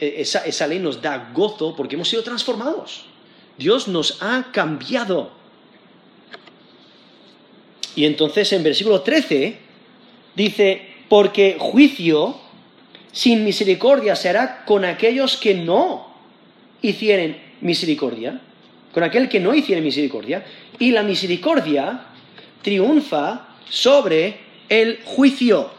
esa, 0.00 0.44
esa 0.44 0.66
ley 0.66 0.78
nos 0.78 1.00
da 1.00 1.30
gozo 1.32 1.76
porque 1.76 1.94
hemos 1.94 2.08
sido 2.08 2.22
transformados. 2.22 3.04
Dios 3.56 3.88
nos 3.88 4.20
ha 4.20 4.50
cambiado. 4.52 5.30
Y 7.94 8.04
entonces 8.04 8.52
en 8.52 8.62
versículo 8.62 9.00
13 9.00 9.58
dice, 10.34 10.82
porque 11.08 11.56
juicio 11.58 12.36
sin 13.12 13.44
misericordia 13.44 14.14
se 14.16 14.28
hará 14.28 14.64
con 14.64 14.84
aquellos 14.84 15.36
que 15.36 15.54
no 15.54 16.08
hicieren 16.82 17.40
misericordia, 17.60 18.40
con 18.92 19.02
aquel 19.02 19.28
que 19.28 19.40
no 19.40 19.54
hiciere 19.54 19.80
misericordia, 19.80 20.44
y 20.78 20.90
la 20.90 21.02
misericordia 21.02 22.05
triunfa 22.66 23.46
sobre 23.70 24.40
el 24.68 24.98
juicio. 25.04 25.70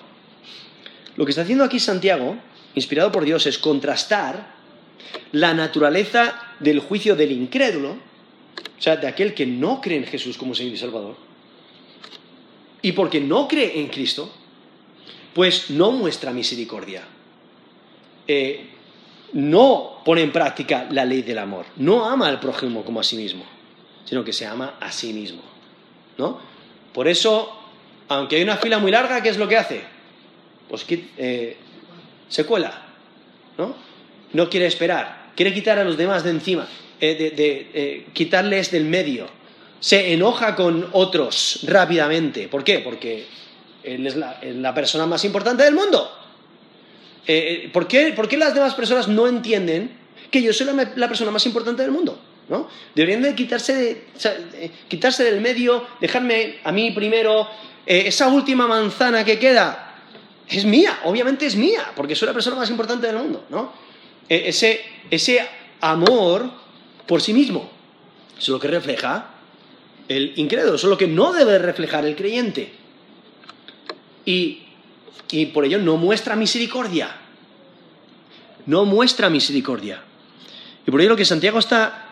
Lo 1.17 1.25
que 1.25 1.31
está 1.31 1.41
haciendo 1.41 1.65
aquí 1.65 1.81
Santiago, 1.81 2.37
inspirado 2.75 3.11
por 3.11 3.25
Dios, 3.25 3.45
es 3.45 3.57
contrastar 3.57 4.55
la 5.33 5.53
naturaleza 5.53 6.39
del 6.61 6.79
juicio 6.79 7.17
del 7.17 7.33
incrédulo, 7.33 7.91
o 7.91 8.81
sea, 8.81 8.95
de 8.95 9.05
aquel 9.05 9.33
que 9.33 9.45
no 9.45 9.81
cree 9.81 9.97
en 9.97 10.05
Jesús 10.05 10.37
como 10.37 10.55
Señor 10.55 10.75
y 10.75 10.77
Salvador, 10.77 11.17
y 12.81 12.93
porque 12.93 13.19
no 13.19 13.49
cree 13.49 13.81
en 13.81 13.89
Cristo, 13.89 14.31
pues 15.33 15.69
no 15.69 15.91
muestra 15.91 16.31
misericordia. 16.31 17.03
Eh, 18.29 18.65
no 19.33 20.01
pone 20.05 20.21
en 20.21 20.31
práctica 20.31 20.87
la 20.89 21.03
ley 21.03 21.21
del 21.21 21.39
amor, 21.39 21.65
no 21.75 22.05
ama 22.05 22.29
al 22.29 22.39
prójimo 22.39 22.85
como 22.85 23.01
a 23.01 23.03
sí 23.03 23.17
mismo, 23.17 23.43
sino 24.05 24.23
que 24.23 24.31
se 24.31 24.45
ama 24.45 24.75
a 24.79 24.89
sí 24.89 25.11
mismo. 25.11 25.41
¿no? 26.17 26.56
Por 26.97 27.07
eso, 27.07 27.55
aunque 28.07 28.37
hay 28.37 28.41
una 28.41 28.57
fila 28.57 28.79
muy 28.79 28.89
larga, 28.89 29.21
¿qué 29.21 29.29
es 29.29 29.37
lo 29.37 29.47
que 29.47 29.55
hace? 29.55 29.83
Pues 30.67 30.83
eh, 30.89 31.55
se 32.27 32.43
cuela, 32.43 32.87
¿no? 33.55 33.75
No 34.33 34.49
quiere 34.49 34.65
esperar, 34.65 35.27
quiere 35.35 35.53
quitar 35.53 35.77
a 35.77 35.83
los 35.83 35.95
demás 35.95 36.23
de 36.23 36.31
encima, 36.31 36.67
eh, 36.99 37.33
de, 37.35 37.69
eh, 37.71 38.07
quitarles 38.13 38.71
del 38.71 38.85
medio. 38.85 39.27
Se 39.79 40.11
enoja 40.11 40.55
con 40.55 40.89
otros 40.91 41.59
rápidamente. 41.67 42.47
¿Por 42.47 42.63
qué? 42.63 42.79
Porque 42.79 43.27
él 43.83 44.07
es 44.07 44.15
la, 44.15 44.73
persona 44.73 45.05
más 45.05 45.23
importante 45.23 45.61
del 45.61 45.75
mundo. 45.75 46.11
¿por, 47.73 47.87
qué, 47.87 48.11
¿por, 48.15 48.27
qué, 48.27 48.37
las 48.37 48.55
demás 48.55 48.73
personas 48.73 49.07
no 49.07 49.27
entienden 49.27 49.91
que 50.31 50.41
yo 50.41 50.51
soy 50.51 50.65
la 50.95 51.07
persona 51.07 51.29
más 51.29 51.45
importante 51.45 51.83
del 51.83 51.91
mundo? 51.91 52.19
¿No? 52.49 52.69
Deberían 52.95 53.21
de 53.21 53.35
quitarse, 53.35 53.75
de, 53.75 54.71
quitarse 54.87 55.23
del 55.23 55.41
medio, 55.41 55.85
dejarme 55.99 56.59
a 56.63 56.71
mí 56.71 56.91
primero. 56.91 57.47
Eh, 57.85 58.03
esa 58.07 58.27
última 58.27 58.67
manzana 58.67 59.23
que 59.23 59.39
queda 59.39 59.95
es 60.47 60.65
mía, 60.65 60.99
obviamente 61.03 61.45
es 61.45 61.55
mía, 61.55 61.91
porque 61.95 62.15
soy 62.15 62.27
la 62.27 62.33
persona 62.33 62.55
más 62.55 62.69
importante 62.69 63.07
del 63.07 63.17
mundo. 63.17 63.45
¿no? 63.49 63.73
Eh, 64.29 64.43
ese, 64.47 64.81
ese 65.09 65.47
amor 65.81 66.49
por 67.05 67.21
sí 67.21 67.33
mismo 67.33 67.69
es 68.37 68.47
lo 68.49 68.59
que 68.59 68.67
refleja 68.67 69.31
el 70.07 70.33
incrédulo, 70.37 70.75
es 70.75 70.83
lo 70.83 70.97
que 70.97 71.07
no 71.07 71.33
debe 71.33 71.57
reflejar 71.59 72.05
el 72.05 72.15
creyente. 72.15 72.71
Y, 74.25 74.63
y 75.31 75.47
por 75.47 75.65
ello 75.65 75.79
no 75.79 75.97
muestra 75.97 76.35
misericordia. 76.35 77.15
No 78.65 78.85
muestra 78.85 79.29
misericordia. 79.29 80.03
Y 80.85 80.91
por 80.91 81.01
ello 81.01 81.11
lo 81.11 81.15
que 81.15 81.25
Santiago 81.25 81.59
está 81.59 82.06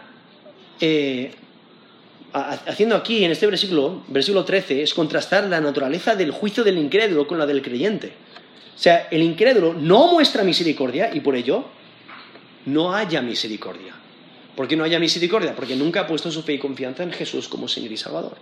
eh, 0.80 1.32
haciendo 2.34 2.96
aquí 2.96 3.24
en 3.24 3.32
este 3.32 3.46
versículo, 3.48 4.04
versículo 4.08 4.44
13, 4.44 4.84
es 4.84 4.94
contrastar 4.94 5.46
la 5.46 5.62
naturaleza 5.62 6.16
del 6.16 6.32
juicio 6.32 6.64
del 6.64 6.78
incrédulo 6.78 7.28
con 7.28 7.38
la 7.38 7.46
del 7.46 7.62
creyente. 7.62 8.14
O 8.76 8.78
sea, 8.78 9.08
el 9.10 9.22
incrédulo 9.22 9.74
no 9.74 10.12
muestra 10.12 10.44
misericordia 10.44 11.14
y 11.14 11.22
por 11.22 11.36
ello 11.36 11.66
no 12.66 12.94
haya 12.94 13.22
misericordia. 13.22 13.94
¿Por 14.56 14.68
qué 14.68 14.76
no 14.76 14.84
haya 14.84 15.00
misericordia? 15.00 15.56
Porque 15.56 15.76
nunca 15.76 16.02
ha 16.02 16.08
puesto 16.08 16.32
su 16.32 16.44
fe 16.44 16.54
y 16.54 16.60
confianza 16.60 17.04
en 17.04 17.12
Jesús 17.12 17.48
como 17.48 17.68
Señor 17.68 17.92
y 17.92 17.98
Salvador. 17.98 18.38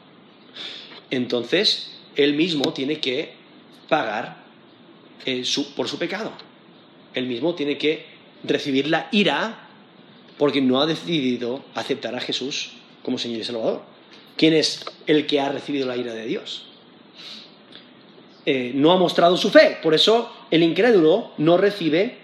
Entonces, 1.12 1.92
él 2.16 2.34
mismo 2.34 2.74
tiene 2.74 3.00
que 3.00 3.34
pagar 3.90 4.44
eh, 5.26 5.44
por 5.76 5.88
su 5.88 6.00
pecado. 6.00 6.32
Él 7.14 7.28
mismo 7.28 7.54
tiene 7.54 7.78
que 7.78 8.06
recibir 8.44 8.88
la 8.88 9.08
ira 9.12 9.63
porque 10.38 10.62
no 10.62 10.82
ha 10.82 10.86
decidido 10.86 11.64
aceptar 11.76 12.16
a 12.16 12.22
Jesús 12.22 12.72
como 13.04 13.18
Señor 13.18 13.40
y 13.42 13.44
Salvador. 13.44 13.82
¿Quién 14.38 14.54
es 14.54 14.86
el 15.06 15.28
que 15.28 15.40
ha 15.40 15.50
recibido 15.50 15.88
la 15.88 15.98
ira 15.98 16.14
de 16.14 16.26
Dios? 16.26 16.66
Eh, 18.46 18.72
no 18.76 18.92
ha 18.92 18.98
mostrado 18.98 19.38
su 19.38 19.50
fe, 19.50 19.78
por 19.82 19.94
eso 19.94 20.30
el 20.52 20.64
incrédulo 20.64 21.32
no 21.38 21.56
recibe 21.56 22.18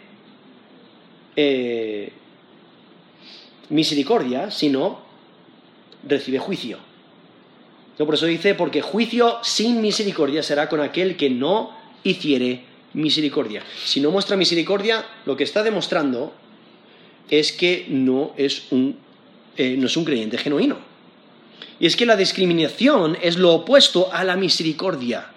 eh, 1.35 2.11
misericordia, 3.69 4.51
sino 4.51 4.99
recibe 6.07 6.39
juicio. 6.39 6.77
No, 7.97 8.05
por 8.05 8.15
eso 8.15 8.25
dice, 8.25 8.55
porque 8.55 8.81
juicio 8.81 9.39
sin 9.43 9.81
misericordia 9.81 10.41
será 10.41 10.67
con 10.67 10.81
aquel 10.81 11.15
que 11.15 11.29
no 11.29 11.71
hiciere 12.03 12.63
misericordia. 12.93 13.63
Si 13.83 13.99
no 13.99 14.11
muestra 14.11 14.37
misericordia, 14.37 15.05
lo 15.25 15.37
que 15.37 15.43
está 15.43 15.63
demostrando 15.63 16.33
es 17.29 17.51
que 17.51 17.85
no 17.89 18.33
es 18.37 18.63
un, 18.71 18.97
eh, 19.57 19.75
no 19.77 19.87
es 19.87 19.97
un 19.97 20.05
creyente 20.05 20.37
genuino. 20.37 20.77
Y 21.79 21.85
es 21.85 21.95
que 21.95 22.05
la 22.05 22.15
discriminación 22.15 23.17
es 23.21 23.37
lo 23.37 23.53
opuesto 23.53 24.13
a 24.13 24.23
la 24.23 24.35
misericordia. 24.35 25.27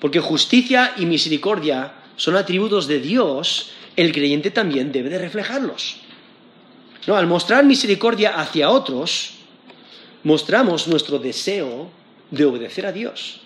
Porque 0.00 0.20
justicia 0.20 0.94
y 0.96 1.06
misericordia 1.06 1.92
son 2.16 2.36
atributos 2.36 2.86
de 2.86 3.00
Dios, 3.00 3.70
el 3.96 4.12
creyente 4.12 4.50
también 4.50 4.92
debe 4.92 5.10
de 5.10 5.18
reflejarlos. 5.18 5.96
No, 7.06 7.16
al 7.16 7.26
mostrar 7.26 7.64
misericordia 7.64 8.38
hacia 8.40 8.70
otros, 8.70 9.32
mostramos 10.22 10.88
nuestro 10.88 11.18
deseo 11.18 11.90
de 12.30 12.44
obedecer 12.44 12.86
a 12.86 12.92
Dios. 12.92 13.40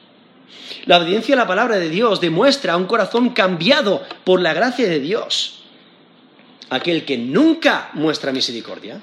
La 0.86 0.98
obediencia 0.98 1.34
a 1.34 1.38
la 1.38 1.46
palabra 1.46 1.78
de 1.78 1.90
Dios 1.90 2.20
demuestra 2.20 2.76
un 2.76 2.86
corazón 2.86 3.30
cambiado 3.30 4.02
por 4.24 4.40
la 4.40 4.54
gracia 4.54 4.88
de 4.88 5.00
Dios. 5.00 5.59
Aquel 6.70 7.04
que 7.04 7.18
nunca 7.18 7.90
muestra 7.94 8.32
misericordia 8.32 9.02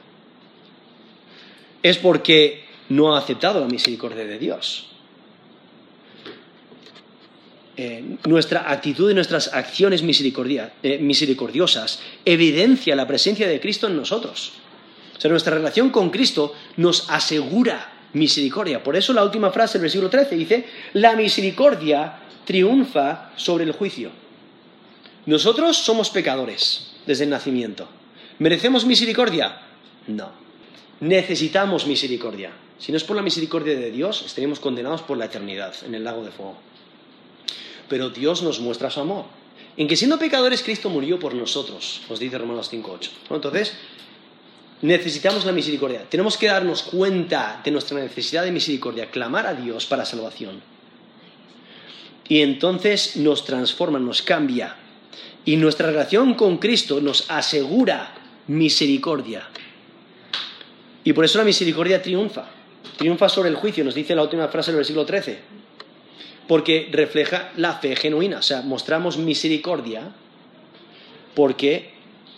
es 1.84 1.98
porque 1.98 2.66
no 2.90 3.14
ha 3.14 3.20
aceptado 3.20 3.60
la 3.60 3.68
misericordia 3.68 4.24
de 4.24 4.40
Dios. 4.40 4.88
Eh, 7.76 8.18
nuestra 8.26 8.72
actitud 8.72 9.12
y 9.12 9.14
nuestras 9.14 9.54
acciones 9.54 10.02
eh, 10.02 10.98
misericordiosas 11.00 12.00
evidencia 12.26 12.96
la 12.96 13.06
presencia 13.06 13.48
de 13.48 13.60
Cristo 13.60 13.88
en 13.88 13.98
nosotros. 13.98 14.54
O 15.16 15.22
sea, 15.22 15.30
nuestra 15.30 15.54
relación 15.54 15.90
con 15.90 16.10
Cristo 16.10 16.56
nos 16.78 17.10
asegura 17.10 17.94
misericordia. 18.14 18.82
Por 18.82 18.96
eso 18.96 19.14
la 19.14 19.24
última 19.24 19.52
frase 19.52 19.74
del 19.74 19.84
versículo 19.84 20.10
13 20.10 20.36
dice, 20.36 20.66
la 20.94 21.16
misericordia 21.16 22.20
triunfa 22.46 23.32
sobre 23.36 23.66
el 23.66 23.74
juicio. 23.74 24.10
Nosotros 25.26 25.78
somos 25.78 26.10
pecadores 26.10 26.97
desde 27.08 27.24
el 27.24 27.32
nacimiento. 27.32 27.88
¿Merecemos 28.38 28.86
misericordia? 28.86 29.62
No. 30.06 30.30
Necesitamos 31.00 31.88
misericordia. 31.88 32.52
Si 32.78 32.92
no 32.92 32.98
es 32.98 33.04
por 33.04 33.16
la 33.16 33.24
misericordia 33.24 33.76
de 33.76 33.90
Dios, 33.90 34.24
estaríamos 34.24 34.60
condenados 34.60 35.02
por 35.02 35.18
la 35.18 35.26
eternidad 35.26 35.74
en 35.84 35.96
el 35.96 36.04
lago 36.04 36.24
de 36.24 36.32
fuego. 36.32 36.58
Pero 37.90 38.10
Dios 38.10 38.44
nos 38.44 38.60
muestra 38.60 38.92
su 38.92 39.00
amor. 39.00 39.26
En 39.78 39.88
que 39.88 39.96
siendo 39.96 40.20
pecadores, 40.20 40.62
Cristo 40.62 40.90
murió 40.90 41.18
por 41.18 41.34
nosotros, 41.34 42.02
nos 42.10 42.20
dice 42.20 42.38
Romanos 42.38 42.72
5.8. 42.72 43.10
Entonces, 43.30 43.74
necesitamos 44.82 45.46
la 45.46 45.52
misericordia. 45.52 46.04
Tenemos 46.10 46.38
que 46.38 46.48
darnos 46.48 46.84
cuenta 46.84 47.62
de 47.64 47.72
nuestra 47.72 48.00
necesidad 48.00 48.44
de 48.44 48.52
misericordia, 48.52 49.10
clamar 49.10 49.48
a 49.48 49.54
Dios 49.54 49.86
para 49.86 50.06
salvación. 50.06 50.62
Y 52.28 52.42
entonces 52.42 53.16
nos 53.18 53.46
transforma, 53.46 54.00
nos 54.00 54.22
cambia. 54.22 54.76
Y 55.48 55.56
nuestra 55.56 55.88
relación 55.88 56.34
con 56.34 56.58
Cristo 56.58 57.00
nos 57.00 57.32
asegura 57.32 58.14
misericordia. 58.48 59.48
Y 61.06 61.14
por 61.14 61.24
eso 61.24 61.38
la 61.38 61.46
misericordia 61.46 62.02
triunfa. 62.02 62.50
Triunfa 62.98 63.30
sobre 63.30 63.48
el 63.48 63.56
juicio, 63.56 63.86
nos 63.86 63.96
dice 63.96 64.14
la 64.14 64.24
última 64.24 64.50
frase 64.50 64.72
del 64.72 64.80
versículo 64.80 65.06
13. 65.06 65.40
Porque 66.50 66.90
refleja 66.92 67.52
la 67.56 67.76
fe 67.76 67.96
genuina. 67.96 68.40
O 68.40 68.42
sea, 68.42 68.62
mostramos 68.62 69.18
misericordia 69.18 70.12
porque 71.34 71.92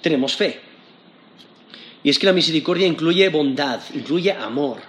tenemos 0.03 0.35
fe. 0.35 0.59
Y 2.03 2.11
es 2.11 2.19
que 2.19 2.27
la 2.27 2.33
misericordia 2.33 2.85
incluye 2.85 3.27
bondad, 3.29 3.79
incluye 3.95 4.33
amor. 4.33 4.81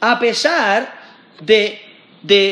A 0.00 0.18
pesar 0.18 0.98
de, 1.42 1.78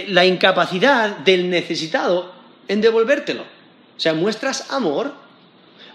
la 0.08 0.26
incapacidad 0.26 1.16
del 1.16 1.48
necesitado 1.48 2.34
en 2.68 2.82
devolvértelo. 2.82 3.55
O 3.96 4.00
sea, 4.00 4.14
muestras 4.14 4.70
amor 4.70 5.14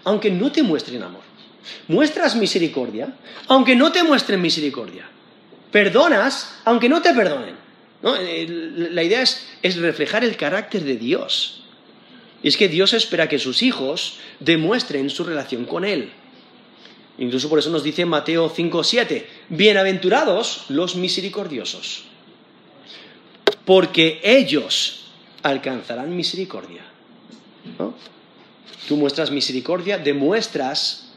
aunque 0.04 0.30
no 0.30 0.50
te 0.50 0.62
muestren 0.62 1.02
amor. 1.02 1.22
Muestras 1.88 2.34
misericordia 2.36 3.14
aunque 3.48 3.76
no 3.76 3.92
te 3.92 4.02
muestren 4.02 4.40
misericordia. 4.40 5.08
Perdonas 5.70 6.60
aunque 6.64 6.88
no 6.88 7.00
te 7.00 7.14
perdonen. 7.14 7.54
Eh, 8.02 8.46
la 8.90 9.02
idea 9.02 9.22
es 9.22 9.76
reflejar 9.76 10.24
el 10.24 10.36
carácter 10.36 10.82
de 10.82 10.96
Dios. 10.96 11.62
Y 12.42 12.48
es 12.48 12.56
que 12.56 12.68
Dios 12.68 12.92
espera 12.92 13.28
que 13.28 13.38
sus 13.38 13.62
hijos 13.62 14.18
demuestren 14.40 15.10
su 15.10 15.22
relación 15.22 15.64
con 15.64 15.84
Él. 15.84 16.10
Incluso 17.18 17.48
por 17.48 17.58
eso 17.58 17.70
nos 17.70 17.84
dice 17.84 18.04
Mateo 18.04 18.50
5:7, 18.50 19.26
bienaventurados 19.48 20.64
los 20.68 20.96
misericordiosos, 20.96 22.04
porque 23.64 24.20
ellos 24.24 25.04
alcanzarán 25.42 26.16
misericordia. 26.16 26.91
Tú 28.88 28.96
muestras 28.96 29.30
misericordia, 29.30 29.98
demuestras 29.98 31.12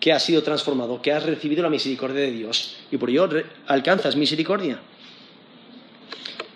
que 0.00 0.12
has 0.12 0.24
sido 0.24 0.42
transformado, 0.42 1.00
que 1.00 1.12
has 1.12 1.24
recibido 1.24 1.62
la 1.62 1.70
misericordia 1.70 2.20
de 2.20 2.32
Dios 2.32 2.76
y 2.90 2.96
por 2.96 3.10
ello 3.10 3.28
alcanzas 3.66 4.16
misericordia. 4.16 4.80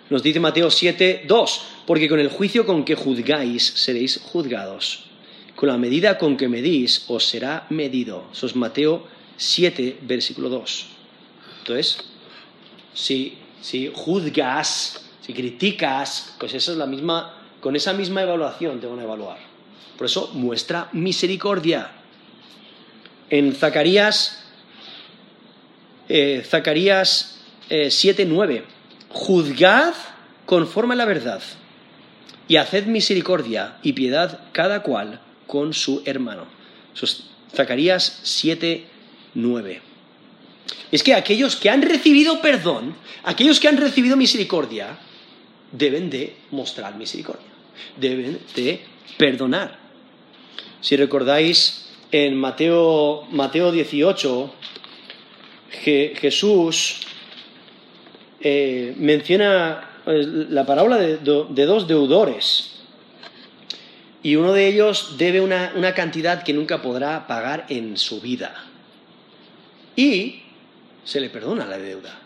Nos 0.09 0.23
dice 0.23 0.39
Mateo 0.39 0.67
7:2, 0.67 1.61
porque 1.87 2.09
con 2.09 2.19
el 2.19 2.27
juicio 2.27 2.65
con 2.65 2.83
que 2.83 2.95
juzgáis 2.95 3.63
seréis 3.63 4.19
juzgados 4.21 5.11
con 5.61 5.69
la 5.69 5.77
medida 5.77 6.17
con 6.17 6.37
que 6.37 6.49
medís 6.49 7.05
os 7.07 7.25
será 7.25 7.67
medido. 7.69 8.25
Eso 8.33 8.47
es 8.47 8.55
Mateo 8.55 9.05
7, 9.37 9.99
versículo 10.01 10.49
2. 10.49 10.85
Entonces, 11.59 11.99
si, 12.95 13.37
si 13.61 13.91
juzgas, 13.93 15.05
si 15.21 15.33
criticas, 15.33 16.35
pues 16.39 16.55
esa 16.55 16.71
es 16.71 16.77
la 16.79 16.87
misma, 16.87 17.40
con 17.61 17.75
esa 17.75 17.93
misma 17.93 18.23
evaluación 18.23 18.81
te 18.81 18.87
van 18.87 18.99
a 18.99 19.03
evaluar. 19.03 19.37
Por 19.97 20.07
eso 20.07 20.31
muestra 20.33 20.89
misericordia. 20.91 21.91
En 23.29 23.55
Zacarías, 23.55 24.43
eh, 26.09 26.43
Zacarías 26.45 27.39
7, 27.69 28.23
eh, 28.23 28.25
9, 28.25 28.65
juzgad 29.09 29.93
conforme 30.45 30.95
a 30.95 30.97
la 30.97 31.05
verdad 31.05 31.41
y 32.47 32.57
haced 32.57 32.87
misericordia 32.87 33.77
y 33.81 33.93
piedad 33.93 34.41
cada 34.51 34.83
cual 34.83 35.21
con 35.47 35.73
su 35.73 36.01
hermano. 36.05 36.45
Zacarías 37.55 38.19
7, 38.23 38.85
9. 39.35 39.81
Es 40.91 41.03
que 41.03 41.13
aquellos 41.13 41.55
que 41.55 41.69
han 41.69 41.81
recibido 41.81 42.41
perdón, 42.41 42.95
aquellos 43.23 43.59
que 43.59 43.69
han 43.69 43.77
recibido 43.77 44.17
misericordia, 44.17 44.97
deben 45.71 46.09
de 46.09 46.35
mostrar 46.51 46.95
misericordia, 46.95 47.47
deben 47.97 48.39
de 48.55 48.81
perdonar. 49.17 49.79
Si 50.81 50.95
recordáis 50.95 51.89
en 52.11 52.35
Mateo, 52.35 53.27
Mateo 53.31 53.71
18, 53.71 54.53
Jesús 55.71 57.01
eh, 58.39 58.93
menciona 58.97 60.01
eh, 60.05 60.25
la 60.49 60.65
parábola 60.65 60.97
de 60.97 61.17
dos 61.65 61.87
deudores 61.87 62.71
y 64.23 64.35
uno 64.35 64.53
de 64.53 64.67
ellos 64.67 65.15
debe 65.17 65.41
una, 65.41 65.93
cantidad 65.95 66.43
que 66.43 66.53
nunca 66.53 66.81
podrá 66.81 67.27
pagar 67.27 67.65
en 67.69 67.97
su 67.97 68.21
vida. 68.21 68.53
Y 69.95 70.43
se 71.03 71.19
le 71.19 71.29
perdona 71.29 71.65
la 71.65 71.77
deuda. 71.77 72.19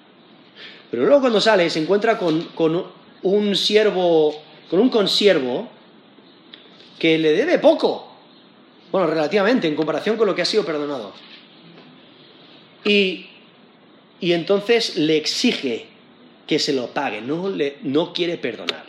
Pero 0.91 1.06
luego 1.06 1.22
cuando 1.22 1.39
sale 1.39 1.70
se 1.70 1.80
encuentra 1.80 2.18
con, 2.18 2.93
un 3.24 3.56
siervo, 3.56 4.43
con 4.70 4.80
un 4.80 4.89
consiervo 4.89 5.70
que 6.99 7.18
le 7.18 7.32
debe 7.34 7.59
poco. 7.59 8.11
Bueno, 8.91 9.07
relativamente, 9.07 9.68
en 9.68 9.76
comparación 9.76 10.18
con 10.18 10.28
lo 10.28 10.36
que 10.36 10.41
ha 10.41 10.45
sido 10.45 10.66
perdonado. 10.66 11.13
Y, 12.84 13.28
y 14.20 14.32
entonces 14.32 14.97
le 14.97 15.18
exige 15.18 15.88
que 16.47 16.59
se 16.59 16.74
lo 16.74 16.88
pague, 16.88 17.22
no, 17.22 17.49
le, 17.49 17.78
no 17.84 18.13
quiere 18.13 18.38
perdonar. 18.38 18.86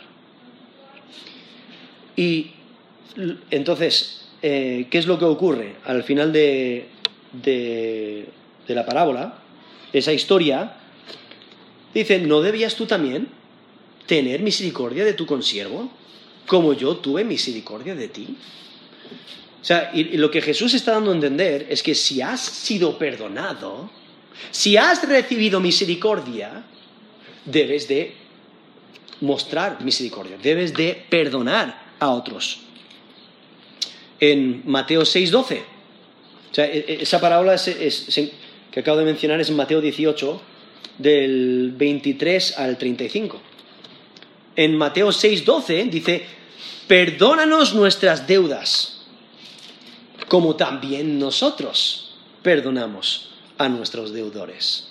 Y 2.15 2.51
entonces, 3.51 4.27
eh, 4.41 4.87
¿qué 4.89 4.97
es 4.97 5.07
lo 5.07 5.17
que 5.19 5.25
ocurre? 5.25 5.75
Al 5.85 6.03
final 6.03 6.31
de, 6.31 6.87
la 8.67 8.85
parábola, 8.85 9.39
esa 9.93 10.13
historia, 10.13 10.73
dice, 11.93 12.19
¿no 12.19 12.41
debías 12.41 12.75
tú 12.75 12.85
también 12.85 13.27
tener 14.07 14.41
misericordia 14.41 15.05
de 15.05 15.13
tu 15.13 15.25
consiervo, 15.25 15.91
como 16.47 16.73
yo 16.73 16.97
tuve 16.97 17.23
misericordia 17.23 17.93
de 17.93 18.07
ti? 18.07 18.35
O 19.61 19.65
sea, 19.65 19.91
y, 19.93 20.17
lo 20.17 20.31
que 20.31 20.41
Jesús 20.41 20.73
está 20.73 20.93
dando 20.93 21.11
a 21.11 21.15
entender 21.15 21.67
es 21.69 21.83
que 21.83 21.93
si 21.93 22.21
has 22.21 22.41
sido 22.41 22.97
perdonado, 22.97 23.91
si 24.49 24.77
has 24.77 25.07
recibido 25.07 25.59
misericordia, 25.59 26.63
debes 27.45 27.87
de 27.87 28.13
mostrar 29.21 29.83
misericordia, 29.83 30.37
debes 30.41 30.73
de 30.73 31.05
perdonar 31.09 31.87
a 31.99 32.09
otros 32.09 32.61
en 34.19 34.63
Mateo 34.65 35.01
6.12. 35.01 35.61
O 36.51 36.53
sea, 36.53 36.65
e, 36.65 36.79
e, 36.87 37.03
esa 37.03 37.19
parábola 37.19 37.55
que 37.57 38.79
acabo 38.79 38.97
de 38.97 39.05
mencionar 39.05 39.39
es 39.41 39.49
en 39.49 39.55
Mateo 39.55 39.81
18, 39.81 40.41
del 40.97 41.73
23 41.75 42.57
al 42.57 42.77
35. 42.77 43.41
En 44.57 44.75
Mateo 44.75 45.09
6.12 45.09 45.89
dice, 45.89 46.25
perdónanos 46.87 47.75
nuestras 47.75 48.27
deudas, 48.27 49.05
como 50.27 50.55
también 50.55 51.19
nosotros 51.19 52.15
perdonamos 52.41 53.29
a 53.59 53.69
nuestros 53.69 54.11
deudores. 54.11 54.89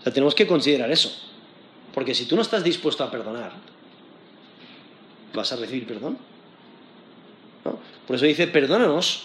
O 0.00 0.04
sea, 0.04 0.12
tenemos 0.12 0.34
que 0.34 0.46
considerar 0.46 0.92
eso. 0.92 1.10
Porque 1.94 2.14
si 2.14 2.26
tú 2.26 2.36
no 2.36 2.42
estás 2.42 2.62
dispuesto 2.62 3.02
a 3.02 3.10
perdonar, 3.10 3.52
¿vas 5.32 5.52
a 5.52 5.56
recibir 5.56 5.86
perdón? 5.86 6.18
Por 8.06 8.16
eso 8.16 8.26
dice, 8.26 8.46
perdónanos 8.46 9.22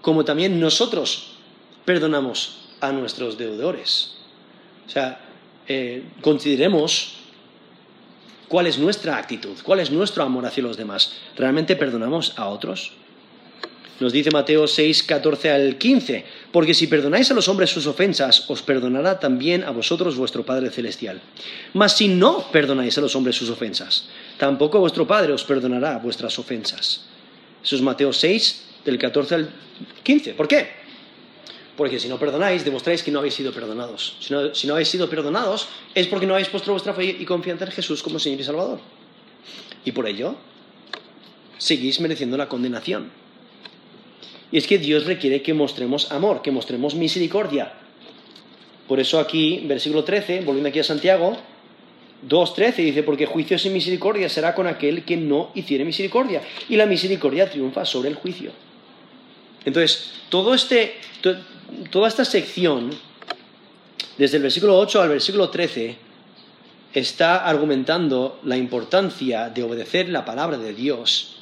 como 0.00 0.24
también 0.24 0.58
nosotros 0.58 1.32
perdonamos 1.84 2.68
a 2.80 2.90
nuestros 2.90 3.36
deudores. 3.36 4.14
O 4.86 4.90
sea, 4.90 5.20
eh, 5.68 6.04
consideremos 6.22 7.21
¿Cuál 8.52 8.66
es 8.66 8.76
nuestra 8.76 9.16
actitud? 9.16 9.56
¿Cuál 9.62 9.80
es 9.80 9.90
nuestro 9.90 10.22
amor 10.24 10.44
hacia 10.44 10.62
los 10.62 10.76
demás? 10.76 11.14
¿Realmente 11.38 11.74
perdonamos 11.74 12.34
a 12.36 12.48
otros? 12.48 12.92
Nos 13.98 14.12
dice 14.12 14.30
Mateo 14.30 14.66
6, 14.66 15.04
14 15.04 15.50
al 15.50 15.78
15, 15.78 16.26
porque 16.52 16.74
si 16.74 16.86
perdonáis 16.86 17.30
a 17.30 17.34
los 17.34 17.48
hombres 17.48 17.70
sus 17.70 17.86
ofensas, 17.86 18.50
os 18.50 18.60
perdonará 18.60 19.18
también 19.18 19.64
a 19.64 19.70
vosotros 19.70 20.18
vuestro 20.18 20.44
Padre 20.44 20.68
Celestial. 20.68 21.22
Mas 21.72 21.96
si 21.96 22.08
no 22.08 22.44
perdonáis 22.52 22.98
a 22.98 23.00
los 23.00 23.16
hombres 23.16 23.36
sus 23.36 23.48
ofensas, 23.48 24.10
tampoco 24.36 24.80
vuestro 24.80 25.06
Padre 25.06 25.32
os 25.32 25.44
perdonará 25.44 25.96
vuestras 25.96 26.38
ofensas. 26.38 27.06
Eso 27.64 27.76
es 27.76 27.80
Mateo 27.80 28.12
6, 28.12 28.64
del 28.84 28.98
14 28.98 29.34
al 29.34 29.48
15. 30.02 30.34
¿Por 30.34 30.46
qué? 30.46 30.81
Porque 31.76 31.98
si 31.98 32.08
no 32.08 32.18
perdonáis, 32.18 32.64
demostráis 32.64 33.02
que 33.02 33.10
no 33.10 33.20
habéis 33.20 33.34
sido 33.34 33.52
perdonados. 33.52 34.16
Si 34.20 34.66
no, 34.66 34.74
habéis 34.74 34.88
sido 34.88 35.08
perdonados, 35.08 35.68
es 35.94 36.06
porque 36.06 36.26
no 36.26 36.34
habéis 36.34 36.48
puesto 36.48 36.70
vuestra 36.72 36.92
fe 36.92 37.16
y 37.18 37.24
confianza 37.24 37.64
en 37.64 37.72
Jesús 37.72 38.02
como 38.02 38.18
Señor 38.18 38.40
y 38.40 38.44
Salvador. 38.44 38.80
Y 39.84 39.92
por 39.92 40.06
ello, 40.06 40.36
seguís 41.56 41.98
mereciendo 42.00 42.36
la 42.36 42.48
condenación. 42.48 43.10
Y 44.50 44.58
es 44.58 44.66
que 44.66 44.78
Dios 44.78 45.06
requiere 45.06 45.40
que 45.40 45.54
mostremos 45.54 46.12
amor, 46.12 46.42
que 46.42 46.50
mostremos 46.50 46.94
misericordia. 46.94 47.72
Por 48.86 49.00
eso 49.00 49.18
aquí, 49.18 49.62
versículo 49.64 50.04
13, 50.04 50.42
volviendo 50.42 50.68
aquí 50.68 50.78
a 50.78 50.84
Santiago, 50.84 51.38
2.13 52.28 52.74
dice, 52.76 53.02
porque 53.02 53.24
juicio 53.26 53.58
sin 53.58 53.72
misericordia 53.72 54.28
será 54.28 54.54
con 54.54 54.66
aquel 54.66 55.04
que 55.04 55.16
no 55.16 55.50
hiciere 55.54 55.86
misericordia. 55.86 56.42
Y 56.68 56.76
la 56.76 56.84
misericordia 56.84 57.50
triunfa 57.50 57.86
sobre 57.86 58.10
el 58.10 58.16
juicio. 58.16 58.52
Entonces, 59.64 60.12
todo 60.28 60.54
este, 60.54 60.96
toda 61.90 62.08
esta 62.08 62.24
sección, 62.24 62.90
desde 64.18 64.36
el 64.36 64.42
versículo 64.42 64.78
8 64.78 65.02
al 65.02 65.08
versículo 65.08 65.50
13, 65.50 65.96
está 66.92 67.46
argumentando 67.48 68.40
la 68.44 68.56
importancia 68.56 69.48
de 69.48 69.62
obedecer 69.62 70.08
la 70.08 70.24
palabra 70.24 70.58
de 70.58 70.74
Dios 70.74 71.36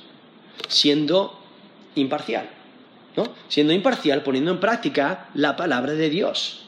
siendo 0.68 1.38
imparcial. 1.94 2.48
¿no? 3.16 3.24
Siendo 3.48 3.72
imparcial, 3.72 4.22
poniendo 4.22 4.52
en 4.52 4.60
práctica 4.60 5.28
la 5.34 5.56
palabra 5.56 5.94
de 5.94 6.10
Dios. 6.10 6.62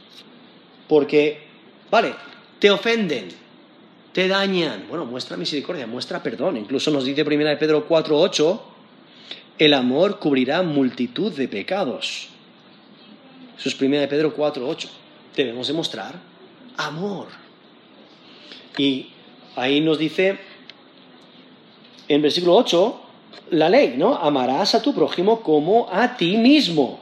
Porque, 0.88 1.46
vale, 1.90 2.14
te 2.58 2.70
ofenden, 2.70 3.28
te 4.12 4.28
dañan. 4.28 4.86
Bueno, 4.88 5.04
muestra 5.04 5.36
misericordia, 5.36 5.86
muestra 5.86 6.22
perdón. 6.22 6.56
Incluso 6.56 6.90
nos 6.90 7.04
dice 7.04 7.22
1 7.22 7.58
Pedro 7.58 7.88
4.8, 7.88 8.60
el 9.58 9.74
amor 9.74 10.18
cubrirá 10.18 10.62
multitud 10.62 11.32
de 11.32 11.48
pecados. 11.48 12.31
Eso 13.58 13.68
es 13.68 13.80
1 13.80 14.08
Pedro 14.08 14.36
4.8. 14.36 14.88
Debemos 15.36 15.68
demostrar 15.68 16.14
amor. 16.76 17.28
Y 18.76 19.08
ahí 19.56 19.80
nos 19.80 19.98
dice 19.98 20.38
en 22.08 22.22
versículo 22.22 22.56
8 22.56 23.00
la 23.50 23.68
ley, 23.68 23.94
¿no? 23.96 24.16
Amarás 24.16 24.74
a 24.74 24.82
tu 24.82 24.94
prójimo 24.94 25.42
como 25.42 25.88
a 25.90 26.16
ti 26.16 26.36
mismo. 26.36 27.00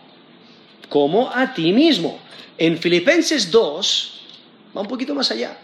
Como 0.88 1.30
a 1.30 1.55
ti 1.55 1.72
mismo. 1.72 2.18
En 2.59 2.76
Filipenses 2.78 3.51
2 3.51 4.20
va 4.76 4.80
un 4.80 4.88
poquito 4.88 5.14
más 5.14 5.30
allá 5.30 5.57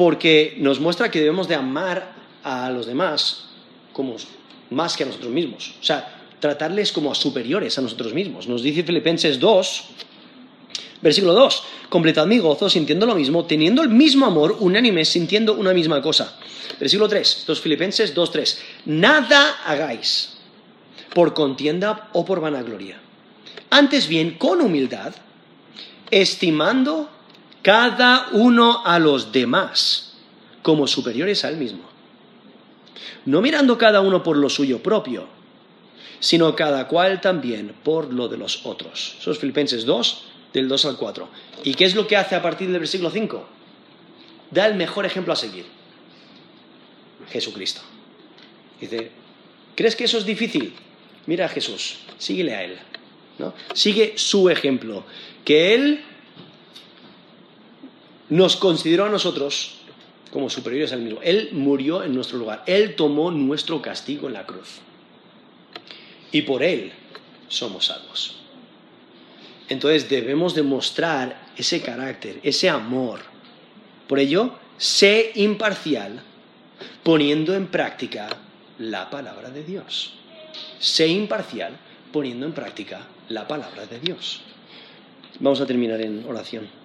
porque 0.00 0.54
nos 0.56 0.80
muestra 0.80 1.10
que 1.10 1.18
debemos 1.18 1.46
de 1.46 1.54
amar 1.54 2.14
a 2.42 2.70
los 2.70 2.86
demás 2.86 3.50
como 3.92 4.16
más 4.70 4.96
que 4.96 5.02
a 5.02 5.06
nosotros 5.06 5.30
mismos. 5.30 5.74
O 5.78 5.84
sea, 5.84 6.19
tratarles 6.40 6.92
como 6.92 7.14
superiores 7.14 7.78
a 7.78 7.82
nosotros 7.82 8.12
mismos. 8.14 8.48
Nos 8.48 8.62
dice 8.62 8.82
Filipenses 8.82 9.38
2, 9.38 9.84
versículo 11.02 11.34
2, 11.34 11.62
completad 11.88 12.26
mi 12.26 12.38
gozo 12.38 12.68
sintiendo 12.68 13.06
lo 13.06 13.14
mismo, 13.14 13.44
teniendo 13.44 13.82
el 13.82 13.90
mismo 13.90 14.26
amor, 14.26 14.56
unánime, 14.60 15.04
sintiendo 15.04 15.54
una 15.54 15.72
misma 15.72 16.02
cosa. 16.02 16.36
Versículo 16.78 17.08
3, 17.08 17.44
2 17.46 17.60
Filipenses 17.60 18.14
2, 18.14 18.32
3, 18.32 18.62
nada 18.86 19.60
hagáis 19.64 20.38
por 21.14 21.34
contienda 21.34 22.08
o 22.12 22.24
por 22.24 22.40
vanagloria. 22.40 23.00
Antes 23.70 24.08
bien, 24.08 24.32
con 24.38 24.60
humildad, 24.60 25.14
estimando 26.10 27.08
cada 27.62 28.28
uno 28.32 28.82
a 28.84 28.98
los 28.98 29.32
demás 29.32 30.14
como 30.62 30.86
superiores 30.86 31.44
al 31.44 31.56
mismo. 31.56 31.82
No 33.26 33.40
mirando 33.42 33.76
cada 33.76 34.00
uno 34.00 34.22
por 34.22 34.36
lo 34.36 34.48
suyo 34.48 34.82
propio, 34.82 35.39
sino 36.20 36.54
cada 36.54 36.86
cual 36.86 37.20
también 37.20 37.74
por 37.82 38.12
lo 38.12 38.28
de 38.28 38.36
los 38.36 38.64
otros. 38.64 39.16
Eso 39.18 39.32
es 39.32 39.38
Filipenses 39.38 39.84
2, 39.84 40.24
del 40.52 40.68
2 40.68 40.84
al 40.84 40.96
4. 40.96 41.28
¿Y 41.64 41.74
qué 41.74 41.84
es 41.84 41.94
lo 41.94 42.06
que 42.06 42.16
hace 42.16 42.34
a 42.34 42.42
partir 42.42 42.68
del 42.70 42.78
versículo 42.78 43.10
5? 43.10 43.46
Da 44.50 44.66
el 44.66 44.74
mejor 44.74 45.06
ejemplo 45.06 45.32
a 45.32 45.36
seguir. 45.36 45.64
Jesucristo. 47.30 47.80
Dice, 48.80 49.10
¿crees 49.74 49.96
que 49.96 50.04
eso 50.04 50.18
es 50.18 50.24
difícil? 50.24 50.74
Mira 51.26 51.46
a 51.46 51.48
Jesús, 51.48 51.98
síguele 52.18 52.54
a 52.54 52.64
Él. 52.64 52.78
¿no? 53.38 53.54
Sigue 53.74 54.14
su 54.16 54.50
ejemplo. 54.50 55.04
Que 55.44 55.74
Él 55.74 56.04
nos 58.28 58.56
consideró 58.56 59.06
a 59.06 59.08
nosotros 59.08 59.76
como 60.30 60.50
superiores 60.50 60.92
al 60.92 61.00
mismo. 61.00 61.20
Él 61.22 61.50
murió 61.52 62.02
en 62.02 62.14
nuestro 62.14 62.38
lugar. 62.38 62.62
Él 62.66 62.94
tomó 62.94 63.30
nuestro 63.30 63.82
castigo 63.82 64.28
en 64.28 64.34
la 64.34 64.46
cruz. 64.46 64.80
Y 66.32 66.42
por 66.42 66.62
Él 66.62 66.92
somos 67.48 67.86
salvos. 67.86 68.36
Entonces 69.68 70.08
debemos 70.08 70.54
demostrar 70.54 71.48
ese 71.56 71.80
carácter, 71.80 72.40
ese 72.42 72.68
amor. 72.68 73.20
Por 74.08 74.18
ello, 74.18 74.58
sé 74.76 75.32
imparcial 75.36 76.22
poniendo 77.02 77.54
en 77.54 77.68
práctica 77.68 78.28
la 78.78 79.10
palabra 79.10 79.50
de 79.50 79.62
Dios. 79.62 80.14
Sé 80.78 81.06
imparcial 81.06 81.76
poniendo 82.12 82.46
en 82.46 82.52
práctica 82.52 83.06
la 83.28 83.46
palabra 83.46 83.86
de 83.86 84.00
Dios. 84.00 84.42
Vamos 85.38 85.60
a 85.60 85.66
terminar 85.66 86.00
en 86.00 86.24
oración. 86.26 86.79